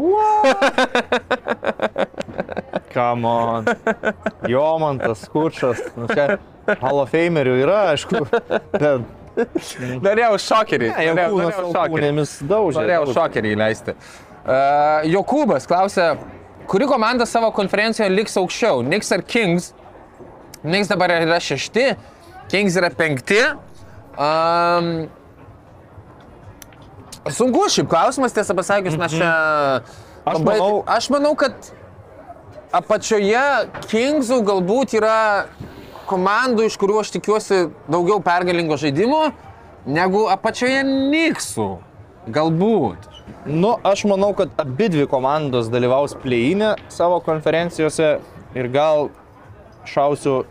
Come 2.94 3.28
on. 3.28 3.64
Jomantas, 4.48 5.28
Kučas. 5.28 5.78
Nu, 5.96 6.08
čia 6.08 6.38
Hall 6.80 7.02
of 7.02 7.10
Famerių 7.12 7.60
yra, 7.60 7.80
aišku. 7.92 8.24
Bet 8.80 9.19
Norėjau 10.06 10.34
šokerį. 10.46 10.88
ne, 10.90 11.04
jau 11.06 11.14
norėjau- 11.14 11.38
norėjau 11.40 11.72
šokerį. 11.76 12.10
daužė. 12.50 12.80
Norėjau 12.80 13.06
šokerį 13.16 13.54
įleisti. 13.56 13.94
Uh, 14.40 15.04
Jokūbas 15.12 15.66
klausia, 15.68 16.10
kuri 16.70 16.86
komanda 16.88 17.26
savo 17.28 17.50
konferencijoje 17.56 18.10
liks 18.14 18.36
aukščiau? 18.40 18.82
Knicks 18.86 19.12
ar 19.12 19.22
Kings? 19.22 19.72
Knicks 20.62 20.88
dabar 20.92 21.12
yra 21.20 21.38
šešti, 21.40 21.86
Kings 22.52 22.76
yra 22.80 22.90
penkti. 22.92 23.40
Um, 24.20 25.08
sunku 27.30 27.66
šiaip 27.72 27.88
klausimas, 27.90 28.34
tiesą 28.36 28.56
pasakius, 28.58 28.96
mes 29.00 29.12
čia... 29.16 29.30
Aš 30.28 30.40
manau- 30.44 30.82
aš 30.86 31.06
manau, 31.12 31.32
kad 31.38 31.54
apačioje 32.76 33.44
Kingsų 33.88 34.40
galbūt 34.46 34.92
yra 34.98 35.14
komandų, 36.10 36.66
iš 36.68 36.76
kurių 36.80 37.00
aš 37.02 37.14
tikiuosi 37.16 37.62
daugiau 37.90 38.18
pergalingo 38.24 38.78
žaidimo, 38.80 39.30
negu 39.86 40.26
apačioje 40.32 40.82
Niksų. 40.86 41.70
Galbūt. 42.30 43.06
Nu, 43.48 43.72
aš 43.86 44.04
manau, 44.10 44.34
kad 44.36 44.52
abi 44.60 44.90
dvi 44.92 45.06
komandos 45.08 45.70
dalyvaus 45.72 46.12
pleinė 46.20 46.74
savo 46.92 47.20
konferencijose 47.24 48.10
ir 48.58 48.68
gal 48.74 49.08
šausiu 49.88 50.42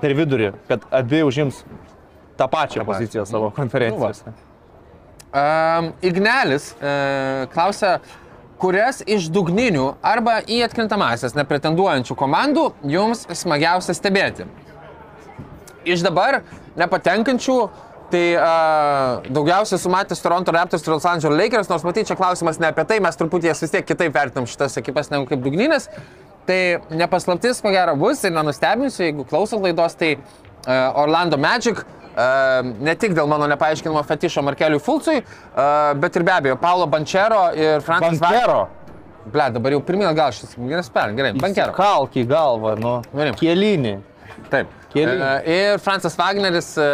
per 0.00 0.16
vidurį, 0.18 0.52
kad 0.70 0.86
abi 0.94 1.20
užims 1.26 1.60
tą 2.38 2.48
pačią 2.50 2.86
poziciją 2.88 3.26
savo 3.28 3.52
konferencijose. 3.54 4.32
Um, 5.32 5.92
Ignelis 6.04 6.72
uh, 6.74 7.46
klausia, 7.52 7.98
kurias 8.62 9.02
iš 9.10 9.26
dugninių 9.34 9.88
arba 10.06 10.38
į 10.46 10.62
atkrintamasias 10.68 11.34
nepretenduojančių 11.34 12.16
komandų 12.18 12.68
jums 12.86 13.24
smagiausia 13.34 13.96
stebėti? 13.98 14.46
Iš 15.82 16.04
dabar 16.06 16.44
nepatenkančių, 16.78 17.56
tai 18.12 18.26
uh, 18.36 19.24
daugiausiai 19.32 19.80
sumatęs 19.82 20.22
Toronto 20.22 20.52
Raptors 20.54 20.84
ir 20.86 20.92
Los 20.94 21.06
Angeles 21.08 21.40
Lakers, 21.40 21.70
nors 21.72 21.86
matyt, 21.86 22.06
čia 22.10 22.18
klausimas 22.18 22.60
ne 22.62 22.68
apie 22.70 22.84
tai, 22.86 23.00
mes 23.02 23.18
truputį 23.18 23.50
jas 23.50 23.64
vis 23.64 23.72
tiek 23.72 23.88
kitaip 23.88 24.14
vertinam 24.14 24.46
šitas 24.46 24.78
ekipas 24.78 25.10
negu 25.10 25.26
kaip 25.30 25.42
dugninės. 25.42 25.88
Tai 26.46 26.60
nepaslaptis, 26.90 27.62
ko 27.62 27.70
gero, 27.74 27.96
bus 27.98 28.22
ir 28.26 28.34
nenustebinsiu, 28.34 29.06
jeigu 29.06 29.26
klausot 29.30 29.62
laidos, 29.64 29.96
tai 29.98 30.16
uh, 30.18 31.02
Orlando 31.02 31.38
Magic, 31.40 31.82
uh, 31.82 32.01
ne 32.16 32.94
tik 33.00 33.14
dėl 33.16 33.30
mano 33.30 33.46
nepaaiškinamo 33.52 34.02
fetišo 34.08 34.44
Markeliui 34.44 34.82
Fulcui, 34.82 35.22
uh, 35.22 35.92
bet 36.00 36.16
ir 36.18 36.26
be 36.28 36.34
abejo 36.34 36.60
Paulo 36.60 36.86
Bančero 36.90 37.46
ir 37.56 37.80
Francis 37.84 38.20
Bankero. 38.20 38.66
Ble, 39.22 39.48
dabar 39.54 39.76
jau 39.76 39.80
pirmyn 39.86 40.10
gal 40.18 40.32
šis, 40.34 40.56
spėlė, 40.58 41.14
gerai, 41.16 41.32
Bankero. 41.38 41.74
Kalk 41.76 42.16
į 42.18 42.26
galvą, 42.30 42.74
nu. 42.80 42.96
Gerai. 43.14 43.36
Kielinį. 43.38 43.96
Taip. 44.52 44.72
Keli. 44.92 45.14
E, 45.16 45.52
Ir 45.52 45.78
Francis 45.80 46.16
Wagneris 46.18 46.74
e, 46.76 46.88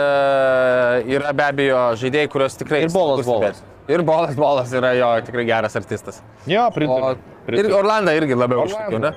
yra 1.17 1.33
be 1.35 1.47
abejo 1.49 1.81
žaidėjai, 1.99 2.31
kuriuos 2.31 2.59
tikrai... 2.61 2.85
Ir 2.87 2.95
Bolas 2.95 3.27
Bolas. 3.27 3.63
Ir 3.89 4.05
Bolas 4.07 4.39
Bolas 4.39 4.73
yra 4.77 4.93
jo 4.99 5.09
tikrai 5.27 5.47
geras 5.49 5.75
artistas. 5.79 6.21
Jo, 6.47 6.69
pritariu. 6.75 7.19
ir. 7.57 7.71
Orlando 7.75 8.15
irgi 8.15 8.39
labiau 8.39 8.69
tokių, 8.71 9.03
ne? 9.03 9.13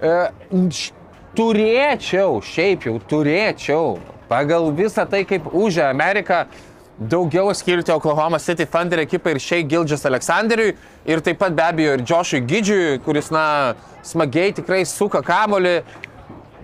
E, 0.00 0.16
Turėčiau, 1.32 2.42
šiaip 2.44 2.82
jau 2.84 2.98
turėčiau, 3.08 3.94
pagal 4.32 4.70
visą 4.72 5.04
tai, 5.08 5.24
kaip 5.28 5.48
užė 5.52 5.84
Ameriką, 5.90 6.46
daugiau 6.98 7.52
skirti 7.54 7.92
Oklahoma 7.92 8.38
City 8.40 8.66
Thunder 8.66 9.02
ekipai 9.02 9.34
ir 9.34 9.42
šiai 9.42 9.66
Gildžias 9.68 10.06
Aleksanderiui 10.08 10.76
ir 11.08 11.24
taip 11.24 11.40
pat 11.42 11.56
be 11.56 11.64
abejo 11.64 11.96
ir 11.96 12.06
Joshui 12.08 12.40
Gidžiui, 12.46 13.00
kuris, 13.04 13.32
na, 13.34 13.74
smagiai 14.06 14.54
tikrai 14.56 14.84
suka 14.88 15.22
kamolį, 15.26 15.74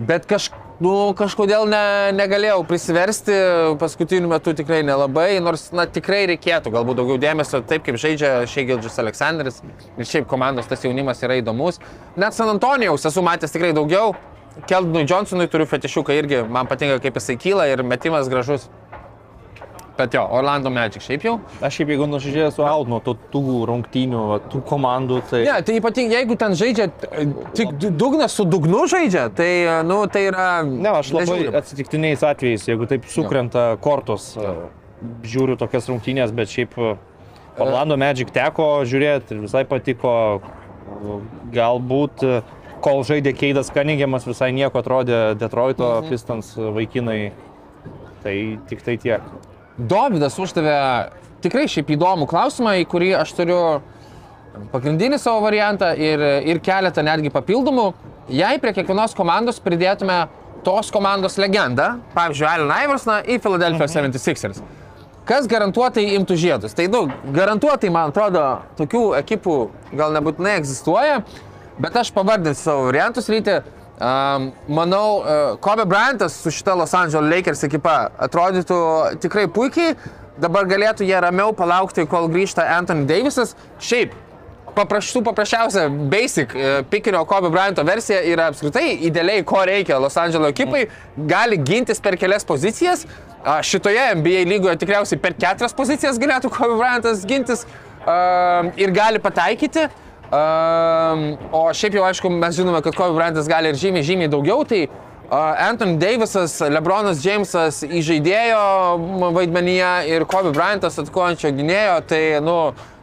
bet 0.08 0.28
kaž, 0.30 0.48
nu, 0.84 0.92
kažkodėl 1.18 1.66
ne, 1.68 1.82
negalėjau 2.16 2.62
prisiversti, 2.68 3.36
paskutiniu 3.82 4.30
metu 4.30 4.54
tikrai 4.56 4.80
nelabai, 4.86 5.30
nors, 5.44 5.68
na, 5.74 5.88
tikrai 5.90 6.22
reikėtų 6.32 6.72
galbūt 6.76 7.02
daugiau 7.02 7.20
dėmesio, 7.24 7.60
taip 7.68 7.84
kaip 7.88 8.00
žaidžia 8.00 8.32
šiai 8.48 8.68
Gildžias 8.72 9.00
Aleksanderis 9.02 9.60
ir 9.64 10.08
šiaip 10.08 10.30
komandos 10.30 10.70
tas 10.70 10.86
jaunimas 10.86 11.24
yra 11.26 11.40
įdomus. 11.42 11.82
Net 12.16 12.36
San 12.38 12.52
Antonijaus 12.54 13.08
esu 13.10 13.24
matęs 13.26 13.56
tikrai 13.56 13.74
daugiau 13.76 14.14
Keldonui 14.66 15.06
Johnsonui 15.06 15.48
turiu 15.50 15.66
fetišiuką 15.70 16.16
irgi, 16.18 16.42
man 16.50 16.66
patinka 16.66 16.98
kaip 17.02 17.18
jisai 17.20 17.38
kyla 17.40 17.68
ir 17.70 17.84
metimas 17.86 18.28
gražus. 18.32 18.68
Bet 19.98 20.14
jo, 20.14 20.22
Orlando 20.30 20.70
Magic 20.70 21.02
šiaip 21.02 21.24
jau. 21.26 21.32
Aš 21.58 21.80
šiaip 21.80 21.88
jeigu 21.90 22.06
nuoširdžiai 22.06 22.52
esu 22.52 22.62
out 22.62 22.86
nuo 22.90 23.00
to, 23.02 23.16
tų 23.32 23.42
rungtynių, 23.66 24.20
va, 24.30 24.36
tų 24.46 24.60
komandų, 24.68 25.16
tai... 25.26 25.40
Ne, 25.48 25.56
tai 25.66 25.78
ypatingai 25.80 26.20
jeigu 26.20 26.36
ten 26.38 26.54
žaidžia, 26.58 26.86
e, 27.10 27.24
tik 27.58 27.72
du- 27.82 27.90
dugnas 27.90 28.36
su 28.38 28.46
dugnu 28.46 28.84
žaidžia, 28.90 29.24
tai, 29.34 29.48
e, 29.66 29.74
nu, 29.88 29.96
tai 30.06 30.28
yra... 30.28 30.46
Ne, 30.62 30.92
aš 31.00 31.10
labai 31.16 31.40
nežiūrim. 31.40 31.58
atsitiktiniais 31.58 32.22
atvejais, 32.30 32.68
jeigu 32.70 32.86
taip 32.92 33.10
sukrenta 33.10 33.72
kortos, 33.82 34.36
žiūriu 35.26 35.58
tokias 35.58 35.90
rungtynės, 35.90 36.30
bet 36.30 36.54
šiaip 36.54 36.78
e, 36.78 36.94
Orlando 37.58 37.98
Magic 37.98 38.30
teko 38.30 38.68
žiūrėti 38.86 39.34
ir 39.34 39.42
visai 39.48 39.64
patiko. 39.66 40.14
Galbūt 41.52 42.22
e, 42.24 42.38
kol 42.84 43.04
žaidė 43.06 43.34
Keidas 43.36 43.70
Kaningiamas 43.74 44.26
visai 44.28 44.50
nieko 44.56 44.80
atrodė 44.82 45.34
Detroito 45.38 45.90
Pistons 46.08 46.54
vaikinai. 46.56 47.32
Tai 48.22 48.34
tik 48.70 48.82
tai 48.82 48.96
tiek. 48.98 49.22
Dovydas 49.78 50.34
uždavė 50.42 50.78
tikrai 51.44 51.68
šiaip 51.70 51.92
įdomų 51.94 52.26
klausimą, 52.30 52.74
į 52.82 52.88
kurį 52.90 53.12
aš 53.20 53.34
turiu 53.38 53.60
pagrindinį 54.72 55.20
savo 55.22 55.44
variantą 55.44 55.92
ir, 55.94 56.22
ir 56.50 56.60
keletą 56.64 57.04
netgi 57.06 57.30
papildomų. 57.34 57.92
Jei 58.34 58.58
prie 58.60 58.74
kiekvienos 58.76 59.14
komandos 59.16 59.62
pridėtume 59.62 60.24
tos 60.66 60.90
komandos 60.92 61.38
legendą, 61.40 61.94
pavyzdžiui, 62.16 62.48
Allen 62.50 62.74
Iversoną 62.84 63.20
į 63.24 63.38
Philadelphia 63.40 63.86
76ers, 63.88 64.58
kas 65.28 65.46
garantuotai 65.48 66.04
imtų 66.16 66.36
žiedus. 66.40 66.74
Tai, 66.76 66.88
nu, 66.92 67.06
garantuotai, 67.34 67.92
man 67.94 68.12
atrodo, 68.12 68.42
tokių 68.80 69.04
ekipų 69.20 69.56
gal 69.96 70.16
nebūtinai 70.16 70.56
egzistuoja, 70.58 71.22
bet 71.78 71.96
aš 71.96 72.12
pavardinsiu 72.14 72.62
savo 72.62 72.86
variantus 72.90 73.28
ryti. 73.32 73.60
Um, 73.98 74.52
manau, 74.70 75.18
uh, 75.18 75.56
Kobe 75.58 75.82
Bryantas 75.84 76.36
su 76.38 76.52
šita 76.54 76.74
Los 76.78 76.94
Angeles 76.94 77.32
Lakers 77.32 77.64
ekipa 77.66 77.96
atrodytų 78.28 78.78
tikrai 79.24 79.48
puikiai. 79.50 79.96
Dabar 80.38 80.68
galėtų 80.70 81.02
jie 81.02 81.18
ramiau 81.18 81.50
palaukti, 81.50 82.04
kol 82.06 82.28
grįžta 82.30 82.62
Anthony 82.76 83.08
Davisas. 83.10 83.56
Šiaip, 83.82 84.12
paprastų, 84.76 85.24
paprasčiausia 85.26 85.88
basic 86.12 86.54
e, 86.54 86.68
pikinio 86.90 87.24
Kobe 87.26 87.50
Bryanto 87.50 87.82
versija 87.86 88.20
yra 88.22 88.46
apskritai 88.52 88.92
idealiai, 89.08 89.42
ko 89.42 89.64
reikia 89.66 89.98
Los 89.98 90.14
Angeles 90.20 90.54
ekipai. 90.54 90.84
Gali 91.30 91.58
gintis 91.58 91.98
per 92.04 92.14
kelias 92.20 92.46
pozicijas. 92.46 93.02
Šitoje 93.66 94.02
NBA 94.20 94.44
lygoje 94.46 94.78
tikriausiai 94.78 95.18
per 95.22 95.34
keturias 95.34 95.74
pozicijas 95.74 96.22
galėtų 96.22 96.52
Kobe 96.54 96.78
Bryantas 96.78 97.26
gintis 97.26 97.66
ir 98.78 98.94
gali 98.94 99.18
pataikyti. 99.22 99.88
Um, 100.28 101.38
o 101.56 101.62
šiaip 101.72 101.94
jau 101.96 102.02
aišku, 102.04 102.28
mes 102.28 102.56
žinome, 102.58 102.82
kad 102.84 102.92
Kobe 102.92 103.14
Bryantas 103.16 103.46
gali 103.48 103.70
ir 103.72 103.78
žymiai, 103.80 104.04
žymiai 104.04 104.28
daugiau, 104.28 104.60
tai 104.68 104.82
uh, 104.84 105.54
Anthony 105.64 105.96
Davisas, 105.96 106.58
Lebronas 106.68 107.22
Jamesas 107.24 107.80
įžaidėjo 107.86 108.60
vaidmenyje 109.32 109.92
ir 110.12 110.26
Kobe 110.28 110.52
Bryantas 110.52 111.00
atkojančio 111.00 111.54
gynėjo, 111.56 111.96
tai, 112.12 112.20
nu, 112.44 112.58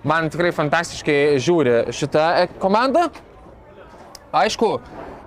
man 0.06 0.30
tikrai 0.30 0.54
fantastiškai 0.54 1.18
žiūri 1.42 1.96
šitą 1.98 2.28
e, 2.44 2.46
komandą. 2.62 3.08
Aišku, 4.36 4.76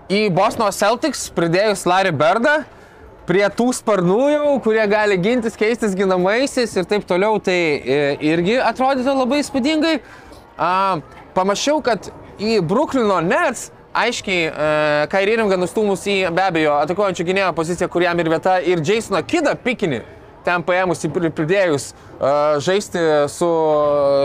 į 0.06 0.28
Bosno 0.38 0.70
Celtics 0.70 1.26
pridėjus 1.34 1.82
Larry 1.90 2.14
Berdą, 2.14 2.60
prie 3.26 3.42
tų 3.58 3.72
sparnų 3.74 4.22
jau, 4.36 4.54
kurie 4.62 4.86
gali 4.86 5.18
gintis, 5.18 5.58
keistis 5.58 5.98
ginamaisiais 5.98 6.78
ir 6.78 6.86
taip 6.86 7.10
toliau, 7.10 7.42
tai 7.42 7.58
e, 7.58 8.02
irgi 8.30 8.60
atrodytų 8.62 9.18
labai 9.18 9.42
įspūdingai. 9.42 9.98
A, 10.58 10.70
pamačiau, 11.38 11.80
kad 11.84 12.10
į 12.42 12.58
Brooklyno 12.66 13.22
Nets 13.24 13.68
aiškiai 13.98 14.44
e, 14.50 14.52
Kairi 15.10 15.38
Ringą 15.38 15.58
nustūmus 15.58 16.04
į 16.10 16.20
be 16.34 16.44
abejo 16.44 16.76
atakuojančio 16.82 17.26
gynėjo 17.26 17.54
poziciją, 17.56 17.88
kur 17.92 18.04
jam 18.04 18.18
ir 18.20 18.30
vieta, 18.34 18.58
ir 18.62 18.82
Jasoną 18.84 19.22
Kidą 19.26 19.54
pikinį 19.64 20.02
ten 20.48 20.64
paėmus 20.64 21.02
ir 21.04 21.32
pridėjus 21.34 21.90
uh, 21.92 22.56
žaisti 22.64 23.00
su, 23.32 23.48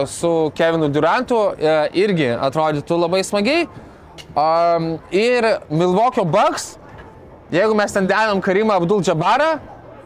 su 0.07 0.31
Kevinu 0.57 0.89
Durantu, 0.93 1.39
uh, 1.51 1.87
irgi 1.99 2.29
atrodytų 2.31 2.99
labai 3.01 3.23
smagiai. 3.27 3.67
Um, 4.37 4.93
ir 5.11 5.47
Milwaukee 5.73 6.25
Bucks, 6.25 6.75
jeigu 7.53 7.75
mes 7.77 7.95
ten 7.95 8.07
dedam 8.09 8.41
Karimą 8.45 8.77
Abdul 8.79 9.03
Džabarą, 9.03 9.51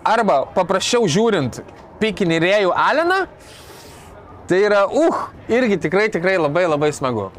arba 0.08 0.42
paprasčiau 0.56 1.08
žiūrint 1.12 1.62
pikinį 2.02 2.40
Rėjų 2.44 2.74
Aleną, 2.74 3.26
tai 4.50 4.62
yra, 4.66 4.86
uh, 4.88 5.24
irgi 5.52 5.80
tikrai, 5.88 6.08
tikrai 6.14 6.38
labai 6.40 6.66
labai 6.68 6.92
smagu. 6.96 7.30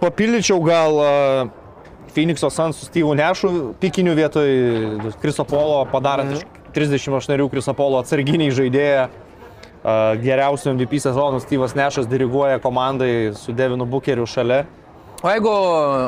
Papildyčiau 0.00 0.60
gal 0.64 1.00
uh, 1.00 1.50
Phoenix'o 2.14 2.50
Suns 2.50 2.80
su 2.80 2.88
Steve'u 2.88 3.14
Nešu 3.18 3.74
pikinių 3.82 4.16
vietoj 4.18 4.48
Kriso 5.22 5.44
Polo 5.44 5.84
padarant 5.92 6.38
iš 6.38 6.44
38 6.74 7.48
Kriso 7.52 7.74
Polo 7.76 8.00
atsarginiai 8.00 8.54
žaidėją. 8.54 9.08
Uh, 9.80 10.12
geriausių 10.20 10.74
MVP 10.74 10.98
sezonų 11.00 11.38
Steve'as 11.40 11.72
Nešas 11.78 12.08
diriguoja 12.08 12.60
komandai 12.60 13.32
su 13.38 13.54
Devinu 13.56 13.86
Bukeriu 13.88 14.26
šalia. 14.28 14.66
O 15.22 15.28
jeigu 15.28 15.50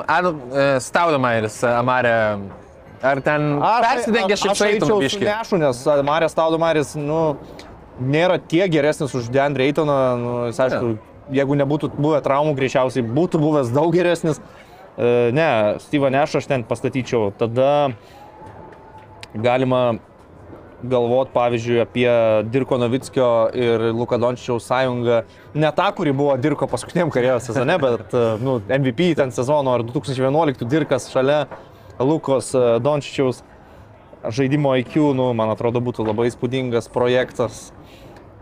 e, 0.08 0.62
Staudamairis, 0.80 1.58
Amarė, 1.68 2.12
ar 3.04 3.20
ten 3.24 3.58
persidengia 3.60 4.38
šiaip 4.40 4.54
Aš 4.54 4.62
eičiau 4.70 5.00
su? 5.04 5.20
Nešu, 5.20 5.58
nes 5.60 5.82
Marijas 6.06 6.36
Taudomaris, 6.36 6.94
nu, 6.96 7.34
nėra 8.00 8.38
tiek 8.40 8.70
geresnis 8.72 9.14
už 9.14 9.28
Dan 9.34 9.56
Reitoną. 9.58 9.98
Nu, 10.20 10.34
jis, 10.50 10.60
aišku, 10.62 10.96
jeigu 11.32 11.58
nebūtų 11.60 11.92
buvę 11.98 12.22
traumų, 12.24 12.54
greičiausiai 12.58 13.04
būtų 13.04 13.40
buvęs 13.42 13.72
daug 13.74 13.92
geresnis. 13.94 14.40
E, 14.40 15.32
Ne, 15.32 15.48
Steve'ą 15.80 16.10
Nešą 16.12 16.42
aš 16.42 16.48
ten 16.50 16.64
pastatyčiau. 16.68 17.32
Tada 17.38 17.92
galima 19.32 19.96
galvot, 20.82 21.30
pavyzdžiui, 21.32 21.78
apie 21.80 22.10
Dirko 22.50 22.76
Novickio 22.78 23.48
ir 23.54 23.84
Luka 23.94 24.18
Dončičiaus 24.18 24.66
sąjungą. 24.66 25.22
Ne 25.54 25.70
tą, 25.72 25.88
kuri 25.96 26.12
buvo 26.12 26.36
Dirko 26.36 26.66
paskutiniam 26.66 27.10
karjeros 27.10 27.46
sezone, 27.46 27.78
bet 27.78 28.12
e, 28.12 28.24
nu, 28.42 28.58
MVP 28.66 29.14
ten 29.16 29.32
sezono 29.32 29.76
ar 29.78 29.86
2011 29.86 30.66
Dirkas 30.68 31.08
šalia 31.12 31.46
Lukos 32.00 32.50
e, 32.54 32.64
Dončičiaus 32.82 33.44
žaidimo 34.28 34.74
IQ, 34.82 35.12
nu, 35.16 35.30
man 35.34 35.50
atrodo, 35.54 35.80
būtų 35.82 36.06
labai 36.06 36.28
įspūdingas 36.30 36.90
projektas. 36.92 37.70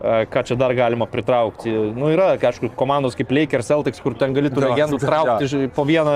Ką 0.01 0.41
čia 0.47 0.55
dar 0.57 0.73
galima 0.73 1.05
pritraukti? 1.05 1.69
Nu, 1.93 2.07
yra, 2.09 2.31
aišku, 2.41 2.71
komandos 2.77 3.13
kaip 3.17 3.29
Lakers, 3.35 3.67
Celtics, 3.69 4.01
kur 4.01 4.15
ten 4.17 4.33
galėtų 4.33 4.63
legendų 4.63 4.97
traukti 5.01 5.49
ž- 5.51 5.67
po 5.75 5.85
vieną, 5.85 6.15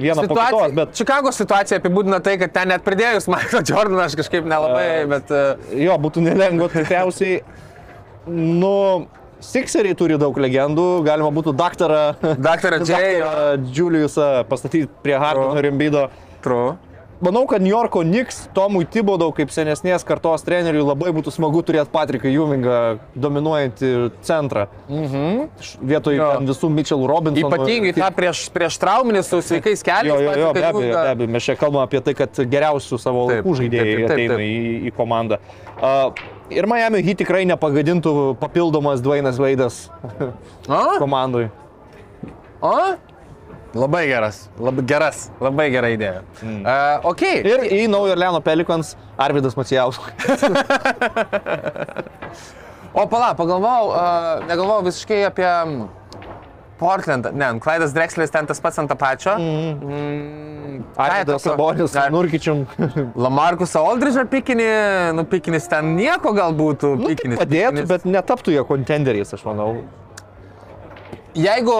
vieną 0.00 0.24
po 0.30 0.38
kitos, 0.38 0.72
bet 0.78 0.94
Čikago 0.96 1.32
situacija 1.34 1.80
apibūdina 1.82 2.22
tai, 2.24 2.38
kad 2.40 2.54
ten 2.56 2.72
net 2.72 2.86
pridėjus 2.86 3.28
Michael 3.28 3.66
Jordaną 3.70 4.06
aš 4.06 4.16
kažkaip 4.22 4.48
nelabai, 4.48 4.88
bet... 5.12 5.28
e, 5.28 5.82
jo, 5.84 5.98
būtų 6.06 6.24
nelengva 6.24 6.70
tikriausiai. 6.72 7.42
Nu, 8.32 9.06
Sixeriai 9.44 9.94
turi 9.94 10.16
daug 10.18 10.38
legendų, 10.40 10.86
galima 11.04 11.28
būtų 11.36 11.52
daktarą, 11.54 12.16
Daktarą 12.40 12.80
Juliusą 13.76 14.30
pastatyti 14.48 14.88
prie 15.04 15.18
Hardino 15.20 15.58
ir 15.60 15.68
Embido. 15.68 16.06
True. 16.40 16.72
Manau, 17.16 17.46
kad 17.48 17.62
New 17.64 17.70
Yorko 17.72 18.02
Knicks 18.04 18.42
Tomui 18.52 18.84
Tibodau 18.84 19.30
kaip 19.32 19.48
senesnės 19.54 20.02
kartos 20.04 20.42
treneriui 20.44 20.82
labai 20.84 21.14
būtų 21.16 21.32
smagu 21.32 21.62
turėti 21.64 21.88
Patriką 21.88 22.28
Juvingą 22.28 22.80
dominuojantį 23.16 23.92
centrą. 24.26 24.66
Mhm. 24.90 25.46
Vietoj 25.80 26.20
visų 26.44 26.68
Mitchell 26.74 27.06
Robinsonų. 27.08 27.48
Ypatingai 27.48 27.94
tą 27.96 28.10
prieš, 28.18 28.42
prieš 28.52 28.76
trauminį 28.82 29.24
su 29.24 29.40
sveikais 29.40 29.84
keliais. 29.86 30.12
Jo, 30.12 30.20
jo, 30.20 30.36
jo, 30.42 30.52
be 30.52 30.66
abejo, 30.68 30.92
be 30.92 31.10
abejo. 31.14 31.32
Mes 31.38 31.48
čia 31.48 31.56
kalbame 31.56 31.86
apie 31.88 32.04
tai, 32.04 32.12
kad 32.20 32.36
geriausių 32.36 33.00
savo 33.00 33.24
Taip, 33.30 33.40
laikų 33.40 33.56
žaidėjai 33.62 33.88
taip, 33.88 33.96
taip, 33.96 34.06
taip, 34.06 34.16
ateina 34.18 34.36
taip. 34.36 34.44
į, 34.44 34.76
į 34.90 34.94
komandą. 35.00 35.40
Uh, 35.76 36.26
ir 36.52 36.68
Miami 36.68 37.00
Heat 37.06 37.22
tikrai 37.24 37.46
nepagadintų 37.48 38.36
papildomas 38.44 39.00
Dvainas 39.04 39.40
Veidas 39.40 39.86
O? 40.68 40.84
komandai. 41.00 41.48
O? 42.60 42.76
Labai 43.74 44.06
geras, 44.08 44.46
labai 44.62 44.84
geras, 44.88 45.26
labai 45.42 45.66
gera 45.74 45.90
idėja. 45.92 46.22
Mm. 46.40 46.60
Uh, 46.62 47.08
ok. 47.10 47.22
Ir 47.42 47.66
į 47.66 47.82
Naujo 47.92 48.14
Orleano 48.14 48.40
Pelikans 48.44 48.94
Arvidas 49.18 49.58
Macijauskas. 49.58 50.46
O 52.96 53.02
pala, 53.04 53.34
pagalvojau, 53.36 53.90
uh, 53.92 54.46
negalvojau 54.48 54.86
visiškai 54.86 55.18
apie 55.28 55.44
mm, 55.44 55.82
Portlandą. 56.80 57.28
Ne, 57.36 57.50
Klaidas 57.60 57.92
Drexleris 57.92 58.32
ten 58.32 58.48
tas 58.48 58.62
pats 58.64 58.80
ant 58.80 58.88
tą 58.88 58.96
pačio. 58.96 59.34
Mm. 59.36 60.78
Arvidas 60.96 61.44
Sabonis, 61.44 61.98
Nurkičium. 62.14 62.62
Lamarkus 63.26 63.76
Aldridge'ą 63.76 64.24
pikinį, 64.32 64.70
nu 65.18 65.26
pikinis 65.28 65.68
ten 65.68 65.92
nieko 65.98 66.32
gal 66.36 66.56
būtų. 66.56 66.94
Nu, 66.96 67.10
tai 67.10 67.18
pikinis, 67.18 67.42
padėtų, 67.42 67.74
pikinis. 67.74 67.90
bet 67.92 68.08
netaptų 68.16 68.56
jie 68.56 68.64
kontenderiais, 68.72 69.36
aš 69.36 69.44
manau. 69.44 69.68
Jeigu 71.36 71.76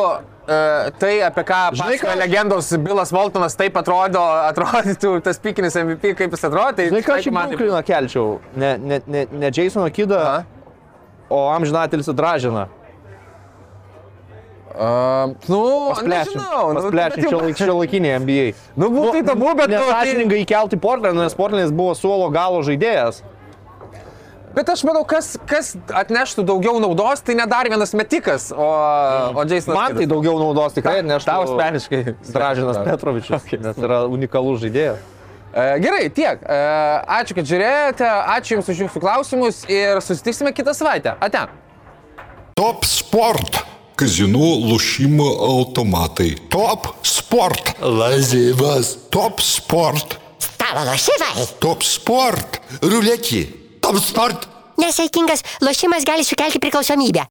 tai, 0.46 1.12
apie 1.26 1.42
ką 1.44 1.60
Žinai, 1.74 1.98
ką- 1.98 2.16
legendos 2.20 2.68
Bilas 2.78 3.10
Voltonas 3.12 3.56
taip 3.58 3.74
atrodo, 3.80 4.20
atrodytų 4.46 5.16
tas 5.26 5.38
pikinis 5.42 5.74
MVP, 5.74 6.14
kaip 6.14 6.30
jis 6.36 6.44
atrodo, 6.46 6.72
tai 6.78 6.86
Žinai, 6.92 7.02
ką 7.02 7.16
aš 7.18 7.26
man 7.34 7.50
Brooklyną 7.50 7.82
kelčiau? 7.88 8.38
Ne, 8.54 8.76
ne, 8.78 9.00
ne, 9.06 9.26
ne 9.32 9.50
Jasoną 9.50 9.90
Kidą, 9.90 10.20
Aha. 10.22 10.44
o 11.30 11.40
amžinatelis 11.56 12.06
Dražiną. 12.14 12.66
Uh, 14.76 15.32
nu, 15.48 15.60
nežinau, 16.04 16.74
nu, 16.76 16.80
Plešim 16.92 17.22
bet 17.22 17.32
jau- 17.32 17.54
šio 17.56 17.74
laikinėje 17.80 18.16
NBA. 18.20 18.46
Nu, 18.76 18.90
būtų 18.92 19.22
bet 19.56 19.70
nu, 19.72 19.78
tai- 19.78 20.12
Nesąžiningai 20.12 20.40
įkelti 20.44 20.76
Portlandą, 20.76 21.22
nes 21.24 21.34
Portlandas 21.34 21.72
buvo 21.72 21.94
suolo 21.96 22.28
galo 22.30 22.60
žaidėjas. 22.60 23.22
Bet 24.56 24.70
aš 24.72 24.86
manau, 24.88 25.02
kas, 25.04 25.34
kas 25.44 25.74
atneštų 25.92 26.46
daugiau 26.48 26.78
naudos, 26.80 27.20
tai 27.20 27.34
ne 27.36 27.44
dar 27.44 27.68
vienas 27.68 27.90
metikas, 27.92 28.48
o, 28.56 28.68
mm. 28.70 29.36
o 29.36 29.42
Jasonas. 29.44 29.66
Man 29.76 29.98
tai 29.98 30.06
daugiau 30.08 30.38
naudos 30.40 30.72
tikrai 30.72 31.02
atneštų. 31.02 31.28
Tau 31.28 31.42
asmeniškai. 31.44 32.00
Dražinas 32.32 32.78
Petrovičius, 32.86 33.42
okay. 33.42 33.60
nes 33.60 33.76
yra 33.84 33.98
unikalus 34.08 34.62
žaidėjas. 34.64 35.02
E, 35.52 35.66
gerai, 35.84 36.06
tiek. 36.08 36.40
E, 36.40 36.56
ačiū, 37.18 37.36
kad 37.36 37.50
žiūrėjote, 37.52 38.08
ačiū 38.38 38.56
Jums 38.56 38.72
už 38.72 38.80
Jūsų 38.86 39.04
klausimus 39.04 39.60
ir 39.68 40.00
susitiksime 40.04 40.54
kitą 40.56 40.72
savaitę. 40.76 41.18
Ate. 41.20 41.44
Top 42.56 42.88
sport. 42.88 43.60
Kazinų 44.00 44.48
lošimo 44.70 45.28
automatai. 45.50 46.30
Top 46.52 46.94
sport. 47.04 47.74
Lazivas. 47.84 48.94
Top 49.12 49.44
sport. 49.44 50.16
Stalo 50.48 50.88
lošimai. 50.88 51.46
Top 51.60 51.84
sport. 51.84 52.60
Ruletį. 52.80 53.65
Top 53.86 54.02
sport. 54.02 54.48
Nesaikingas 54.82 55.44
lošimas 55.62 56.02
gali 56.04 56.24
sukelti 56.24 56.58
priklausomybę. 56.58 57.22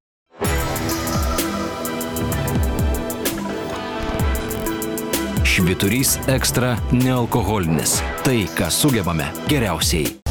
Šviturys 5.43 6.15
ekstra 6.31 6.77
nealkoholinis. 6.91 7.99
Tai, 8.23 8.39
ką 8.55 8.71
sugebame 8.71 9.27
geriausiai. 9.51 10.24